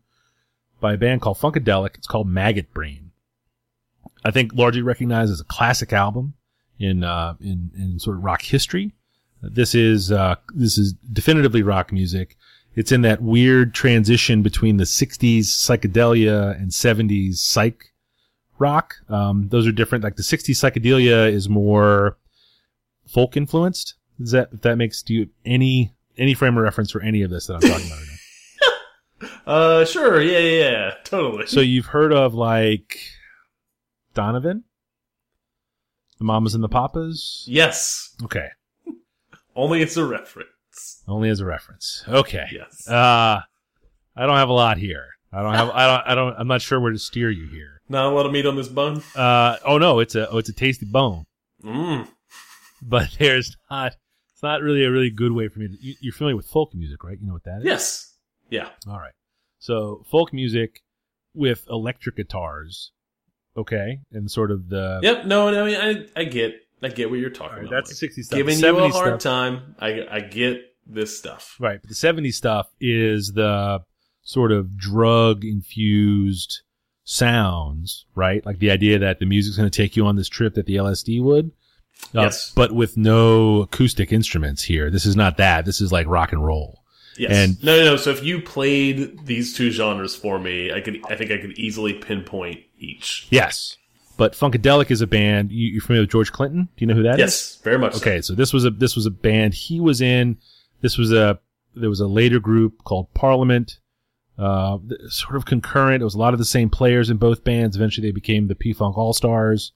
by 0.80 0.94
a 0.94 0.98
band 0.98 1.22
called 1.22 1.38
Funkadelic. 1.38 1.96
It's 1.96 2.08
called 2.08 2.30
Maggot 2.30 2.74
Brain. 2.74 3.12
I 4.24 4.32
think 4.32 4.54
largely 4.54 4.82
recognized 4.82 5.34
as 5.34 5.42
a 5.42 5.46
classic 5.46 5.92
album 5.92 6.36
in, 6.80 7.04
uh, 7.04 7.36
in, 7.42 7.72
in 7.76 8.00
sort 8.00 8.16
of 8.16 8.24
rock 8.24 8.42
history. 8.42 8.94
This 9.42 9.76
is, 9.76 10.14
uh, 10.14 10.36
this 10.54 10.78
is 10.78 10.94
definitively 10.94 11.62
rock 11.62 11.92
music. 11.92 12.38
It's 12.76 12.94
in 12.94 13.02
that 13.02 13.22
weird 13.22 13.74
transition 13.74 14.44
between 14.44 14.78
the 14.78 14.86
60s 14.86 15.42
psychedelia 15.42 16.56
and 16.56 16.72
70s 16.72 17.36
psych 17.36 17.93
rock. 18.60 18.96
Um, 19.10 19.48
those 19.50 19.68
are 19.68 19.72
different. 19.72 20.04
Like 20.04 20.16
the 20.16 20.24
60s 20.24 20.52
psychedelia 20.56 21.32
is 21.32 21.50
more 21.50 22.18
folk 23.08 23.36
influenced. 23.38 23.96
Does 24.20 24.32
that 24.32 24.50
if 24.54 24.62
that 24.62 24.78
makes 24.78 25.02
do 25.02 25.14
you 25.14 25.30
any 25.46 25.94
any 26.18 26.34
frame 26.34 26.58
of 26.58 26.64
reference 26.64 26.92
for 26.92 27.02
any 27.02 27.22
of 27.24 27.30
this 27.32 27.48
that 27.48 27.56
I'm 27.56 27.62
talking 27.62 27.88
about 27.88 27.98
right 28.00 29.30
now? 29.46 29.52
uh, 29.52 29.86
sure, 29.86 30.22
yeah, 30.22 30.38
yeah, 30.40 30.70
yeah, 30.70 30.92
totally. 31.04 31.48
So 31.48 31.60
you've 31.62 31.88
heard 31.88 32.14
of 32.14 32.34
like 32.36 33.00
Donovan, 34.14 34.64
the 36.20 36.24
Mamas 36.26 36.54
and 36.56 36.64
the 36.64 36.70
Papas. 36.70 37.46
yes, 37.48 38.16
Okay, 38.24 38.50
only 39.56 39.82
as 39.82 39.98
a 39.98 40.06
reference. 40.06 41.02
only 41.08 41.30
as 41.30 41.40
a 41.40 41.46
reference. 41.46 42.04
Okay. 42.08 42.46
Yes. 42.52 42.88
Uh 42.88 43.42
I 44.16 44.26
don't 44.28 44.38
have 44.38 44.50
a 44.50 44.54
lot 44.54 44.78
here. 44.78 45.06
I 45.32 45.42
don't 45.42 45.56
have. 45.56 45.70
I 45.72 45.88
don't. 45.88 46.08
I 46.12 46.16
don't. 46.16 46.36
I'm 46.38 46.48
not 46.48 46.62
sure 46.62 46.80
where 46.80 46.92
to 46.92 47.00
steer 47.00 47.32
you 47.32 47.48
here. 47.48 47.82
Not 47.94 48.12
a 48.12 48.16
lot 48.16 48.26
of 48.26 48.32
meat 48.32 48.46
on 48.46 48.56
this 48.58 48.68
bone. 48.68 49.02
Uh 49.16 49.58
oh 49.66 49.78
no, 49.78 50.00
it's 50.00 50.16
a 50.16 50.28
oh 50.30 50.40
it's 50.40 50.50
a 50.50 50.54
tasty 50.54 50.86
bone, 50.86 51.26
Mm. 51.64 52.08
but 52.82 53.16
there's 53.20 53.56
not. 53.72 53.94
It's 54.34 54.44
not 54.44 54.62
really 54.62 54.84
a 54.84 54.92
really 54.92 55.10
good 55.10 55.32
way 55.32 55.48
for 55.48 55.60
me. 55.60 55.68
to... 55.70 55.78
You, 55.80 55.94
you're 56.02 56.14
familiar 56.14 56.36
with 56.36 56.48
folk 56.48 56.74
music, 56.76 57.04
right? 57.04 57.18
You 57.22 57.28
know 57.28 57.34
what 57.34 57.44
that 57.46 57.60
is. 57.60 57.66
Yes. 57.66 58.14
Yeah. 58.50 58.70
All 58.88 59.00
right. 59.00 59.14
So 59.60 60.04
folk 60.12 60.34
music 60.34 60.82
with 61.34 61.66
electric 61.70 62.18
guitars, 62.18 62.92
okay, 63.56 64.00
and 64.12 64.30
sort 64.30 64.52
of 64.52 64.68
the 64.70 65.00
Yep. 65.02 65.26
No, 65.28 65.50
no. 65.52 65.64
I 65.64 65.66
mean, 65.66 66.08
I, 66.16 66.20
I 66.22 66.24
get, 66.26 66.56
I 66.82 66.90
get 66.90 67.10
what 67.10 67.20
you're 67.20 67.30
talking 67.30 67.58
right, 67.60 67.68
about. 67.68 67.86
that's 67.86 67.98
the 68.00 68.06
Like, 68.06 68.12
60s 68.16 68.24
stuff. 68.26 68.38
Giving 68.38 68.60
you 68.60 68.66
a 68.68 68.74
70s 68.90 68.92
hard 68.92 69.22
stuff- 69.22 69.32
time. 69.32 69.76
I, 69.80 70.06
I 70.12 70.20
get 70.20 70.62
this 70.86 71.18
stuff. 71.18 71.56
right. 71.60 71.80
But 71.82 71.90
the 71.90 71.96
'70s 71.96 72.34
stuff 72.34 72.68
is 72.82 73.32
the 73.34 73.80
sort 74.24 74.52
of 74.52 74.76
drug 74.78 75.46
infused 75.46 76.62
sounds, 77.04 78.06
right? 78.16 78.46
Like 78.46 78.60
the 78.60 78.72
idea 78.72 79.00
that 79.00 79.20
the 79.20 79.26
music's 79.26 79.58
going 79.58 79.70
to 79.70 79.76
take 79.76 79.96
you 79.96 80.06
on 80.06 80.16
this 80.16 80.30
trip 80.30 80.54
that 80.56 80.66
the 80.66 80.76
LSD 80.76 81.22
would. 81.22 81.52
Uh, 82.16 82.22
Yes. 82.24 82.52
But 82.56 82.72
with 82.74 82.98
no 82.98 83.62
acoustic 83.62 84.12
instruments 84.12 84.64
here. 84.64 84.90
This 84.90 85.06
is 85.06 85.16
not 85.16 85.38
that. 85.38 85.66
This 85.66 85.80
is 85.80 85.92
like 85.92 86.08
rock 86.08 86.32
and 86.34 86.44
roll. 86.46 86.84
Yes. 87.18 87.32
And- 87.32 87.64
no, 87.64 87.78
no, 87.78 87.86
no. 87.92 87.96
So 87.98 88.10
if 88.10 88.24
you 88.24 88.42
played 88.42 89.26
these 89.26 89.54
two 89.56 89.70
genres 89.72 90.16
for 90.16 90.40
me, 90.40 90.72
I 90.72 90.82
could, 90.82 91.00
I 91.10 91.16
think 91.16 91.32
I 91.32 91.38
could 91.38 91.58
easily 91.58 91.94
pinpoint 91.94 92.62
each. 92.80 93.28
Yes. 93.30 93.78
But 94.18 94.34
Funkadelic 94.34 94.92
is 94.92 95.02
a 95.02 95.08
band. 95.08 95.52
You, 95.52 95.68
you're 95.74 95.82
familiar 95.82 96.04
with 96.04 96.12
George 96.12 96.32
Clinton? 96.32 96.64
Do 96.76 96.82
you 96.84 96.88
know 96.88 96.94
who 96.96 97.04
that 97.04 97.16
is? 97.16 97.20
yes, 97.20 97.56
very 97.64 97.78
much. 97.80 97.94
so. 97.94 98.02
Okay, 98.02 98.22
so 98.22 98.34
this 98.36 98.54
was 98.54 98.64
a 98.66 98.70
this 98.70 98.96
was 98.96 99.06
a 99.08 99.12
band 99.12 99.54
he 99.56 99.80
was 99.80 100.02
in. 100.02 100.38
This 100.82 100.98
was 101.00 101.12
a 101.12 101.40
there 101.76 101.90
was 101.90 102.00
a 102.00 102.06
later 102.08 102.40
group 102.40 102.84
called 102.84 103.12
Parliament, 103.16 103.80
uh, 104.38 104.78
sort 105.08 105.36
of 105.36 105.46
concurrent. 105.46 106.02
It 106.02 106.06
was 106.06 106.16
a 106.16 106.20
lot 106.20 106.34
of 106.34 106.40
the 106.40 106.46
same 106.46 106.70
players 106.70 107.10
in 107.10 107.18
both 107.18 107.44
bands. 107.44 107.76
Eventually, 107.76 108.08
they 108.08 108.12
became 108.12 108.48
the 108.48 108.56
P 108.56 108.74
Funk 108.74 108.98
All 108.98 109.14
Stars. 109.14 109.72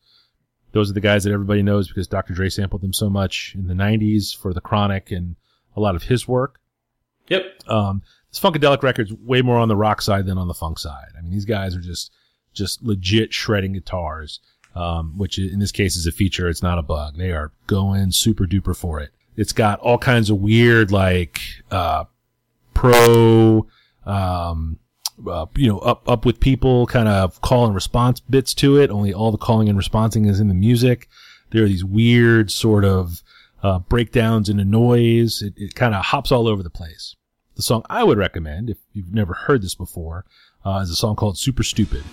Those 0.72 0.90
are 0.90 0.94
the 0.94 1.02
guys 1.02 1.24
that 1.24 1.34
everybody 1.34 1.64
knows 1.64 1.88
because 1.88 2.08
Dr. 2.08 2.34
Dre 2.34 2.50
sampled 2.50 2.82
them 2.82 2.94
so 2.94 3.10
much 3.10 3.54
in 3.56 3.68
the 3.68 3.74
'90s 3.74 4.36
for 4.36 4.54
the 4.54 4.62
Chronic 4.62 5.12
and 5.12 5.36
a 5.76 5.80
lot 5.80 5.96
of 5.96 6.04
his 6.04 6.28
work. 6.28 6.60
Yep. 7.30 7.44
Um, 7.68 8.02
this 8.32 8.40
Funkadelic 8.40 8.84
record's 8.84 9.14
way 9.14 9.42
more 9.42 9.58
on 9.58 9.68
the 9.68 9.76
rock 9.76 10.02
side 10.02 10.26
than 10.26 10.38
on 10.38 10.48
the 10.48 10.54
funk 10.54 10.80
side. 10.80 11.10
I 11.18 11.22
mean, 11.22 11.32
these 11.32 11.46
guys 11.46 11.76
are 11.76 11.82
just 11.82 12.12
just 12.54 12.82
legit 12.84 13.34
shredding 13.34 13.74
guitars, 13.74 14.40
um, 14.76 15.18
which 15.18 15.38
in 15.38 15.60
this 15.60 15.72
case 15.72 15.96
is 15.96 16.08
a 16.08 16.12
feature. 16.12 16.50
It's 16.50 16.64
not 16.64 16.80
a 16.80 16.84
bug. 16.84 17.18
They 17.18 17.32
are 17.32 17.52
going 17.68 18.12
super 18.12 18.46
duper 18.46 18.76
for 18.76 19.00
it. 19.00 19.12
It's 19.36 19.54
got 19.54 19.80
all 19.80 20.00
kinds 20.00 20.30
of 20.30 20.40
weird 20.40 20.92
like 20.92 21.40
uh, 21.70 22.06
pro, 22.74 23.68
um, 24.08 24.80
uh, 25.30 25.46
you 25.56 25.68
know, 25.68 25.80
up 25.80 26.08
up 26.08 26.26
with 26.26 26.40
people 26.40 26.88
kind 26.88 27.08
of 27.08 27.42
call 27.42 27.66
and 27.66 27.76
response 27.76 28.20
bits 28.20 28.54
to 28.56 28.78
it. 28.78 28.90
Only 28.90 29.14
all 29.14 29.32
the 29.32 29.38
calling 29.38 29.70
and 29.70 29.78
responding 29.78 30.26
is 30.26 30.40
in 30.40 30.48
the 30.48 30.54
music. 30.54 31.08
There 31.52 31.64
are 31.64 31.68
these 31.68 31.86
weird 31.86 32.52
sort 32.52 32.86
of 32.86 33.22
uh, 33.64 33.80
breakdowns 33.80 34.50
into 34.50 34.66
noise. 34.66 35.42
It, 35.42 35.54
it 35.58 35.76
kind 35.76 35.96
of 35.96 36.06
hops 36.06 36.32
all 36.32 36.48
over 36.48 36.64
the 36.64 36.70
place. 36.70 37.16
The 37.56 37.64
song 37.64 37.84
I 37.90 38.04
would 38.04 38.18
recommend, 38.18 38.70
if 38.70 38.78
you've 38.94 39.14
never 39.14 39.34
heard 39.34 39.64
this 39.64 39.76
before, 39.76 40.26
uh, 40.64 40.80
is 40.84 40.92
a 40.92 40.96
song 40.96 41.16
called 41.16 41.38
Super 41.38 41.64
Stupid. 41.64 42.04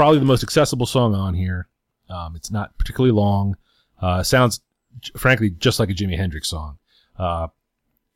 Probably 0.00 0.18
the 0.18 0.24
most 0.24 0.42
accessible 0.42 0.86
song 0.86 1.14
on 1.14 1.34
here. 1.34 1.68
Um, 2.08 2.34
it's 2.34 2.50
not 2.50 2.74
particularly 2.78 3.12
long. 3.12 3.58
Uh, 4.00 4.22
sounds, 4.22 4.62
frankly, 5.14 5.50
just 5.50 5.78
like 5.78 5.90
a 5.90 5.92
Jimi 5.92 6.16
Hendrix 6.16 6.48
song. 6.48 6.78
Uh, 7.18 7.48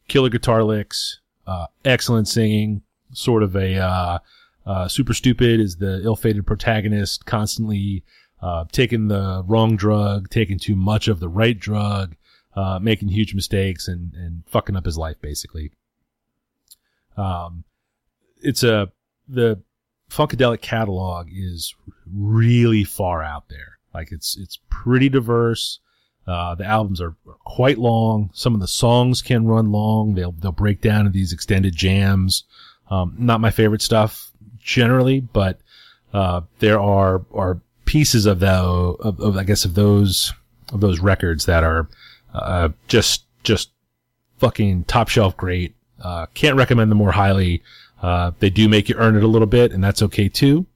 killer 0.09 0.31
guitar 0.31 0.65
licks, 0.65 1.21
uh, 1.47 1.67
excellent 1.85 2.27
singing, 2.27 2.81
sort 3.13 3.43
of 3.43 3.55
a, 3.55 3.77
uh, 3.77 4.19
uh, 4.65 4.89
super 4.89 5.13
stupid 5.13 5.61
is 5.61 5.77
the 5.77 6.01
ill-fated 6.05 6.47
protagonist 6.47 7.27
constantly, 7.27 8.03
uh, 8.41 8.65
taking 8.73 9.09
the 9.09 9.45
wrong 9.47 9.77
drug, 9.77 10.31
taking 10.31 10.59
too 10.59 10.75
much 10.75 11.07
of 11.07 11.21
the 11.21 11.29
right 11.29 11.59
drug, 11.59 12.17
uh, 12.57 12.79
making 12.81 13.09
huge 13.09 13.35
mistakes 13.35 13.89
and, 13.89 14.15
and 14.15 14.43
fucking 14.47 14.75
up 14.75 14.87
his 14.87 14.97
life, 14.97 15.21
basically. 15.21 15.71
Um, 17.19 17.65
it's 18.41 18.63
a, 18.63 18.91
the, 19.29 19.61
Funkadelic 20.11 20.61
catalog 20.61 21.29
is 21.33 21.75
really 22.13 22.85
far 22.85 23.23
out 23.23 23.49
there. 23.49 23.79
Like 23.93 24.13
it's 24.13 24.37
it's 24.37 24.59
pretty 24.71 25.09
diverse. 25.09 25.81
Uh, 26.27 26.55
the 26.55 26.65
albums 26.65 27.01
are 27.01 27.15
quite 27.45 27.79
long. 27.79 28.31
Some 28.33 28.55
of 28.55 28.61
the 28.61 28.69
songs 28.69 29.23
can 29.23 29.47
run 29.47 29.73
long. 29.73 30.15
They'll 30.15 30.33
they'll 30.33 30.53
break 30.53 30.81
down 30.81 31.01
into 31.01 31.11
these 31.11 31.33
extended 31.33 31.75
jams. 31.75 32.45
Um, 32.91 33.15
not 33.19 33.41
my 33.41 33.51
favorite 33.51 33.83
stuff 33.83 34.31
generally, 34.59 35.21
but 35.21 35.61
uh, 36.13 36.43
there 36.61 36.81
are 36.81 37.23
are 37.33 37.61
pieces 37.85 38.27
of 38.27 38.41
the 38.41 38.49
of, 38.49 39.21
of 39.21 39.37
I 39.37 39.45
guess 39.45 39.65
of 39.65 39.75
those 39.75 40.33
of 40.73 40.81
those 40.81 41.01
records 41.01 41.47
that 41.47 41.65
are 41.65 41.89
Uh, 42.35 42.71
just 42.89 43.27
just 43.45 43.71
fucking 44.39 44.85
top 44.85 45.09
shelf 45.09 45.37
great. 45.37 45.75
Uh, 46.03 46.27
can't 46.35 46.57
recommend 46.57 46.91
them 46.91 46.99
more 46.99 47.13
highly. 47.13 47.63
Uh, 48.03 48.33
they 48.39 48.51
do 48.51 48.69
make 48.69 48.89
you 48.89 48.97
earn 48.97 49.17
it 49.17 49.23
a 49.23 49.29
little 49.29 49.47
bit, 49.47 49.73
and 49.73 49.83
that's 49.83 50.03
okay 50.03 50.29
too. 50.29 50.67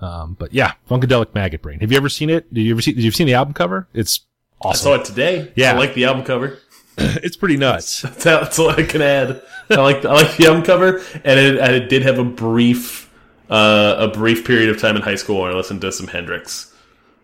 Um, 0.00 0.36
but 0.38 0.54
yeah, 0.54 0.74
Funkadelic 0.88 1.34
Maggot 1.34 1.62
Brain. 1.62 1.80
Have 1.80 1.90
you 1.90 1.96
ever 1.96 2.08
seen 2.08 2.30
it? 2.30 2.52
Did 2.52 2.62
you 2.62 2.72
ever 2.72 2.82
see? 2.82 2.92
Did 2.92 3.02
you 3.02 3.10
seen 3.10 3.26
the 3.26 3.34
album 3.34 3.54
cover? 3.54 3.88
It's 3.92 4.20
I 4.62 4.68
awesome. 4.68 4.82
saw 4.82 4.94
it 4.94 5.04
today. 5.04 5.52
Yeah. 5.56 5.72
I 5.72 5.76
like 5.76 5.94
the 5.94 6.04
album 6.04 6.24
cover. 6.24 6.58
it's 6.98 7.36
pretty 7.36 7.56
nuts. 7.56 8.02
That's, 8.02 8.24
that's 8.24 8.58
all 8.58 8.70
I 8.70 8.82
can 8.82 9.02
add. 9.02 9.42
I 9.70 9.76
like 9.76 10.04
I 10.04 10.14
like 10.14 10.36
the 10.36 10.46
album 10.46 10.62
cover, 10.62 10.98
and 11.24 11.38
it, 11.38 11.58
and 11.58 11.74
it 11.74 11.88
did 11.88 12.02
have 12.02 12.18
a 12.18 12.24
brief 12.24 13.12
uh, 13.50 13.96
a 13.98 14.08
brief 14.08 14.44
period 14.44 14.68
of 14.68 14.80
time 14.80 14.96
in 14.96 15.02
high 15.02 15.14
school 15.14 15.40
where 15.40 15.52
I 15.52 15.54
listened 15.54 15.80
to 15.82 15.92
some 15.92 16.08
Hendrix, 16.08 16.74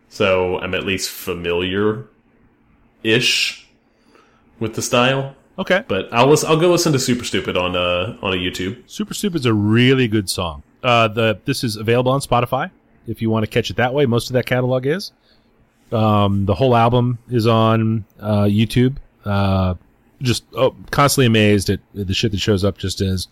so 0.09 0.59
I'm 0.59 0.75
at 0.75 0.85
least 0.85 1.11
familiar 1.11 2.07
ish 3.03 3.67
with 4.61 4.75
the 4.75 4.83
style. 4.83 5.35
Okay. 5.59 5.85
But 5.87 6.13
I'll 6.13 6.27
listen, 6.27 6.51
I'll 6.51 6.61
go 6.61 6.71
listen 6.71 6.93
to 6.93 6.99
Super 6.99 7.25
Stupid 7.25 7.57
on 7.57 7.77
uh 7.77 8.17
on 8.23 8.33
a 8.33 8.37
YouTube. 8.37 8.89
Super 8.91 9.15
Stupid's 9.15 9.47
a 9.47 9.55
really 9.55 10.09
good 10.09 10.29
song. 10.29 10.63
Uh, 10.83 11.09
the 11.09 11.39
this 11.45 11.65
is 11.65 11.77
available 11.77 12.13
on 12.13 12.21
Spotify 12.21 12.71
if 13.07 13.23
you 13.23 13.31
want 13.31 13.45
to 13.45 13.51
catch 13.51 13.71
it 13.71 13.77
that 13.77 13.95
way. 13.95 14.07
Most 14.07 14.29
of 14.29 14.35
that 14.35 14.47
catalog 14.47 14.87
is. 14.87 15.13
Um, 15.93 16.47
the 16.47 16.55
whole 16.55 16.75
album 16.75 17.19
is 17.29 17.47
on 17.47 18.05
uh, 18.19 18.45
YouTube. 18.45 18.97
Uh, 19.25 19.75
just 20.23 20.45
oh, 20.55 20.75
constantly 20.91 21.27
amazed 21.27 21.71
at 21.71 21.81
the 21.93 22.15
shit 22.15 22.33
that 22.33 22.41
shows 22.41 22.65
up 22.65 22.79
just 22.79 23.01
as 23.01 23.29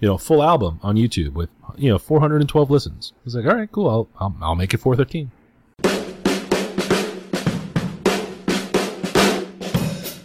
you 0.00 0.08
know 0.08 0.18
full 0.18 0.42
album 0.42 0.78
on 0.82 0.96
YouTube 0.96 1.32
with 1.32 1.50
you 1.76 1.90
know 1.90 1.98
412 1.98 2.70
listens. 2.70 3.12
I 3.16 3.20
was 3.24 3.34
like, 3.34 3.46
all 3.46 3.54
right, 3.54 3.70
cool. 3.70 3.88
I'll 3.88 4.08
I'll, 4.20 4.36
I'll 4.40 4.54
make 4.54 4.74
it 4.74 4.78
413. 4.78 5.30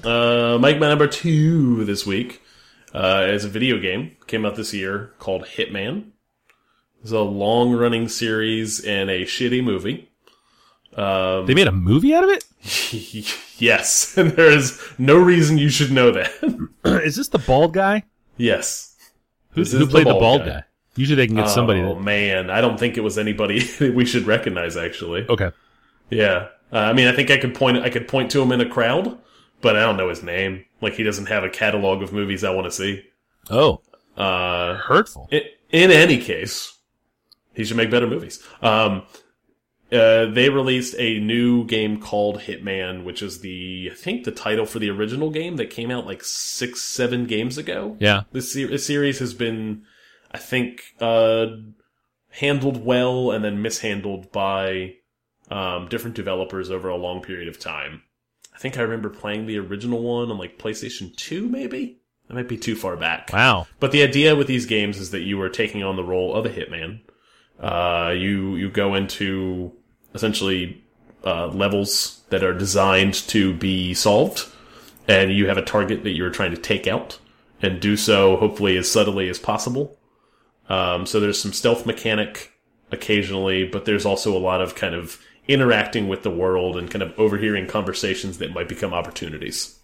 Uh, 0.03 0.57
Mike, 0.59 0.79
my 0.79 0.89
number 0.89 1.07
two 1.07 1.85
this 1.85 2.05
week 2.05 2.41
uh, 2.93 3.25
is 3.29 3.45
a 3.45 3.49
video 3.49 3.79
game 3.79 4.15
came 4.27 4.45
out 4.45 4.55
this 4.55 4.73
year 4.73 5.13
called 5.19 5.43
Hitman. 5.45 6.09
It's 7.01 7.11
a 7.11 7.19
long 7.19 7.71
running 7.73 8.07
series 8.07 8.83
and 8.83 9.09
a 9.09 9.23
shitty 9.25 9.63
movie. 9.63 10.09
Um, 10.95 11.45
They 11.45 11.53
made 11.53 11.67
a 11.67 11.71
movie 11.71 12.13
out 12.13 12.23
of 12.23 12.29
it. 12.29 12.43
yes, 13.59 14.17
and 14.17 14.31
there 14.35 14.51
is 14.51 14.81
no 14.97 15.17
reason 15.17 15.57
you 15.57 15.69
should 15.69 15.91
know 15.91 16.11
that. 16.11 16.31
is 16.85 17.15
this 17.15 17.29
the 17.29 17.39
bald 17.39 17.73
guy? 17.73 18.03
yes. 18.37 18.89
Who, 19.51 19.61
This 19.63 19.71
who 19.71 19.79
is 19.79 19.85
the 19.87 19.91
played 19.91 20.07
the 20.07 20.11
bald 20.11 20.21
bald 20.21 20.41
guy. 20.41 20.47
guy? 20.47 20.63
Usually 20.95 21.15
they 21.15 21.27
can 21.27 21.35
get 21.35 21.49
somebody. 21.49 21.79
Oh 21.81 21.95
man, 21.95 22.49
I 22.49 22.59
don't 22.61 22.79
think 22.79 22.97
it 22.97 23.01
was 23.01 23.17
anybody 23.17 23.59
that 23.79 23.93
we 23.95 24.05
should 24.05 24.25
recognize. 24.27 24.75
Actually, 24.77 25.25
okay. 25.29 25.51
yeah. 26.09 26.47
Uh, 26.71 26.77
I 26.77 26.93
mean, 26.93 27.07
I 27.07 27.11
think 27.15 27.29
I 27.31 27.37
could 27.37 27.53
point. 27.55 27.77
I 27.77 27.89
could 27.89 28.07
point 28.07 28.31
to 28.31 28.41
him 28.41 28.51
in 28.51 28.61
a 28.61 28.69
crowd, 28.69 29.17
but 29.63 29.75
I 29.75 29.79
don't 29.79 29.97
know 29.97 30.09
his 30.09 30.21
name. 30.21 30.65
Like 30.81 30.93
he 30.93 31.01
doesn't 31.03 31.25
have 31.25 31.43
a 31.43 31.49
catalog 31.49 32.03
of 32.03 32.13
movies 32.13 32.43
I 32.43 32.51
want 32.51 32.65
to 32.65 32.71
see. 32.71 33.03
Oh, 33.49 33.81
Uh, 34.15 34.75
hurtful. 34.75 35.27
in, 35.31 35.41
in 35.71 35.89
any 35.89 36.19
case, 36.21 36.77
he 37.55 37.63
should 37.65 37.77
make 37.77 37.89
better 37.89 38.05
movies. 38.07 38.43
Um, 38.61 39.01
uh, 39.91 40.25
they 40.25 40.49
released 40.49 40.95
a 40.97 41.19
new 41.19 41.65
game 41.65 41.99
called 41.99 42.39
Hitman, 42.41 43.03
which 43.03 43.21
is 43.21 43.41
the 43.41 43.89
I 43.91 43.95
think 43.95 44.23
the 44.23 44.31
title 44.31 44.65
for 44.65 44.79
the 44.79 44.89
original 44.89 45.29
game 45.29 45.55
that 45.57 45.69
came 45.69 45.91
out 45.91 46.05
like 46.07 46.23
six, 46.23 46.81
seven 46.81 47.25
games 47.25 47.57
ago. 47.57 47.95
Yeah. 47.99 48.23
This, 48.31 48.53
se- 48.53 48.65
this 48.65 48.85
series 48.87 49.19
has 49.19 49.33
been, 49.35 49.83
I 50.31 50.39
think, 50.39 50.81
uh, 50.99 51.45
handled 52.29 52.83
well 52.83 53.29
and 53.31 53.43
then 53.45 53.61
mishandled 53.61 54.31
by 54.31 54.95
um, 55.51 55.87
different 55.89 56.15
developers 56.15 56.71
over 56.71 56.89
a 56.89 56.95
long 56.97 57.21
period 57.21 57.47
of 57.47 57.59
time. 57.59 58.01
I 58.53 58.57
think 58.59 58.77
I 58.77 58.81
remember 58.81 59.09
playing 59.09 59.45
the 59.45 59.57
original 59.57 60.01
one 60.01 60.31
on 60.31 60.37
like 60.37 60.59
PlayStation 60.59 61.15
2, 61.15 61.47
maybe? 61.47 61.99
That 62.27 62.35
might 62.35 62.47
be 62.47 62.57
too 62.57 62.75
far 62.75 62.95
back. 62.95 63.31
Wow. 63.33 63.67
But 63.79 63.91
the 63.91 64.03
idea 64.03 64.35
with 64.35 64.47
these 64.47 64.65
games 64.65 64.97
is 64.97 65.11
that 65.11 65.21
you 65.21 65.41
are 65.41 65.49
taking 65.49 65.83
on 65.83 65.95
the 65.95 66.03
role 66.03 66.33
of 66.33 66.45
a 66.45 66.49
hitman. 66.49 67.01
Uh, 67.59 68.13
you 68.15 68.55
you 68.55 68.69
go 68.69 68.95
into 68.95 69.71
essentially 70.15 70.83
uh, 71.25 71.47
levels 71.47 72.21
that 72.29 72.43
are 72.43 72.53
designed 72.53 73.13
to 73.13 73.53
be 73.53 73.93
solved, 73.93 74.47
and 75.07 75.31
you 75.31 75.47
have 75.47 75.57
a 75.57 75.61
target 75.61 76.03
that 76.03 76.11
you're 76.11 76.29
trying 76.29 76.51
to 76.51 76.57
take 76.57 76.87
out, 76.87 77.19
and 77.61 77.79
do 77.79 77.95
so 77.97 78.37
hopefully 78.37 78.77
as 78.77 78.89
subtly 78.89 79.29
as 79.29 79.39
possible. 79.39 79.97
Um, 80.69 81.05
so 81.05 81.19
there's 81.19 81.41
some 81.41 81.53
stealth 81.53 81.85
mechanic 81.85 82.51
occasionally, 82.91 83.65
but 83.65 83.85
there's 83.85 84.05
also 84.05 84.35
a 84.35 84.39
lot 84.39 84.61
of 84.61 84.75
kind 84.75 84.95
of 84.95 85.19
interacting 85.47 86.07
with 86.07 86.23
the 86.23 86.29
world 86.29 86.77
and 86.77 86.89
kind 86.89 87.01
of 87.01 87.17
overhearing 87.19 87.67
conversations 87.67 88.37
that 88.37 88.51
might 88.53 88.69
become 88.69 88.93
opportunities. 88.93 89.77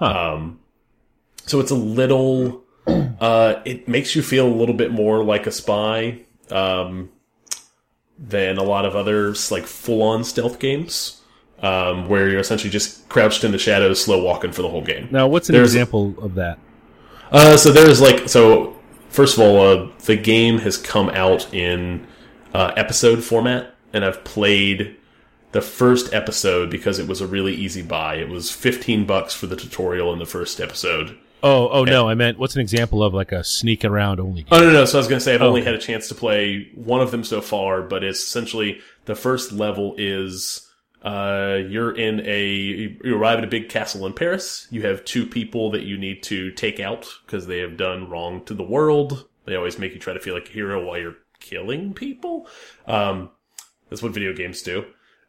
Um, 0.00 0.60
so 1.46 1.60
it's 1.60 1.70
a 1.70 1.74
little, 1.76 2.64
uh, 2.86 3.56
it 3.64 3.88
makes 3.88 4.14
you 4.14 4.22
feel 4.22 4.46
a 4.46 4.52
little 4.54 4.74
bit 4.74 4.90
more 4.92 5.24
like 5.24 5.46
a 5.46 5.50
spy, 5.52 6.20
um, 6.50 7.10
than 8.18 8.58
a 8.58 8.62
lot 8.62 8.84
of 8.84 8.96
others, 8.96 9.50
like 9.52 9.64
full 9.64 10.02
on 10.02 10.24
stealth 10.24 10.58
games, 10.58 11.20
um, 11.62 12.08
where 12.08 12.28
you're 12.28 12.40
essentially 12.40 12.70
just 12.70 13.08
crouched 13.08 13.44
in 13.44 13.52
the 13.52 13.58
shadows, 13.58 14.02
slow 14.02 14.22
walking 14.22 14.52
for 14.52 14.62
the 14.62 14.68
whole 14.68 14.82
game. 14.82 15.08
Now, 15.10 15.28
what's 15.28 15.48
an 15.48 15.54
There's- 15.54 15.68
example 15.70 16.14
of 16.20 16.34
that? 16.34 16.58
Uh, 17.30 17.56
so 17.56 17.70
there's 17.70 18.00
like 18.00 18.28
so. 18.28 18.74
First 19.10 19.36
of 19.36 19.42
all, 19.44 19.60
uh, 19.60 19.88
the 20.06 20.16
game 20.16 20.58
has 20.60 20.76
come 20.78 21.10
out 21.10 21.52
in 21.52 22.06
uh, 22.54 22.72
episode 22.76 23.22
format, 23.22 23.74
and 23.92 24.04
I've 24.04 24.24
played 24.24 24.96
the 25.52 25.62
first 25.62 26.12
episode 26.12 26.70
because 26.70 26.98
it 26.98 27.08
was 27.08 27.20
a 27.20 27.26
really 27.26 27.54
easy 27.54 27.82
buy. 27.82 28.16
It 28.16 28.28
was 28.28 28.50
fifteen 28.50 29.06
bucks 29.06 29.34
for 29.34 29.46
the 29.46 29.56
tutorial 29.56 30.12
in 30.12 30.18
the 30.18 30.26
first 30.26 30.60
episode. 30.60 31.16
Oh, 31.42 31.68
oh 31.68 31.84
no, 31.84 32.08
I 32.08 32.14
meant 32.14 32.38
what's 32.38 32.56
an 32.56 32.60
example 32.60 33.02
of 33.02 33.14
like 33.14 33.32
a 33.32 33.44
sneak 33.44 33.84
around 33.84 34.18
only 34.18 34.42
game? 34.42 34.48
Oh 34.50 34.58
no, 34.58 34.72
no. 34.72 34.84
So 34.84 34.98
I 34.98 35.00
was 35.00 35.08
going 35.08 35.20
to 35.20 35.24
say 35.24 35.34
I've 35.34 35.42
only 35.42 35.60
okay. 35.60 35.70
had 35.70 35.78
a 35.78 35.82
chance 35.82 36.08
to 36.08 36.14
play 36.14 36.70
one 36.74 37.00
of 37.00 37.10
them 37.10 37.22
so 37.22 37.40
far, 37.40 37.82
but 37.82 38.02
it's 38.02 38.20
essentially 38.20 38.80
the 39.04 39.14
first 39.14 39.52
level 39.52 39.94
is 39.98 40.68
uh, 41.02 41.58
you're 41.68 41.96
in 41.96 42.20
a 42.26 42.44
you 43.04 43.16
arrive 43.16 43.38
at 43.38 43.44
a 43.44 43.48
big 43.48 43.68
castle 43.68 44.04
in 44.06 44.14
Paris. 44.14 44.66
You 44.70 44.82
have 44.82 45.04
two 45.04 45.26
people 45.26 45.70
that 45.70 45.84
you 45.84 45.96
need 45.96 46.24
to 46.24 46.50
take 46.52 46.80
out 46.80 47.08
because 47.24 47.46
they 47.46 47.58
have 47.58 47.76
done 47.76 48.10
wrong 48.10 48.44
to 48.46 48.54
the 48.54 48.64
world. 48.64 49.28
They 49.44 49.54
always 49.54 49.78
make 49.78 49.94
you 49.94 50.00
try 50.00 50.14
to 50.14 50.20
feel 50.20 50.34
like 50.34 50.48
a 50.48 50.52
hero 50.52 50.84
while 50.84 50.98
you're 50.98 51.16
killing 51.38 51.94
people. 51.94 52.48
Um, 52.86 53.30
that's 53.88 54.02
what 54.02 54.12
video 54.12 54.32
games 54.32 54.62
do. 54.62 54.84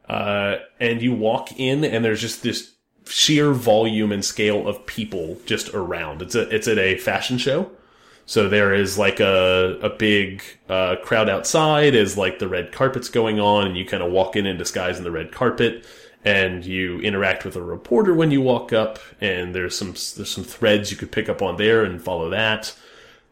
Uh, 0.08 0.56
and 0.80 1.02
you 1.02 1.12
walk 1.14 1.58
in, 1.58 1.84
and 1.84 2.04
there's 2.04 2.20
just 2.20 2.42
this 2.42 2.74
sheer 3.06 3.52
volume 3.52 4.12
and 4.12 4.24
scale 4.24 4.66
of 4.68 4.86
people 4.86 5.38
just 5.46 5.72
around. 5.74 6.22
It's 6.22 6.34
a 6.34 6.48
it's 6.54 6.68
at 6.68 6.78
a 6.78 6.96
fashion 6.98 7.38
show. 7.38 7.70
So 8.26 8.48
there 8.48 8.74
is 8.74 8.98
like 8.98 9.20
a 9.20 9.78
a 9.82 9.90
big 9.90 10.42
uh, 10.68 10.96
crowd 11.02 11.28
outside 11.28 11.94
as 11.94 12.16
like 12.16 12.38
the 12.38 12.48
red 12.48 12.72
carpet's 12.72 13.08
going 13.08 13.40
on, 13.40 13.66
and 13.66 13.76
you 13.76 13.84
kind 13.84 14.02
of 14.02 14.12
walk 14.12 14.36
in 14.36 14.46
in 14.46 14.56
disguise 14.56 14.98
in 14.98 15.04
the 15.04 15.10
red 15.10 15.32
carpet, 15.32 15.86
and 16.24 16.64
you 16.64 17.00
interact 17.00 17.44
with 17.44 17.56
a 17.56 17.62
reporter 17.62 18.14
when 18.14 18.30
you 18.30 18.40
walk 18.40 18.72
up, 18.72 18.98
and 19.20 19.54
there's 19.54 19.76
some 19.76 19.88
there's 19.88 20.30
some 20.30 20.44
threads 20.44 20.90
you 20.90 20.96
could 20.96 21.12
pick 21.12 21.28
up 21.28 21.42
on 21.42 21.56
there 21.56 21.84
and 21.84 22.02
follow 22.02 22.30
that. 22.30 22.74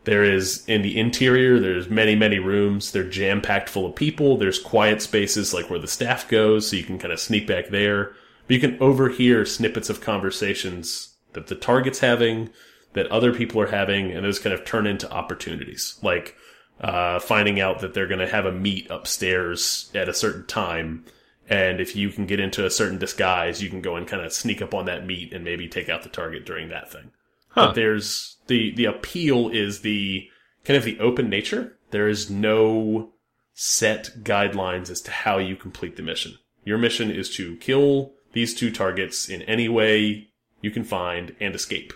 There 0.09 0.25
is 0.25 0.64
in 0.66 0.81
the 0.81 0.99
interior, 0.99 1.61
there's 1.61 1.90
many, 1.90 2.14
many 2.14 2.38
rooms. 2.38 2.92
They're 2.92 3.05
jam 3.05 3.42
packed 3.42 3.68
full 3.68 3.85
of 3.85 3.94
people. 3.94 4.38
There's 4.38 4.59
quiet 4.59 5.03
spaces 5.03 5.53
like 5.53 5.68
where 5.68 5.79
the 5.79 5.87
staff 5.87 6.27
goes, 6.31 6.66
so 6.66 6.77
you 6.77 6.83
can 6.83 6.99
kind 6.99 7.12
of 7.12 7.21
sneak 7.21 7.47
back 7.47 7.68
there. 7.68 8.14
But 8.47 8.55
you 8.55 8.59
can 8.59 8.79
overhear 8.81 9.44
snippets 9.44 9.90
of 9.90 10.01
conversations 10.01 11.14
that 11.35 11.49
the 11.49 11.55
target's 11.55 11.99
having, 11.99 12.49
that 12.94 13.07
other 13.09 13.35
people 13.35 13.61
are 13.61 13.66
having, 13.66 14.11
and 14.11 14.25
those 14.25 14.38
kind 14.38 14.55
of 14.55 14.64
turn 14.64 14.87
into 14.87 15.12
opportunities. 15.12 15.99
Like 16.01 16.35
uh, 16.81 17.18
finding 17.18 17.61
out 17.61 17.81
that 17.81 17.92
they're 17.92 18.07
going 18.07 18.18
to 18.21 18.27
have 18.27 18.47
a 18.47 18.51
meet 18.51 18.90
upstairs 18.90 19.90
at 19.94 20.09
a 20.09 20.14
certain 20.14 20.47
time. 20.47 21.05
And 21.51 21.83
if 21.83 21.94
you 21.94 22.09
can 22.09 22.25
get 22.25 22.40
into 22.40 22.64
a 22.64 22.71
certain 22.71 22.97
disguise, 22.97 23.62
you 23.62 23.68
can 23.68 23.83
go 23.83 23.97
and 23.97 24.09
kind 24.09 24.25
of 24.25 24.33
sneak 24.33 24.62
up 24.62 24.73
on 24.73 24.87
that 24.87 25.05
meet 25.05 25.35
and 25.35 25.44
maybe 25.44 25.68
take 25.68 25.90
out 25.90 26.03
the 26.03 26.09
target 26.09 26.47
during 26.47 26.71
that 26.71 26.90
thing. 26.90 27.11
But 27.55 27.75
there's 27.75 28.38
the 28.49 28.75
the 28.75 28.85
appeal 28.85 29.49
is 29.49 29.81
the 29.81 30.29
kind 30.65 30.77
of 30.77 30.85
the 30.85 30.99
open 30.99 31.31
nature. 31.31 31.79
There 31.91 32.09
is 32.09 32.29
no 32.29 33.13
set 33.55 34.11
guidelines 34.23 34.91
as 34.91 35.01
to 35.03 35.11
how 35.11 35.39
you 35.39 35.57
complete 35.57 35.97
the 35.97 36.03
mission. 36.03 36.39
Your 36.65 36.79
mission 36.79 37.11
is 37.11 37.35
to 37.37 37.57
kill 37.57 38.13
these 38.33 38.55
two 38.55 38.71
targets 38.71 39.29
in 39.29 39.43
any 39.43 39.69
way 39.69 40.29
you 40.61 40.71
can 40.71 40.85
find 40.85 41.35
and 41.41 41.55
escape. 41.55 41.93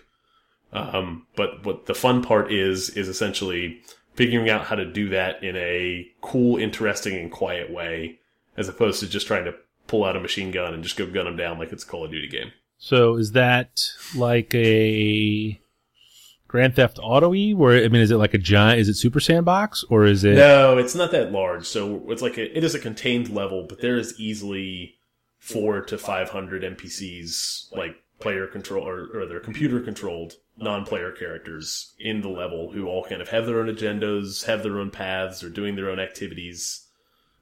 Um, 0.72 1.26
but 1.36 1.64
what 1.66 1.86
the 1.86 1.94
fun 1.94 2.22
part 2.22 2.50
is 2.50 2.90
is 2.90 3.08
essentially 3.08 3.80
figuring 4.14 4.48
out 4.48 4.66
how 4.66 4.76
to 4.76 4.84
do 4.84 5.08
that 5.10 5.42
in 5.42 5.56
a 5.56 6.06
cool, 6.20 6.56
interesting, 6.56 7.14
and 7.16 7.30
quiet 7.30 7.70
way, 7.70 8.18
as 8.56 8.68
opposed 8.68 9.00
to 9.00 9.08
just 9.08 9.26
trying 9.26 9.44
to 9.44 9.54
pull 9.86 10.04
out 10.04 10.16
a 10.16 10.20
machine 10.20 10.50
gun 10.50 10.72
and 10.72 10.82
just 10.82 10.96
go 10.96 11.06
gun 11.06 11.26
them 11.26 11.36
down 11.36 11.58
like 11.58 11.72
it's 11.72 11.84
a 11.84 11.86
Call 11.86 12.04
of 12.04 12.10
Duty 12.10 12.28
game. 12.28 12.52
So 12.78 13.16
is 13.16 13.32
that 13.32 13.80
like 14.16 14.54
a 14.54 15.60
Grand 16.52 16.76
Theft 16.76 17.00
Auto 17.02 17.34
E? 17.34 17.54
Where 17.54 17.82
I 17.82 17.88
mean, 17.88 18.02
is 18.02 18.10
it 18.10 18.18
like 18.18 18.34
a 18.34 18.38
giant? 18.38 18.78
Is 18.78 18.88
it 18.90 18.94
Super 18.94 19.20
Sandbox 19.20 19.84
or 19.88 20.04
is 20.04 20.22
it? 20.22 20.36
No, 20.36 20.76
it's 20.76 20.94
not 20.94 21.10
that 21.10 21.32
large. 21.32 21.66
So 21.66 22.02
it's 22.10 22.20
like 22.20 22.36
a, 22.36 22.56
it 22.56 22.62
is 22.62 22.74
a 22.74 22.78
contained 22.78 23.30
level, 23.30 23.64
but 23.66 23.80
there 23.80 23.96
is 23.96 24.20
easily 24.20 24.96
four 25.38 25.80
to 25.80 25.96
five 25.96 26.28
hundred 26.28 26.62
NPCs 26.62 27.74
like 27.74 27.96
player 28.20 28.46
control 28.46 28.86
or, 28.86 29.08
or 29.14 29.26
they're 29.26 29.40
computer 29.40 29.80
controlled 29.80 30.34
non-player 30.58 31.10
characters 31.10 31.94
in 31.98 32.20
the 32.20 32.28
level 32.28 32.70
who 32.70 32.86
all 32.86 33.02
kind 33.02 33.22
of 33.22 33.30
have 33.30 33.46
their 33.46 33.58
own 33.58 33.74
agendas, 33.74 34.44
have 34.44 34.62
their 34.62 34.78
own 34.78 34.90
paths, 34.90 35.42
or 35.42 35.48
doing 35.48 35.74
their 35.74 35.90
own 35.90 35.98
activities. 35.98 36.86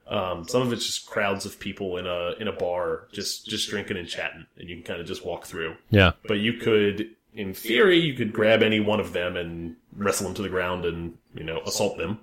Um, 0.06 0.46
some 0.48 0.62
of 0.62 0.72
it's 0.72 0.86
just 0.86 1.06
crowds 1.06 1.44
of 1.44 1.58
people 1.58 1.96
in 1.96 2.06
a 2.06 2.34
in 2.38 2.46
a 2.46 2.52
bar 2.52 3.08
just 3.12 3.46
just 3.48 3.68
drinking 3.68 3.96
and 3.96 4.06
chatting, 4.06 4.46
and 4.56 4.68
you 4.68 4.76
can 4.76 4.84
kind 4.84 5.00
of 5.00 5.06
just 5.08 5.26
walk 5.26 5.46
through. 5.46 5.74
Yeah. 5.90 6.12
But 6.28 6.38
you 6.38 6.52
could, 6.54 7.10
in 7.34 7.54
theory, 7.54 7.98
you 7.98 8.14
could 8.14 8.32
grab 8.32 8.62
any 8.62 8.80
one 8.80 9.00
of 9.00 9.12
them 9.12 9.36
and 9.36 9.76
wrestle 9.96 10.26
them 10.26 10.34
to 10.34 10.42
the 10.42 10.48
ground 10.48 10.84
and 10.84 11.16
you 11.34 11.44
know 11.44 11.60
assault 11.66 11.98
them. 11.98 12.20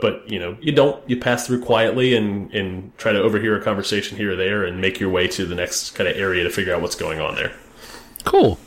But 0.00 0.30
you 0.30 0.38
know 0.38 0.56
you 0.60 0.72
don't. 0.72 1.08
You 1.08 1.16
pass 1.16 1.46
through 1.46 1.64
quietly 1.64 2.14
and 2.14 2.52
and 2.52 2.96
try 2.98 3.12
to 3.12 3.20
overhear 3.20 3.56
a 3.56 3.62
conversation 3.62 4.16
here 4.16 4.32
or 4.32 4.36
there 4.36 4.64
and 4.64 4.80
make 4.80 5.00
your 5.00 5.10
way 5.10 5.26
to 5.28 5.46
the 5.46 5.54
next 5.54 5.90
kind 5.96 6.08
of 6.08 6.16
area 6.16 6.44
to 6.44 6.50
figure 6.50 6.74
out 6.74 6.82
what's 6.82 6.94
going 6.94 7.20
on 7.20 7.34
there. 7.34 7.52
Cool. 8.24 8.58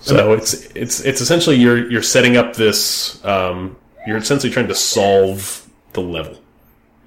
So 0.00 0.32
it's 0.32 0.54
it's 0.74 1.00
it's 1.00 1.20
essentially 1.20 1.56
you're 1.56 1.90
you're 1.90 2.02
setting 2.02 2.36
up 2.36 2.54
this. 2.54 3.24
Um, 3.24 3.76
you're 4.06 4.18
essentially 4.18 4.52
trying 4.52 4.68
to 4.68 4.74
solve 4.74 5.66
the 5.94 6.02
level 6.02 6.38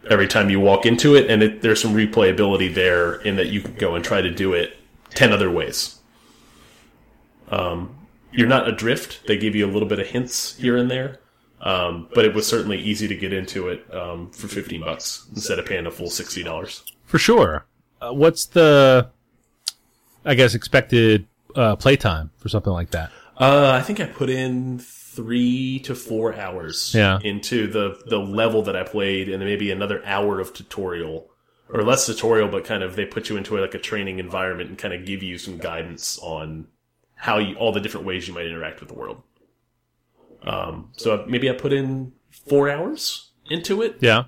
every 0.10 0.28
time 0.28 0.50
you 0.50 0.60
walk 0.60 0.86
into 0.86 1.16
it, 1.16 1.30
and 1.30 1.44
it, 1.44 1.62
there's 1.62 1.82
some 1.82 1.94
replayability 1.94 2.74
there 2.74 3.16
in 3.22 3.36
that 3.36 3.48
you 3.48 3.62
can 3.62 3.76
go 3.76 3.96
and 3.96 4.04
try 4.04 4.22
to 4.22 4.32
do 4.32 4.54
it 4.54 4.78
ten 5.12 5.32
other 5.32 5.52
ways. 5.52 6.00
Um, 7.50 7.97
you're 8.38 8.48
not 8.48 8.68
adrift. 8.68 9.28
They 9.28 9.38
give 9.38 9.56
you 9.56 9.66
a 9.66 9.72
little 9.72 9.88
bit 9.88 10.00
of 10.00 10.08
hints 10.08 10.56
here 10.58 10.78
and 10.78 10.90
there, 10.90 11.20
um, 11.62 12.08
but 12.14 12.24
it 12.24 12.34
was 12.34 12.48
certainly 12.48 12.78
easy 12.80 13.08
to 13.10 13.16
get 13.16 13.34
into 13.34 13.68
it 13.68 13.86
um, 13.94 14.32
for 14.32 14.48
fifteen 14.48 14.82
bucks 14.82 15.28
instead 15.34 15.60
of 15.60 15.66
paying 15.66 15.86
a 15.86 15.92
full 15.92 16.10
sixty 16.10 16.44
dollars. 16.44 16.84
For 17.06 17.18
sure. 17.18 17.66
Uh, 18.00 18.12
what's 18.14 18.46
the, 18.46 19.10
I 20.24 20.36
guess, 20.36 20.54
expected 20.54 21.26
uh, 21.56 21.76
playtime 21.76 22.30
for 22.38 22.48
something 22.50 22.72
like 22.72 22.92
that? 22.92 23.12
Uh, 23.38 23.72
I 23.72 23.82
think 23.82 24.00
I 24.00 24.06
put 24.06 24.30
in 24.30 24.80
three 24.80 25.80
to 25.80 25.96
four 25.96 26.36
hours 26.36 26.94
Yeah. 26.94 27.20
into 27.24 27.66
the 27.68 28.00
the 28.06 28.20
level 28.20 28.62
that 28.64 28.76
I 28.76 28.84
played, 28.84 29.30
and 29.30 29.44
maybe 29.44 29.72
another 29.72 30.06
hour 30.06 30.40
of 30.40 30.54
tutorial, 30.54 31.28
or 31.70 31.82
less 31.84 32.06
tutorial, 32.06 32.50
but 32.50 32.66
kind 32.66 32.84
of 32.84 32.96
they 32.96 33.06
put 33.06 33.30
you 33.30 33.38
into 33.38 33.60
like 33.60 33.74
a 33.74 33.80
training 33.80 34.20
environment 34.20 34.70
and 34.70 34.78
kind 34.78 34.94
of 34.94 35.06
give 35.06 35.24
you 35.24 35.38
some 35.40 35.58
guidance 35.58 36.20
on 36.22 36.68
how 37.18 37.38
you 37.40 37.56
all 37.56 37.72
the 37.72 37.80
different 37.82 38.06
ways 38.06 38.28
you 38.28 38.34
might 38.34 38.46
interact 38.46 38.80
with 38.80 38.90
the 38.90 38.96
world. 38.96 39.22
Um, 40.44 40.92
so 40.96 41.26
maybe 41.28 41.50
I 41.50 41.54
put 41.54 41.74
in 41.74 42.14
four 42.30 42.70
hours 42.70 43.32
into 43.50 43.82
it 43.82 43.98
Yeah. 44.00 44.26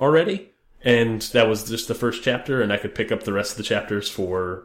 already, 0.00 0.50
and 0.82 1.20
that 1.32 1.48
was 1.48 1.68
just 1.68 1.88
the 1.88 1.94
first 1.94 2.22
chapter, 2.22 2.62
and 2.62 2.72
I 2.72 2.76
could 2.78 2.94
pick 2.94 3.10
up 3.12 3.24
the 3.24 3.32
rest 3.32 3.50
of 3.52 3.56
the 3.58 3.62
chapters 3.64 4.08
for 4.08 4.64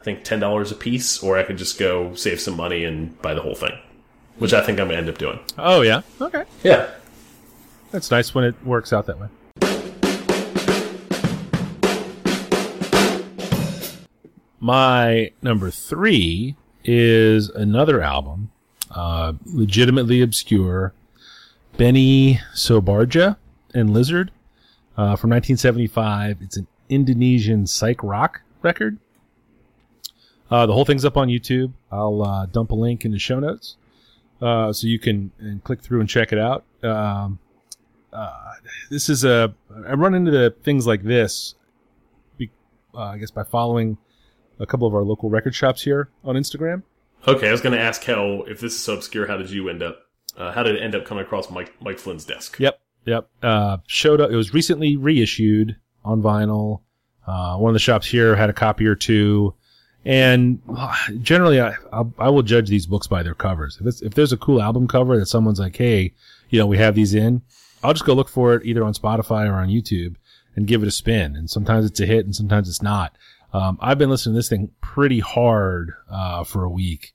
I 0.00 0.04
think 0.04 0.22
ten 0.22 0.38
dollars 0.38 0.70
a 0.70 0.74
piece, 0.76 1.22
or 1.22 1.38
I 1.38 1.42
could 1.44 1.56
just 1.56 1.78
go 1.78 2.14
save 2.14 2.40
some 2.40 2.56
money 2.56 2.84
and 2.84 3.20
buy 3.22 3.32
the 3.34 3.40
whole 3.40 3.54
thing, 3.54 3.72
which 4.38 4.52
I 4.52 4.60
think 4.60 4.78
I'm 4.78 4.88
gonna 4.88 4.98
end 4.98 5.08
up 5.08 5.16
doing. 5.18 5.38
Oh, 5.58 5.80
yeah. 5.80 6.02
Okay. 6.20 6.44
Yeah. 6.62 6.90
That's 7.90 8.10
nice 8.10 8.34
when 8.34 8.44
it 8.44 8.54
works 8.64 8.92
out 8.92 9.06
that 9.06 9.18
way. 9.18 9.28
My 14.60 15.30
number 15.42 15.70
three 15.70 16.56
is 16.84 17.48
another 17.50 18.02
album, 18.02 18.50
uh, 18.90 19.32
legitimately 19.46 20.20
obscure, 20.22 20.92
Benny 21.76 22.40
Soebardja 22.54 23.36
and 23.74 23.92
Lizard 23.92 24.30
uh, 24.96 25.16
from 25.16 25.30
1975. 25.30 26.38
It's 26.40 26.56
an 26.56 26.66
Indonesian 26.88 27.66
psych 27.66 28.02
rock 28.02 28.42
record. 28.62 28.98
Uh, 30.50 30.66
the 30.66 30.72
whole 30.72 30.84
thing's 30.84 31.04
up 31.04 31.16
on 31.16 31.28
YouTube. 31.28 31.72
I'll 31.90 32.22
uh, 32.22 32.46
dump 32.46 32.70
a 32.70 32.74
link 32.74 33.04
in 33.04 33.10
the 33.10 33.18
show 33.18 33.40
notes 33.40 33.76
uh, 34.40 34.72
so 34.72 34.86
you 34.86 34.98
can 34.98 35.32
click 35.64 35.80
through 35.80 36.00
and 36.00 36.08
check 36.08 36.32
it 36.32 36.38
out. 36.38 36.64
Um, 36.82 37.38
uh, 38.12 38.52
this 38.90 39.08
is 39.08 39.24
a 39.24 39.52
I 39.86 39.94
run 39.94 40.14
into 40.14 40.50
things 40.62 40.86
like 40.86 41.02
this, 41.02 41.56
I 42.96 43.18
guess 43.18 43.32
by 43.32 43.42
following 43.42 43.98
a 44.58 44.66
couple 44.66 44.86
of 44.86 44.94
our 44.94 45.02
local 45.02 45.30
record 45.30 45.54
shops 45.54 45.82
here 45.82 46.08
on 46.24 46.36
Instagram. 46.36 46.82
Okay, 47.26 47.48
I 47.48 47.52
was 47.52 47.60
gonna 47.60 47.78
ask 47.78 48.04
how 48.04 48.42
if 48.42 48.60
this 48.60 48.74
is 48.74 48.82
so 48.82 48.94
obscure, 48.94 49.26
how 49.26 49.36
did 49.36 49.50
you 49.50 49.68
end 49.68 49.82
up? 49.82 50.00
Uh, 50.36 50.52
how 50.52 50.62
did 50.62 50.74
it 50.76 50.82
end 50.82 50.94
up 50.94 51.04
coming 51.04 51.24
across 51.24 51.50
Mike 51.50 51.72
Mike 51.80 51.98
Flynn's 51.98 52.24
desk? 52.24 52.58
Yep, 52.58 52.80
yep. 53.06 53.28
Uh, 53.42 53.78
showed 53.86 54.20
up. 54.20 54.30
It 54.30 54.36
was 54.36 54.52
recently 54.52 54.96
reissued 54.96 55.76
on 56.04 56.22
vinyl. 56.22 56.80
Uh, 57.26 57.56
one 57.56 57.70
of 57.70 57.74
the 57.74 57.80
shops 57.80 58.06
here 58.06 58.36
had 58.36 58.50
a 58.50 58.52
copy 58.52 58.86
or 58.86 58.94
two, 58.94 59.54
and 60.04 60.60
uh, 60.68 60.94
generally, 61.22 61.60
I 61.60 61.76
I'll, 61.92 62.12
I 62.18 62.28
will 62.28 62.42
judge 62.42 62.68
these 62.68 62.86
books 62.86 63.06
by 63.06 63.22
their 63.22 63.34
covers. 63.34 63.78
If 63.80 63.86
it's, 63.86 64.02
if 64.02 64.14
there's 64.14 64.32
a 64.32 64.36
cool 64.36 64.60
album 64.60 64.86
cover 64.86 65.18
that 65.18 65.26
someone's 65.26 65.60
like, 65.60 65.76
hey, 65.76 66.12
you 66.50 66.58
know, 66.58 66.66
we 66.66 66.76
have 66.76 66.94
these 66.94 67.14
in, 67.14 67.40
I'll 67.82 67.94
just 67.94 68.04
go 68.04 68.12
look 68.12 68.28
for 68.28 68.54
it 68.54 68.66
either 68.66 68.84
on 68.84 68.92
Spotify 68.92 69.48
or 69.48 69.54
on 69.54 69.68
YouTube 69.68 70.16
and 70.56 70.66
give 70.66 70.82
it 70.82 70.88
a 70.88 70.92
spin. 70.92 71.34
And 71.36 71.48
sometimes 71.48 71.86
it's 71.86 72.00
a 72.00 72.06
hit, 72.06 72.26
and 72.26 72.36
sometimes 72.36 72.68
it's 72.68 72.82
not. 72.82 73.16
Um, 73.54 73.78
I've 73.80 73.98
been 73.98 74.10
listening 74.10 74.34
to 74.34 74.38
this 74.38 74.50
thing 74.50 74.72
pretty 74.82 75.20
hard 75.20 75.94
uh, 76.10 76.44
for 76.44 76.64
a 76.64 76.70
week. 76.70 77.14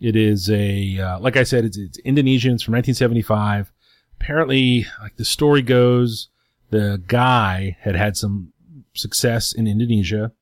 It 0.00 0.16
is 0.16 0.50
a 0.50 0.98
uh, 0.98 1.20
like 1.20 1.36
I 1.36 1.44
said, 1.44 1.64
it's, 1.64 1.76
it's 1.76 1.98
Indonesian. 1.98 2.54
It's 2.54 2.62
from 2.64 2.74
1975 2.74 3.72
apparently, 4.20 4.86
like 5.00 5.16
the 5.16 5.24
story 5.24 5.62
goes, 5.62 6.28
the 6.70 7.02
guy 7.06 7.76
had 7.80 7.94
had 7.94 8.16
some 8.16 8.52
success 8.94 9.52
in 9.52 9.66
Indonesia 9.66 10.32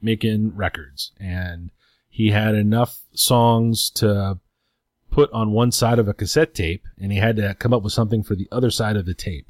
making 0.00 0.54
records 0.54 1.12
and 1.18 1.70
he 2.08 2.30
had 2.30 2.54
enough 2.54 3.00
songs 3.14 3.88
to 3.90 4.38
put 5.10 5.32
on 5.32 5.52
one 5.52 5.72
side 5.72 5.98
of 5.98 6.08
a 6.08 6.14
cassette 6.14 6.54
tape 6.54 6.84
and 6.98 7.10
he 7.10 7.18
had 7.18 7.36
to 7.36 7.54
come 7.54 7.72
up 7.72 7.82
with 7.82 7.92
something 7.92 8.22
for 8.22 8.34
the 8.34 8.48
other 8.52 8.70
side 8.70 8.96
of 8.96 9.06
the 9.06 9.14
tape. 9.14 9.48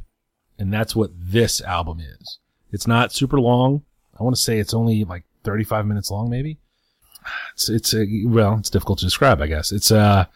And 0.59 0.73
that's 0.73 0.95
what 0.95 1.11
this 1.16 1.61
album 1.62 2.01
is. 2.01 2.38
It's 2.71 2.87
not 2.87 3.12
super 3.12 3.40
long. 3.40 3.83
I 4.22 4.24
want 4.24 4.37
to 4.37 4.42
say 4.42 4.58
it's 4.58 4.74
only 4.74 5.04
like 5.04 5.24
35 5.44 5.87
minutes 5.87 6.11
long, 6.11 6.30
maybe. 6.30 6.58
It's, 7.54 7.68
it's 7.68 7.94
a, 7.94 8.06
well, 8.24 8.56
it's 8.58 8.70
difficult 8.70 9.00
to 9.00 9.04
describe, 9.04 9.40
I 9.40 9.48
guess. 9.48 9.72
It's, 9.72 9.90
uh, 9.90 10.26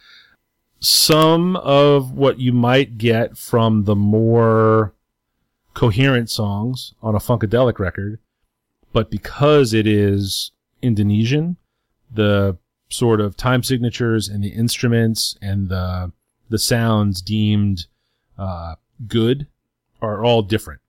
some 0.79 1.55
of 1.55 2.11
what 2.11 2.39
you 2.39 2.51
might 2.51 2.97
get 2.97 3.37
from 3.37 3.85
the 3.85 3.95
more 3.95 4.93
coherent 5.73 6.29
songs 6.29 6.93
on 7.01 7.15
a 7.15 7.19
Funkadelic 7.19 7.79
record, 7.79 8.19
but 8.93 9.09
because 9.09 9.73
it 9.73 9.87
is 9.87 10.51
Indonesian, 10.81 11.57
the 12.11 12.57
sort 12.89 13.21
of 13.21 13.37
time 13.37 13.63
signatures 13.63 14.27
and 14.27 14.43
the 14.43 14.49
instruments 14.49 15.37
and 15.41 15.69
the 15.69 16.11
the 16.49 16.57
sounds 16.57 17.21
deemed 17.21 17.85
uh, 18.37 18.75
good 19.07 19.45
are 20.01 20.23
all 20.23 20.41
different. 20.41 20.81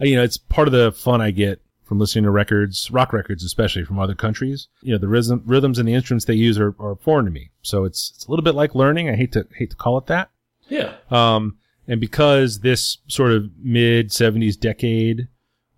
You 0.00 0.16
know, 0.16 0.22
it's 0.22 0.38
part 0.38 0.66
of 0.66 0.72
the 0.72 0.90
fun 0.90 1.20
I 1.20 1.30
get 1.30 1.60
from 1.92 1.98
listening 1.98 2.24
to 2.24 2.30
records, 2.30 2.90
rock 2.90 3.12
records 3.12 3.44
especially 3.44 3.84
from 3.84 3.98
other 3.98 4.14
countries. 4.14 4.68
You 4.80 4.92
know, 4.92 4.98
the 4.98 5.08
rhythm, 5.08 5.42
rhythms 5.44 5.78
and 5.78 5.86
the 5.86 5.92
instruments 5.92 6.24
they 6.24 6.32
use 6.32 6.58
are, 6.58 6.74
are 6.78 6.96
foreign 6.96 7.26
to 7.26 7.30
me, 7.30 7.50
so 7.60 7.84
it's 7.84 8.14
it's 8.14 8.24
a 8.24 8.30
little 8.30 8.42
bit 8.42 8.54
like 8.54 8.74
learning. 8.74 9.10
I 9.10 9.14
hate 9.14 9.32
to 9.32 9.46
hate 9.54 9.68
to 9.68 9.76
call 9.76 9.98
it 9.98 10.06
that. 10.06 10.30
Yeah. 10.70 10.94
Um, 11.10 11.58
and 11.86 12.00
because 12.00 12.60
this 12.60 12.96
sort 13.08 13.32
of 13.32 13.50
mid 13.62 14.08
'70s 14.08 14.58
decade, 14.58 15.28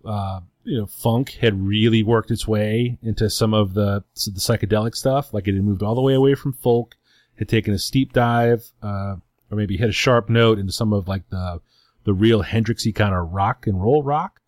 uh, 0.05 0.39
you 0.63 0.77
know, 0.77 0.85
funk 0.85 1.31
had 1.31 1.61
really 1.61 2.01
worked 2.01 2.31
its 2.31 2.47
way 2.47 2.97
into 3.03 3.29
some 3.29 3.53
of 3.53 3.73
the 3.73 4.05
the 4.15 4.39
psychedelic 4.39 4.95
stuff. 4.95 5.33
Like 5.33 5.49
it 5.49 5.55
had 5.55 5.65
moved 5.65 5.83
all 5.83 5.95
the 5.95 6.01
way 6.01 6.13
away 6.13 6.35
from 6.35 6.53
folk, 6.53 6.95
had 7.37 7.49
taken 7.49 7.73
a 7.73 7.77
steep 7.77 8.13
dive, 8.13 8.71
uh, 8.81 9.17
or 9.51 9.57
maybe 9.57 9.75
hit 9.75 9.89
a 9.89 9.91
sharp 9.91 10.29
note 10.29 10.59
into 10.59 10.71
some 10.71 10.93
of 10.93 11.09
like 11.09 11.29
the 11.29 11.59
the 12.05 12.13
real 12.13 12.41
Hendrixy 12.41 12.95
kind 12.95 13.13
of 13.13 13.33
rock 13.33 13.67
and 13.67 13.81
roll 13.81 14.01
rock. 14.01 14.39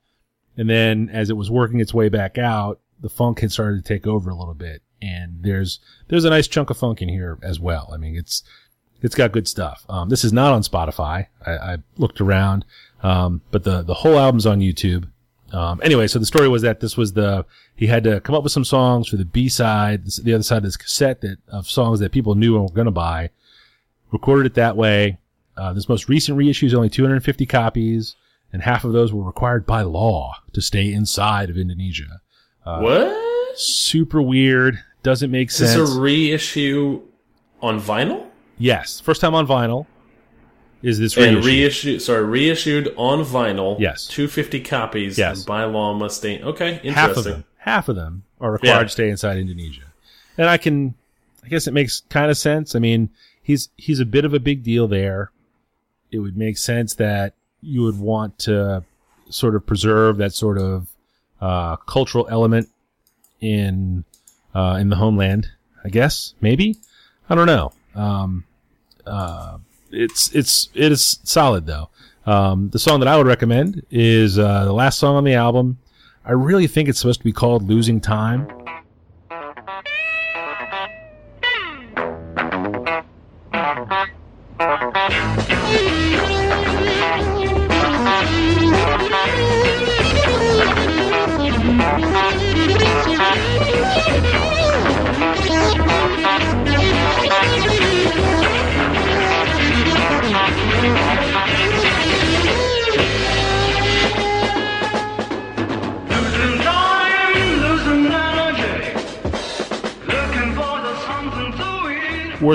And 0.57 0.69
then 0.69 1.09
as 1.11 1.29
it 1.29 1.37
was 1.37 1.51
working 1.51 1.79
its 1.79 1.93
way 1.93 2.09
back 2.09 2.37
out, 2.37 2.79
the 2.99 3.09
funk 3.09 3.39
had 3.39 3.51
started 3.51 3.83
to 3.83 3.87
take 3.87 4.07
over 4.07 4.29
a 4.29 4.35
little 4.35 4.55
bit. 4.55 4.81
And 5.01 5.43
there's 5.43 5.79
there's 6.07 6.25
a 6.25 6.29
nice 6.31 6.47
chunk 6.47 6.71
of 6.71 6.77
funk 6.77 7.01
in 7.01 7.09
here 7.09 7.37
as 7.43 7.59
well. 7.59 7.91
I 7.93 7.97
mean, 7.97 8.15
it's 8.15 8.43
it's 9.01 9.15
got 9.15 9.31
good 9.31 9.47
stuff. 9.47 9.85
Um, 9.89 10.09
this 10.09 10.23
is 10.23 10.33
not 10.33 10.53
on 10.53 10.63
Spotify. 10.63 11.27
I, 11.45 11.51
I 11.51 11.77
looked 11.97 12.19
around, 12.19 12.65
um, 13.03 13.41
but 13.51 13.63
the 13.63 13.83
the 13.83 13.93
whole 13.93 14.17
album's 14.17 14.47
on 14.47 14.59
YouTube. 14.59 15.07
Um, 15.53 15.79
anyway, 15.83 16.07
so 16.07 16.19
the 16.19 16.25
story 16.25 16.49
was 16.49 16.63
that 16.63 16.79
this 16.79 16.97
was 16.97 17.13
the 17.13 17.45
he 17.75 17.87
had 17.87 18.03
to 18.05 18.19
come 18.21 18.35
up 18.35 18.43
with 18.43 18.51
some 18.51 18.65
songs 18.65 19.07
for 19.07 19.17
the 19.17 19.25
B 19.25 19.47
side, 19.49 20.05
the 20.23 20.33
other 20.33 20.43
side 20.43 20.57
of 20.57 20.63
this 20.63 20.77
cassette 20.77 21.21
that 21.21 21.37
of 21.47 21.69
songs 21.69 21.99
that 21.99 22.11
people 22.11 22.35
knew 22.35 22.55
and 22.55 22.63
were 22.63 22.75
going 22.75 22.85
to 22.85 22.91
buy. 22.91 23.29
Recorded 24.11 24.47
it 24.47 24.53
that 24.55 24.75
way. 24.75 25.19
Uh, 25.55 25.73
this 25.73 25.89
most 25.89 26.09
recent 26.09 26.37
reissue 26.37 26.65
is 26.65 26.73
only 26.73 26.89
250 26.89 27.45
copies, 27.45 28.15
and 28.53 28.61
half 28.61 28.83
of 28.83 28.93
those 28.93 29.13
were 29.13 29.23
required 29.23 29.65
by 29.65 29.81
law 29.81 30.33
to 30.53 30.61
stay 30.61 30.91
inside 30.91 31.49
of 31.49 31.57
Indonesia. 31.57 32.21
Uh, 32.65 32.79
what? 32.79 33.57
Super 33.59 34.21
weird. 34.21 34.79
Doesn't 35.03 35.31
make 35.31 35.51
sense. 35.51 35.75
Is 35.75 35.95
a 35.95 35.99
reissue 35.99 37.01
on 37.61 37.79
vinyl? 37.79 38.25
yes, 38.57 38.99
first 38.99 39.21
time 39.21 39.33
on 39.35 39.47
vinyl. 39.47 39.85
Is 40.83 40.99
this 40.99 41.17
And 41.17 41.37
reissue? 41.37 41.47
reissued, 41.47 42.01
sorry, 42.03 42.23
reissued 42.23 42.93
on 42.97 43.23
vinyl. 43.23 43.79
Yes. 43.79 44.05
250 44.07 44.61
copies. 44.61 45.17
Yes. 45.17 45.37
And 45.39 45.45
by 45.47 45.63
law 45.63 45.93
must 45.93 46.17
stay. 46.17 46.41
Okay, 46.41 46.73
interesting. 46.83 46.93
half 46.93 47.17
of 47.17 47.23
them 47.23 47.43
half 47.57 47.89
of 47.89 47.95
them 47.95 48.23
are 48.39 48.51
required 48.51 48.73
Yeah. 48.77 48.83
to 48.83 48.89
stay 48.89 49.09
inside 49.09 49.37
Indonesia. 49.37 49.81
And 50.37 50.47
I 50.49 50.57
can 50.57 50.93
I 51.43 51.47
guess 51.49 51.65
it 51.67 51.73
makes 51.73 52.01
kind 52.09 52.29
of 52.29 52.37
sense. 52.37 52.75
I 52.75 52.79
mean, 52.79 53.09
he's 53.41 53.69
he's 53.75 53.99
a 53.99 54.05
bit 54.05 54.23
of 54.25 54.33
a 54.33 54.39
big 54.39 54.63
deal 54.63 54.87
there. 54.87 55.31
It 56.11 56.19
would 56.19 56.37
make 56.37 56.57
sense 56.57 56.93
that 56.95 57.33
you 57.67 57.83
would 57.83 57.99
want 57.99 58.39
to 58.39 58.83
sort 59.29 59.55
of 59.55 59.65
preserve 59.65 60.17
that 60.17 60.33
sort 60.33 60.57
of 60.57 60.87
uh, 61.41 61.75
cultural 61.75 62.27
element 62.29 62.69
in 63.41 64.03
uh, 64.55 64.77
in 64.79 64.89
the 64.89 64.95
homeland. 64.95 65.49
I 65.83 65.89
guess 65.89 66.33
maybe 66.41 66.77
I 67.29 67.35
don't 67.35 67.45
know. 67.45 67.73
Um, 67.93 68.45
uh, 69.05 69.57
it's 69.91 70.33
it's 70.33 70.69
it 70.73 70.91
is 70.91 71.19
solid 71.23 71.65
though. 71.65 71.89
Um, 72.25 72.69
the 72.69 72.79
song 72.79 72.99
that 72.99 73.07
I 73.07 73.17
would 73.17 73.27
recommend 73.27 73.85
is 73.89 74.37
uh, 74.39 74.65
the 74.65 74.73
last 74.73 74.99
song 74.99 75.15
on 75.15 75.23
the 75.23 75.33
album. 75.33 75.77
I 76.25 76.31
really 76.31 76.67
think 76.67 76.89
it's 76.89 76.99
supposed 76.99 77.19
to 77.19 77.25
be 77.25 77.33
called 77.33 77.67
"Losing 77.67 78.01
Time." 78.01 78.47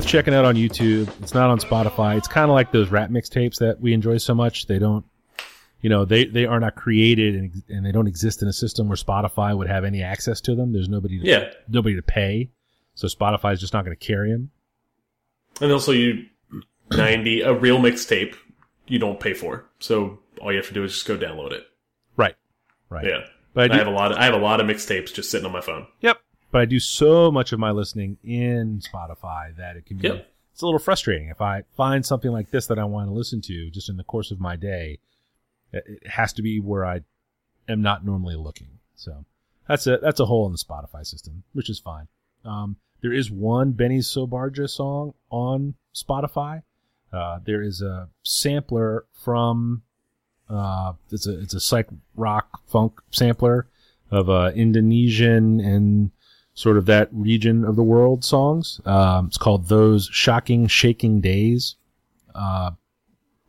Worth 0.02 0.10
checking 0.10 0.34
out 0.34 0.44
on 0.44 0.54
YouTube. 0.56 1.08
It's 1.22 1.34
not 1.34 1.50
on 1.50 1.58
Spotify. 1.58 2.16
It's 2.16 2.28
kind 2.28 2.50
of 2.50 2.54
like 2.54 2.72
those 2.72 2.88
rap 2.90 3.10
mixtapes 3.10 3.56
that 3.58 3.80
we 3.80 3.92
enjoy 3.92 4.18
so 4.18 4.34
much. 4.34 4.66
They 4.66 4.78
don't, 4.78 5.04
you 5.80 5.90
know, 5.90 6.04
they, 6.04 6.24
they 6.24 6.44
are 6.46 6.60
not 6.60 6.74
created 6.74 7.34
and, 7.36 7.62
and 7.68 7.86
they 7.86 7.92
don't 7.92 8.06
exist 8.06 8.42
in 8.42 8.48
a 8.48 8.52
system 8.52 8.88
where 8.88 8.96
Spotify 8.96 9.56
would 9.56 9.68
have 9.68 9.84
any 9.84 10.02
access 10.02 10.40
to 10.42 10.54
them. 10.54 10.72
There's 10.72 10.88
nobody 10.88 11.20
to, 11.20 11.26
Yeah. 11.26 11.50
nobody 11.68 11.94
to 11.96 12.02
pay. 12.02 12.50
So 12.94 13.06
Spotify 13.08 13.52
is 13.54 13.60
just 13.60 13.72
not 13.72 13.84
going 13.84 13.96
to 13.96 14.06
carry 14.06 14.32
them. 14.32 14.50
And 15.60 15.70
also, 15.70 15.92
you 15.92 16.26
ninety 16.90 17.40
a 17.42 17.52
real 17.52 17.78
mixtape 17.78 18.34
you 18.88 18.98
don't 18.98 19.20
pay 19.20 19.32
for, 19.34 19.66
so 19.78 20.18
all 20.40 20.50
you 20.50 20.56
have 20.58 20.66
to 20.68 20.74
do 20.74 20.82
is 20.82 20.92
just 20.92 21.06
go 21.06 21.16
download 21.16 21.52
it. 21.52 21.64
Right. 22.16 22.34
Right. 22.88 23.06
Yeah, 23.06 23.20
But 23.54 23.70
I 23.70 23.74
I, 23.74 23.78
have 23.78 23.86
a 23.86 23.90
lot. 23.90 24.12
Of, 24.12 24.18
I 24.18 24.24
have 24.24 24.34
a 24.34 24.38
lot 24.38 24.60
of 24.60 24.66
mixtapes 24.66 25.12
just 25.12 25.30
sitting 25.30 25.46
on 25.46 25.52
my 25.52 25.60
phone. 25.60 25.86
yep. 26.00 26.21
But 26.52 26.60
I 26.60 26.64
do 26.66 26.78
so 26.78 27.32
much 27.32 27.52
of 27.52 27.58
my 27.58 27.70
listening 27.72 28.18
in 28.22 28.80
Spotify 28.80 29.56
that 29.56 29.76
it 29.76 29.86
can 29.86 29.96
be, 29.96 30.06
Yep. 30.08 30.28
it's 30.52 30.62
a 30.62 30.66
little 30.66 30.78
frustrating. 30.78 31.28
If 31.28 31.40
I 31.40 31.62
find 31.76 32.04
something 32.06 32.30
like 32.30 32.50
this 32.50 32.66
that 32.66 32.78
I 32.78 32.84
want 32.84 33.08
to 33.08 33.12
listen 33.12 33.40
to 33.42 33.70
just 33.70 33.88
in 33.88 33.96
the 33.96 34.04
course 34.04 34.30
of 34.30 34.38
my 34.38 34.54
day, 34.54 34.98
it 35.72 36.06
has 36.06 36.32
to 36.34 36.42
be 36.42 36.60
where 36.60 36.84
I 36.86 37.00
am 37.68 37.80
not 37.82 38.04
normally 38.04 38.36
looking. 38.36 38.78
So 38.94 39.24
that's 39.66 39.86
a 39.86 39.96
that's 39.96 40.20
a 40.20 40.26
hole 40.26 40.44
in 40.46 40.52
the 40.52 40.58
Spotify 40.58 41.04
system, 41.06 41.42
which 41.54 41.70
is 41.70 41.78
fine. 41.80 42.06
Um, 42.44 42.76
there 43.00 43.12
is 43.12 43.30
one 43.30 43.72
Benny 43.72 43.98
Soebardja 44.00 44.68
song 44.68 45.14
on 45.30 45.74
Spotify. 45.94 46.62
Uh, 47.12 47.38
there 47.44 47.62
is 47.62 47.80
a 47.80 48.10
sampler 48.22 49.06
from 49.24 49.82
uh, 50.50 50.92
it's 51.10 51.26
a 51.26 51.40
it's 51.40 51.54
a 51.54 51.60
psych 51.60 51.88
rock 52.14 52.60
funk 52.66 53.00
sampler 53.10 53.66
of 54.10 54.28
uh, 54.28 54.52
Indonesian 54.54 55.58
and 55.60 56.10
sort 56.54 56.76
of 56.76 56.86
that 56.86 57.08
region 57.12 57.64
of 57.64 57.76
the 57.76 57.82
world 57.82 58.24
songs. 58.24 58.80
Um, 58.84 59.26
it's 59.26 59.38
called 59.38 59.68
"Those 59.68 60.08
Shocking 60.12 60.66
Shaking 60.66 61.20
Days." 61.20 61.76
Uh, 62.34 62.72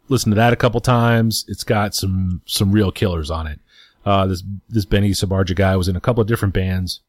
listen 0.09 0.29
to 0.31 0.35
that 0.35 0.53
a 0.53 0.57
couple 0.57 0.79
times. 0.81 1.45
It's 1.47 1.63
got 1.63 1.95
some 1.95 2.41
some 2.45 2.71
real 2.71 2.91
killers 2.91 3.29
on 3.29 3.47
it. 3.47 3.59
Uh, 4.05 4.27
this 4.27 4.43
this 4.69 4.85
Benny 4.85 5.11
Soebardja 5.11 5.55
guy 5.55 5.75
was 5.75 5.87
in 5.87 5.95
a 5.95 6.01
couple 6.01 6.21
of 6.21 6.27
different 6.27 6.53
bands 6.53 7.01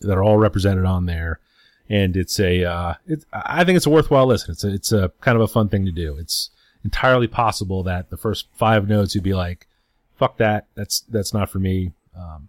that 0.00 0.16
are 0.16 0.22
all 0.22 0.36
represented 0.36 0.84
on 0.84 1.06
there, 1.06 1.40
and 1.88 2.16
it's 2.16 2.38
a 2.38 2.64
uh, 2.64 2.94
I 3.32 3.64
think 3.64 3.76
it's 3.76 3.86
a 3.86 3.90
worthwhile 3.90 4.26
listen. 4.26 4.52
It's 4.52 4.64
a, 4.64 4.72
it's 4.72 4.92
a 4.92 5.12
kind 5.20 5.36
of 5.36 5.42
a 5.42 5.48
fun 5.48 5.68
thing 5.68 5.84
to 5.86 5.92
do. 5.92 6.16
It's 6.16 6.50
entirely 6.84 7.26
possible 7.26 7.82
that 7.82 8.10
the 8.10 8.16
first 8.16 8.46
five 8.54 8.88
notes 8.88 9.14
you'd 9.14 9.24
be 9.24 9.34
like, 9.34 9.66
"Fuck 10.16 10.38
that, 10.38 10.66
that's 10.74 11.00
that's 11.00 11.34
not 11.34 11.50
for 11.50 11.58
me." 11.58 11.92
Um, 12.16 12.48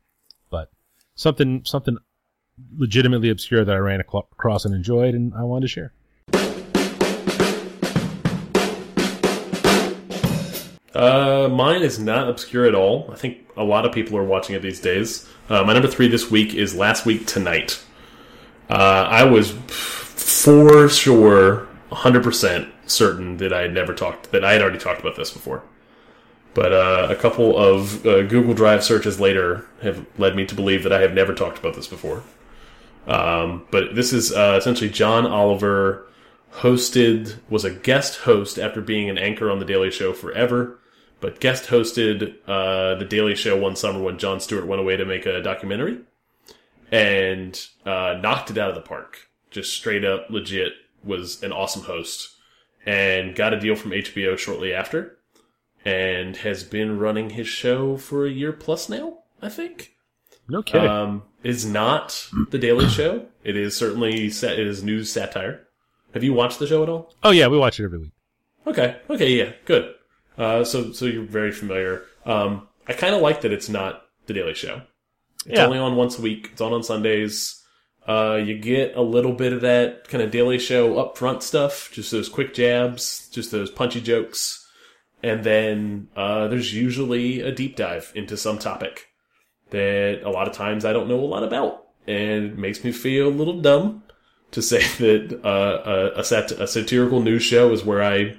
but 0.52 0.72
something 1.16 1.64
something 1.66 1.97
legitimately 2.78 3.30
obscure 3.30 3.66
that 3.66 3.76
I 3.76 3.80
ran 3.80 3.99
across 3.99 4.66
and 4.66 4.74
enjoyed, 4.74 5.14
and 5.14 5.34
I 5.34 5.43
wanted 5.43 5.62
to 5.62 5.68
share. 5.68 5.93
Uh, 10.93 11.47
mine 11.47 11.82
is 11.82 11.99
not 11.99 12.28
obscure 12.28 12.66
at 12.66 12.76
all. 12.76 13.10
I 13.12 13.16
think 13.16 13.38
a 13.55 13.64
lot 13.64 13.86
of 13.86 13.93
people 13.93 14.18
are 14.18 14.24
watching 14.24 14.55
it 14.55 14.62
these 14.62 14.80
days. 14.80 15.30
Uh, 15.47 15.64
my 15.64 15.74
number 15.74 15.88
three 15.88 16.07
this 16.07 16.30
week 16.30 16.53
is 16.53 16.76
Last 16.76 17.05
Week 17.05 17.26
Tonight. 17.26 17.82
Uh, 18.70 19.07
I 19.10 19.24
was 19.24 19.51
for 19.51 20.89
sure, 20.89 21.68
100% 21.91 22.72
certain 22.86 23.38
that 23.38 23.53
I 23.53 23.62
had 23.62 23.74
never 23.74 23.93
talked, 23.93 24.32
that 24.32 24.43
I 24.43 24.53
had 24.53 24.62
already 24.62 24.78
talked 24.78 24.99
about 24.99 25.16
this 25.16 25.32
before. 25.32 25.64
But 26.53 26.74
uh, 26.74 27.07
a 27.10 27.16
couple 27.16 27.57
of 27.57 28.05
uh, 28.05 28.24
Google 28.24 28.53
Drive 28.53 28.84
searches 28.84 29.20
later 29.20 29.66
have 29.82 30.05
led 30.18 30.36
me 30.36 30.45
to 30.45 30.55
believe 30.55 30.84
that 30.84 30.91
I 30.91 31.01
have 31.01 31.14
never 31.14 31.34
talked 31.34 31.57
about 31.57 31.76
this 31.76 31.88
before. 31.88 32.24
Um, 33.10 33.66
but 33.72 33.95
this 33.95 34.14
is 34.14 34.32
uh, 34.32 34.55
essentially 34.60 34.89
John 34.89 35.26
Oliver 35.26 36.07
hosted 36.53 37.39
was 37.49 37.66
a 37.66 37.72
guest 37.72 38.20
host 38.20 38.60
after 38.60 38.82
being 38.82 39.10
an 39.10 39.18
anchor 39.18 39.49
on 39.49 39.57
the 39.57 39.66
Daily 39.66 39.89
Show 39.89 40.14
forever, 40.14 40.80
but 41.20 41.39
guest 41.39 41.66
hosted 41.66 42.36
uh, 42.47 42.95
the 42.95 43.05
Daily 43.05 43.36
Show 43.36 43.57
one 43.57 43.76
summer 43.76 43.99
when 43.99 44.20
Jon 44.20 44.39
Stewart 44.39 44.68
went 44.68 44.80
away 44.80 44.95
to 44.95 45.05
make 45.05 45.26
a 45.26 45.41
documentary, 45.41 45.99
and 46.91 47.60
uh, 47.84 48.20
knocked 48.22 48.51
it 48.51 48.60
out 48.60 48.70
of 48.70 48.76
the 48.76 48.82
park. 48.82 49.30
Just 49.49 49.74
straight 49.74 50.05
up 50.05 50.28
legit 50.30 50.74
was 51.03 51.41
an 51.41 51.51
awesome 51.51 51.84
host, 51.84 52.36
and 52.86 53.36
got 53.36 53.53
a 53.53 53.60
deal 53.60 53.76
from 53.76 53.91
HBO 53.91 54.38
shortly 54.38 54.72
after, 54.72 55.18
and 55.84 56.38
has 56.38 56.64
been 56.64 56.99
running 56.99 57.32
his 57.32 57.47
show 57.47 57.97
for 57.97 58.28
a 58.28 58.32
year 58.32 58.53
plus 58.53 58.88
now. 58.88 59.20
I 59.41 59.49
think. 59.49 59.95
No 60.47 60.62
kidding. 60.62 60.88
Um, 60.88 61.24
is 61.44 61.66
not 61.66 62.28
the 62.50 62.58
Daily 62.58 62.88
Show. 62.90 63.26
It 63.44 63.56
is 63.56 63.76
certainly 63.76 64.30
sa- 64.30 64.48
it 64.48 64.60
is 64.60 64.84
news 64.84 65.12
satire. 65.12 65.66
Have 66.14 66.24
you 66.24 66.34
watched 66.34 66.60
the 66.60 66.68
show 66.68 66.84
at 66.84 66.90
all? 66.90 67.14
oh 67.24 67.32
yeah, 67.32 67.48
we 67.48 67.58
watch 67.58 67.80
it 67.80 67.84
every 67.86 68.00
week. 68.00 68.12
Okay. 68.68 68.98
Okay. 69.10 69.30
Yeah. 69.38 69.52
Good. 69.66 69.94
Uh, 70.38 70.64
so 70.64 70.92
so 70.92 71.06
you're 71.06 71.24
very 71.24 71.52
familiar. 71.52 72.04
Um, 72.26 72.68
I 72.88 72.94
kind 72.94 73.14
of 73.16 73.22
like 73.22 73.42
that 73.42 73.54
it's 73.54 73.70
not 73.70 74.06
the 74.26 74.34
Daily 74.34 74.54
Show. 74.54 74.82
It's 75.46 75.58
Yeah. 75.58 75.66
only 75.66 75.78
on 75.80 75.96
once 75.96 76.18
a 76.18 76.22
week. 76.22 76.50
It's 76.52 76.62
on 76.62 76.74
on 76.74 76.84
Sundays. 76.84 77.56
Uh, 78.08 78.42
you 78.44 78.58
get 78.58 78.96
a 78.96 79.02
little 79.02 79.34
bit 79.34 79.54
of 79.54 79.62
that 79.62 80.08
kind 80.08 80.24
of 80.24 80.32
Daily 80.32 80.58
Show 80.58 80.96
upfront 80.96 81.44
stuff, 81.44 81.90
just 81.94 82.12
those 82.12 82.28
quick 82.28 82.54
jabs, 82.56 83.30
just 83.30 83.52
those 83.52 83.70
punchy 83.70 84.02
jokes, 84.02 84.68
and 85.22 85.44
then 85.44 86.08
uh, 86.16 86.48
there's 86.48 86.74
usually 86.74 87.40
a 87.42 87.52
deep 87.52 87.76
dive 87.76 88.12
into 88.16 88.36
some 88.36 88.58
topic 88.58 89.09
that 89.72 90.22
a 90.24 90.30
lot 90.30 90.48
of 90.48 90.54
times 90.54 90.86
I 90.86 90.94
don't 90.94 91.08
know 91.08 91.20
a 91.20 91.26
lot 91.26 91.44
about, 91.44 91.86
and 92.08 92.46
it 92.46 92.58
makes 92.58 92.84
me 92.84 92.92
feel 92.92 93.28
a 93.28 93.30
little 93.30 93.62
dumb 93.62 94.04
to 94.52 94.62
say 94.62 94.80
that 94.98 95.42
uh, 95.44 96.14
a, 96.16 96.20
a, 96.20 96.24
sat- 96.24 96.52
a 96.52 96.68
satirical 96.68 97.22
news 97.22 97.44
show 97.44 97.72
is 97.72 97.84
where 97.84 98.04
I 98.04 98.36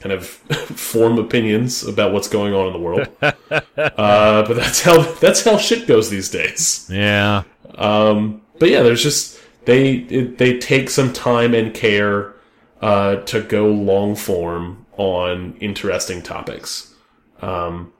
kind 0.00 0.12
of 0.12 0.26
form 0.26 1.18
opinions 1.18 1.84
about 1.84 2.12
what's 2.12 2.28
going 2.28 2.54
on 2.54 2.66
in 2.66 2.72
the 2.72 2.78
world. 2.78 3.08
uh, 3.20 3.62
but 3.76 4.54
that's 4.54 4.82
how 4.82 5.02
that's 5.14 5.44
how 5.44 5.56
shit 5.58 5.86
goes 5.86 6.10
these 6.10 6.30
days. 6.30 6.88
Yeah. 6.90 7.44
Um, 7.76 8.42
but 8.58 8.70
yeah, 8.70 8.82
there's 8.82 9.02
just 9.02 9.38
they 9.64 9.94
it, 9.94 10.38
they 10.38 10.58
take 10.58 10.90
some 10.90 11.12
time 11.12 11.54
and 11.54 11.74
care 11.74 12.34
uh, 12.80 13.16
to 13.16 13.42
go 13.42 13.66
long 13.66 14.16
form 14.16 14.86
on 14.96 15.56
interesting 15.60 16.22
topics. 16.22 16.94
Um, 17.42 17.92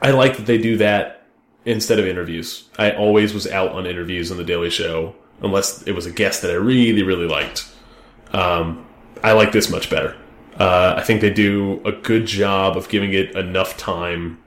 I 0.00 0.10
like 0.10 0.36
that 0.36 0.46
they 0.46 0.58
do 0.58 0.76
that 0.78 1.21
instead 1.64 1.98
of 1.98 2.06
interviews. 2.06 2.68
I 2.78 2.92
always 2.92 3.34
was 3.34 3.46
out 3.46 3.72
on 3.72 3.86
interviews 3.86 4.30
on 4.30 4.36
the 4.36 4.44
Daily 4.44 4.70
Show 4.70 5.14
unless 5.42 5.82
it 5.82 5.92
was 5.92 6.06
a 6.06 6.10
guest 6.10 6.42
that 6.42 6.50
I 6.50 6.54
really 6.54 7.02
really 7.02 7.26
liked. 7.26 7.68
Um, 8.32 8.86
I 9.22 9.32
like 9.32 9.52
this 9.52 9.70
much 9.70 9.90
better. 9.90 10.16
Uh, 10.58 10.94
I 10.96 11.02
think 11.02 11.20
they 11.20 11.32
do 11.32 11.80
a 11.84 11.92
good 11.92 12.26
job 12.26 12.76
of 12.76 12.88
giving 12.88 13.12
it 13.12 13.34
enough 13.36 13.76
time 13.76 14.42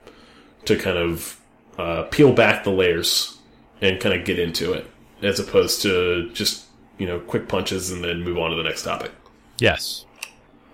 to 0.66 0.78
kind 0.78 0.98
of 0.98 1.40
uh, 1.78 2.04
peel 2.04 2.34
back 2.34 2.64
the 2.64 2.72
layers 2.72 3.38
and 3.82 4.00
kind 4.00 4.18
of 4.18 4.26
get 4.26 4.40
into 4.40 4.74
it, 4.74 4.90
as 5.22 5.40
opposed 5.40 5.82
to 5.84 6.30
just 6.34 6.66
you 6.98 7.08
know 7.08 7.20
quick 7.20 7.48
punches 7.48 7.92
and 7.92 8.04
then 8.04 8.22
move 8.22 8.38
on 8.38 8.52
to 8.52 8.56
the 8.56 8.64
next 8.64 8.84
topic. 8.84 9.12
Yes. 9.60 10.06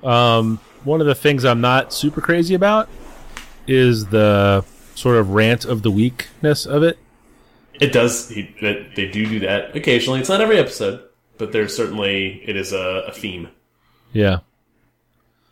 Um, 0.03 0.59
one 0.83 0.99
of 0.99 1.07
the 1.07 1.15
things 1.15 1.45
I'm 1.45 1.61
not 1.61 1.93
super 1.93 2.21
crazy 2.21 2.55
about 2.55 2.89
is 3.67 4.07
the 4.07 4.65
sort 5.01 5.17
of 5.17 5.31
rant 5.31 5.65
of 5.65 5.81
the 5.81 5.91
weakness 5.91 6.65
of 6.65 6.83
it. 6.83 6.97
It 7.73 7.91
does. 7.91 8.29
He, 8.29 8.53
that- 8.61 8.95
they 8.95 9.07
do 9.07 9.25
do 9.25 9.39
that 9.41 9.75
occasionally. 9.75 10.19
It's 10.19 10.29
not 10.29 10.41
every 10.41 10.57
episode, 10.57 11.03
but 11.37 11.51
there's 11.51 11.75
certainly 11.75 12.43
it 12.45 12.55
is 12.55 12.71
a, 12.73 13.05
a 13.07 13.11
theme. 13.11 13.49
Yeah. 14.13 14.39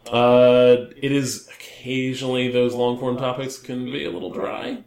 Uh, 0.07 0.85
it 1.01 1.11
is 1.11 1.47
occasionally 1.53 2.51
those 2.51 2.73
long 2.73 2.99
form 2.99 3.17
topics 3.17 3.57
can 3.57 3.85
be 3.85 4.05
a 4.05 4.11
little 4.11 4.31
dry. 4.31 4.83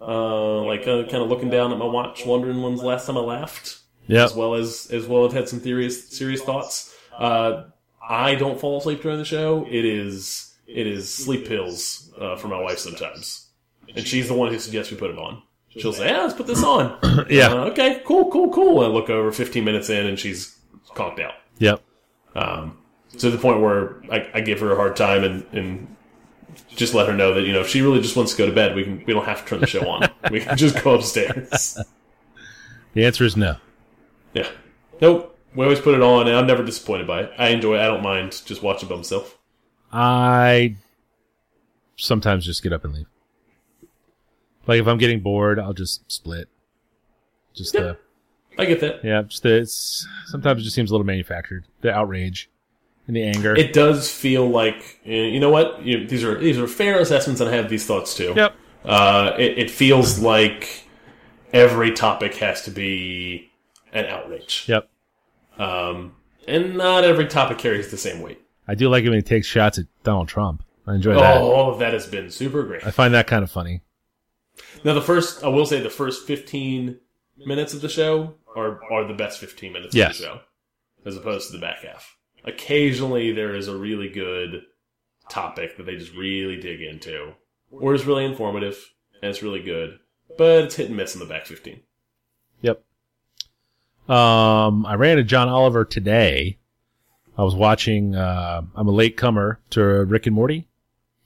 Uh, 0.00 0.62
like 0.62 0.82
uh, 0.82 1.04
kind 1.04 1.22
of 1.22 1.28
looking 1.28 1.50
down 1.50 1.72
at 1.72 1.78
my 1.78 1.84
watch, 1.86 2.26
wondering 2.26 2.60
when's 2.62 2.80
the 2.80 2.86
last 2.86 3.06
time 3.06 3.16
I 3.16 3.20
laughed. 3.20 3.78
Yeah. 4.06 4.24
As 4.24 4.34
well 4.34 4.54
as 4.54 4.88
as 4.92 5.06
well 5.06 5.24
as 5.24 5.32
had 5.32 5.48
some 5.48 5.60
serious 5.60 6.10
serious 6.10 6.42
thoughts. 6.42 6.94
Uh, 7.16 7.64
I 8.06 8.34
don't 8.34 8.60
fall 8.60 8.78
asleep 8.78 9.00
during 9.02 9.18
the 9.18 9.24
show. 9.24 9.64
It 9.66 9.84
is 9.84 10.54
it 10.66 10.86
is 10.86 11.12
sleep 11.12 11.46
pills 11.48 12.12
uh, 12.20 12.36
for 12.36 12.48
my 12.48 12.60
wife 12.60 12.78
sometimes, 12.78 13.43
and 13.94 14.06
she's 14.06 14.28
the 14.28 14.34
one 14.34 14.52
who 14.52 14.58
suggests 14.58 14.90
we 14.90 14.98
put 14.98 15.10
it 15.10 15.18
on. 15.18 15.42
She'll 15.68 15.92
say, 15.92 16.06
"Yeah, 16.08 16.22
let's 16.22 16.34
put 16.34 16.46
this 16.46 16.62
on." 16.62 16.98
Yeah. 17.30 17.48
Uh, 17.48 17.64
okay. 17.66 18.02
Cool. 18.04 18.30
Cool. 18.30 18.52
Cool. 18.52 18.82
And 18.82 18.92
I 18.92 18.94
look 18.94 19.10
over 19.10 19.32
15 19.32 19.64
minutes 19.64 19.88
in, 19.90 20.06
and 20.06 20.18
she's 20.18 20.58
conked 20.94 21.20
out. 21.20 21.34
Yep. 21.58 21.82
Um, 22.34 22.78
to 23.18 23.30
the 23.30 23.38
point 23.38 23.60
where 23.60 24.02
I, 24.10 24.28
I 24.34 24.40
give 24.40 24.60
her 24.60 24.72
a 24.72 24.76
hard 24.76 24.96
time 24.96 25.24
and, 25.24 25.46
and 25.52 25.96
just 26.68 26.94
let 26.94 27.08
her 27.08 27.14
know 27.14 27.34
that 27.34 27.42
you 27.42 27.52
know 27.52 27.60
if 27.60 27.68
she 27.68 27.80
really 27.80 28.00
just 28.00 28.16
wants 28.16 28.32
to 28.32 28.38
go 28.38 28.46
to 28.46 28.52
bed, 28.52 28.74
we 28.74 28.84
can 28.84 29.04
we 29.06 29.12
don't 29.12 29.24
have 29.24 29.42
to 29.42 29.48
turn 29.48 29.60
the 29.60 29.66
show 29.66 29.88
on. 29.88 30.08
we 30.30 30.40
can 30.40 30.56
just 30.56 30.82
go 30.82 30.94
upstairs. 30.94 31.78
The 32.94 33.04
answer 33.04 33.24
is 33.24 33.36
no. 33.36 33.56
Yeah. 34.32 34.48
Nope. 35.00 35.36
We 35.54 35.64
always 35.64 35.80
put 35.80 35.94
it 35.94 36.02
on, 36.02 36.26
and 36.26 36.36
I'm 36.36 36.46
never 36.46 36.64
disappointed 36.64 37.06
by 37.06 37.22
it. 37.22 37.32
I 37.38 37.48
enjoy 37.48 37.76
it. 37.76 37.80
I 37.80 37.86
don't 37.86 38.02
mind 38.02 38.42
just 38.44 38.62
watching 38.62 38.88
by 38.88 38.96
myself. 38.96 39.38
I 39.92 40.76
sometimes 41.96 42.44
just 42.44 42.62
get 42.62 42.72
up 42.72 42.84
and 42.84 42.94
leave. 42.94 43.06
Like 44.66 44.80
if 44.80 44.86
I'm 44.86 44.98
getting 44.98 45.20
bored, 45.20 45.58
I'll 45.58 45.72
just 45.74 46.10
split. 46.10 46.48
Just 47.54 47.76
uh, 47.76 47.94
I 48.58 48.64
get 48.64 48.80
that. 48.80 49.04
yeah, 49.04 49.22
just 49.22 49.42
the, 49.42 49.56
it's 49.58 50.06
sometimes 50.26 50.60
it 50.60 50.64
just 50.64 50.74
seems 50.74 50.90
a 50.90 50.94
little 50.94 51.06
manufactured. 51.06 51.66
The 51.82 51.92
outrage 51.92 52.50
and 53.06 53.14
the 53.14 53.22
anger. 53.22 53.54
It 53.54 53.72
does 53.72 54.10
feel 54.10 54.48
like 54.48 55.00
eh, 55.04 55.12
you 55.26 55.38
know 55.40 55.50
what 55.50 55.84
you, 55.84 56.06
these 56.06 56.24
are 56.24 56.38
these 56.38 56.58
are 56.58 56.66
fair 56.66 56.98
assessments, 57.00 57.40
and 57.40 57.50
I 57.50 57.54
have 57.54 57.68
these 57.68 57.86
thoughts 57.86 58.14
too. 58.14 58.32
yep. 58.36 58.54
Uh, 58.84 59.32
it, 59.38 59.58
it 59.58 59.70
feels 59.70 60.18
like 60.18 60.84
every 61.52 61.92
topic 61.92 62.34
has 62.36 62.62
to 62.62 62.70
be 62.70 63.50
an 63.92 64.04
outrage, 64.06 64.64
Yep. 64.68 64.90
um, 65.58 66.12
and 66.46 66.76
not 66.76 67.04
every 67.04 67.26
topic 67.26 67.56
carries 67.58 67.90
the 67.90 67.96
same 67.96 68.20
weight. 68.20 68.40
I 68.68 68.74
do 68.74 68.88
like 68.90 69.04
it 69.04 69.08
when 69.08 69.18
he 69.18 69.22
takes 69.22 69.46
shots 69.46 69.78
at 69.78 69.86
Donald 70.02 70.28
Trump. 70.28 70.62
I 70.86 70.94
enjoy 70.96 71.14
that. 71.14 71.38
Oh, 71.38 71.50
all 71.52 71.72
of 71.72 71.78
that 71.78 71.92
has 71.94 72.06
been 72.06 72.28
super 72.30 72.62
great. 72.62 72.84
I 72.86 72.90
find 72.90 73.14
that 73.14 73.26
kind 73.26 73.42
of 73.42 73.50
funny. 73.50 73.80
Now, 74.84 74.94
the 74.94 75.02
first, 75.02 75.42
I 75.44 75.48
will 75.48 75.66
say, 75.66 75.80
the 75.80 75.90
first 75.90 76.26
15 76.26 76.98
minutes 77.44 77.74
of 77.74 77.80
the 77.80 77.88
show 77.88 78.34
are, 78.56 78.80
are 78.92 79.06
the 79.06 79.14
best 79.14 79.38
15 79.40 79.72
minutes 79.72 79.94
Yes. 79.94 80.16
of 80.16 80.18
the 80.18 80.24
show, 80.24 80.40
as 81.06 81.16
opposed 81.16 81.48
to 81.50 81.52
the 81.56 81.60
back 81.60 81.82
half. 81.82 82.16
Occasionally, 82.44 83.32
there 83.32 83.54
is 83.54 83.68
a 83.68 83.76
really 83.76 84.08
good 84.08 84.62
topic 85.28 85.76
that 85.76 85.84
they 85.86 85.96
just 85.96 86.14
really 86.14 86.60
dig 86.60 86.80
into, 86.82 87.32
or 87.70 87.94
is 87.94 88.04
really 88.04 88.24
informative, 88.24 88.76
and 89.22 89.30
it's 89.30 89.42
really 89.42 89.62
good, 89.62 89.98
but 90.38 90.64
it's 90.64 90.76
hit 90.76 90.88
and 90.88 90.96
miss 90.96 91.14
in 91.14 91.20
the 91.20 91.26
back 91.26 91.46
15. 91.46 91.80
Yep. 92.60 92.84
Um, 94.08 94.84
I 94.84 94.94
ran 94.96 95.12
into 95.12 95.24
John 95.24 95.48
Oliver 95.48 95.84
today. 95.84 96.58
I 97.38 97.42
was 97.42 97.54
watching. 97.54 98.14
Uh, 98.14 98.62
I'm 98.74 98.86
a 98.86 98.92
late 98.92 99.16
comer 99.16 99.58
to 99.70 99.82
Rick 100.04 100.26
and 100.26 100.34
Morty, 100.36 100.68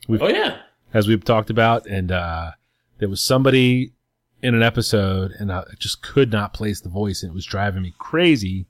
Oh, 0.09 0.29
yeah. 0.29 0.59
as 0.95 1.07
we've 1.09 1.24
talked 1.24 1.51
about, 1.51 1.87
and 1.87 2.11
uh, 2.12 2.53
there 2.99 3.09
was 3.09 3.20
somebody 3.20 3.92
in 4.42 4.55
an 4.55 4.62
episode, 4.62 5.32
and 5.32 5.53
I 5.53 5.64
just 5.78 6.03
could 6.03 6.30
not 6.30 6.53
place 6.53 6.80
the 6.80 6.88
voice, 6.88 7.22
and 7.22 7.30
it 7.30 7.34
was 7.34 7.44
driving 7.44 7.82
me 7.82 7.94
crazy. 7.99 8.66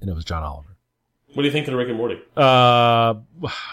And 0.00 0.08
it 0.10 0.14
was 0.14 0.24
John 0.24 0.42
Oliver. 0.42 0.76
What 1.34 1.42
do 1.42 1.46
you 1.48 1.52
think 1.52 1.66
of 1.66 1.74
Rick 1.74 1.88
and 1.88 1.96
Morty? 1.96 2.20
Uh, 2.36 2.40
I 2.40 3.14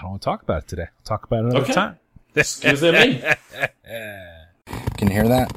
don't 0.02 0.10
want 0.10 0.22
to 0.22 0.26
talk 0.26 0.42
about 0.42 0.64
it 0.64 0.68
today. 0.68 0.84
I'll 0.84 1.04
talk 1.06 1.26
about 1.26 1.40
it 1.46 1.46
another 1.52 1.60
Okay. 1.66 1.74
time. 1.74 2.00
Excuse 2.34 2.82
me. 2.82 2.90
Can 4.98 5.08
you 5.08 5.10
hear 5.10 5.28
that? 5.28 5.52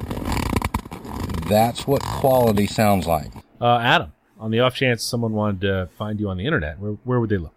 That's 1.48 1.86
what 1.86 2.02
quality 2.02 2.66
sounds 2.66 3.06
like. 3.06 3.30
Uh, 3.60 3.78
Adam, 3.78 4.12
on 4.38 4.50
the 4.50 4.60
off 4.60 4.74
chance 4.74 5.02
someone 5.02 5.32
wanted 5.32 5.60
to 5.62 5.88
find 5.96 6.18
you 6.20 6.28
on 6.28 6.36
the 6.36 6.44
internet, 6.44 6.78
where 6.78 6.92
where 7.04 7.20
would 7.20 7.30
they 7.30 7.38
look? 7.38 7.53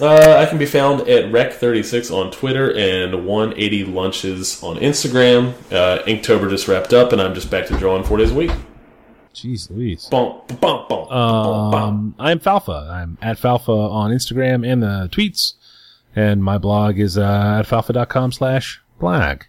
Uh, 0.00 0.36
I 0.38 0.46
can 0.46 0.58
be 0.58 0.66
found 0.66 1.02
at 1.02 1.26
Rec36 1.26 2.14
on 2.14 2.30
Twitter 2.30 2.72
and 2.74 3.26
180 3.26 3.84
Lunches 3.84 4.62
on 4.62 4.76
Instagram. 4.76 5.52
Uh, 5.70 6.02
Inktober 6.04 6.48
just 6.48 6.68
wrapped 6.68 6.92
up, 6.92 7.12
and 7.12 7.20
I'm 7.20 7.34
just 7.34 7.50
back 7.50 7.66
to 7.66 7.76
drawing 7.76 8.04
four 8.04 8.16
days 8.16 8.30
a 8.30 8.34
week. 8.34 8.50
Jeez 9.34 9.70
Louise. 9.70 10.06
Bump, 10.06 10.60
bump, 10.60 10.88
bump. 10.88 11.12
Um, 11.12 12.14
I'm 12.18 12.40
Falfa. 12.40 12.90
I'm 12.90 13.18
at 13.22 13.38
Falfa 13.38 13.68
on 13.68 14.10
Instagram 14.10 14.66
and 14.66 14.82
the 14.82 15.08
tweets. 15.12 15.54
And 16.16 16.42
my 16.42 16.58
blog 16.58 16.98
is 16.98 17.16
uh, 17.16 17.58
at 17.60 17.66
falfa.com 17.66 18.32
slash 18.32 18.82
blog. 18.98 19.42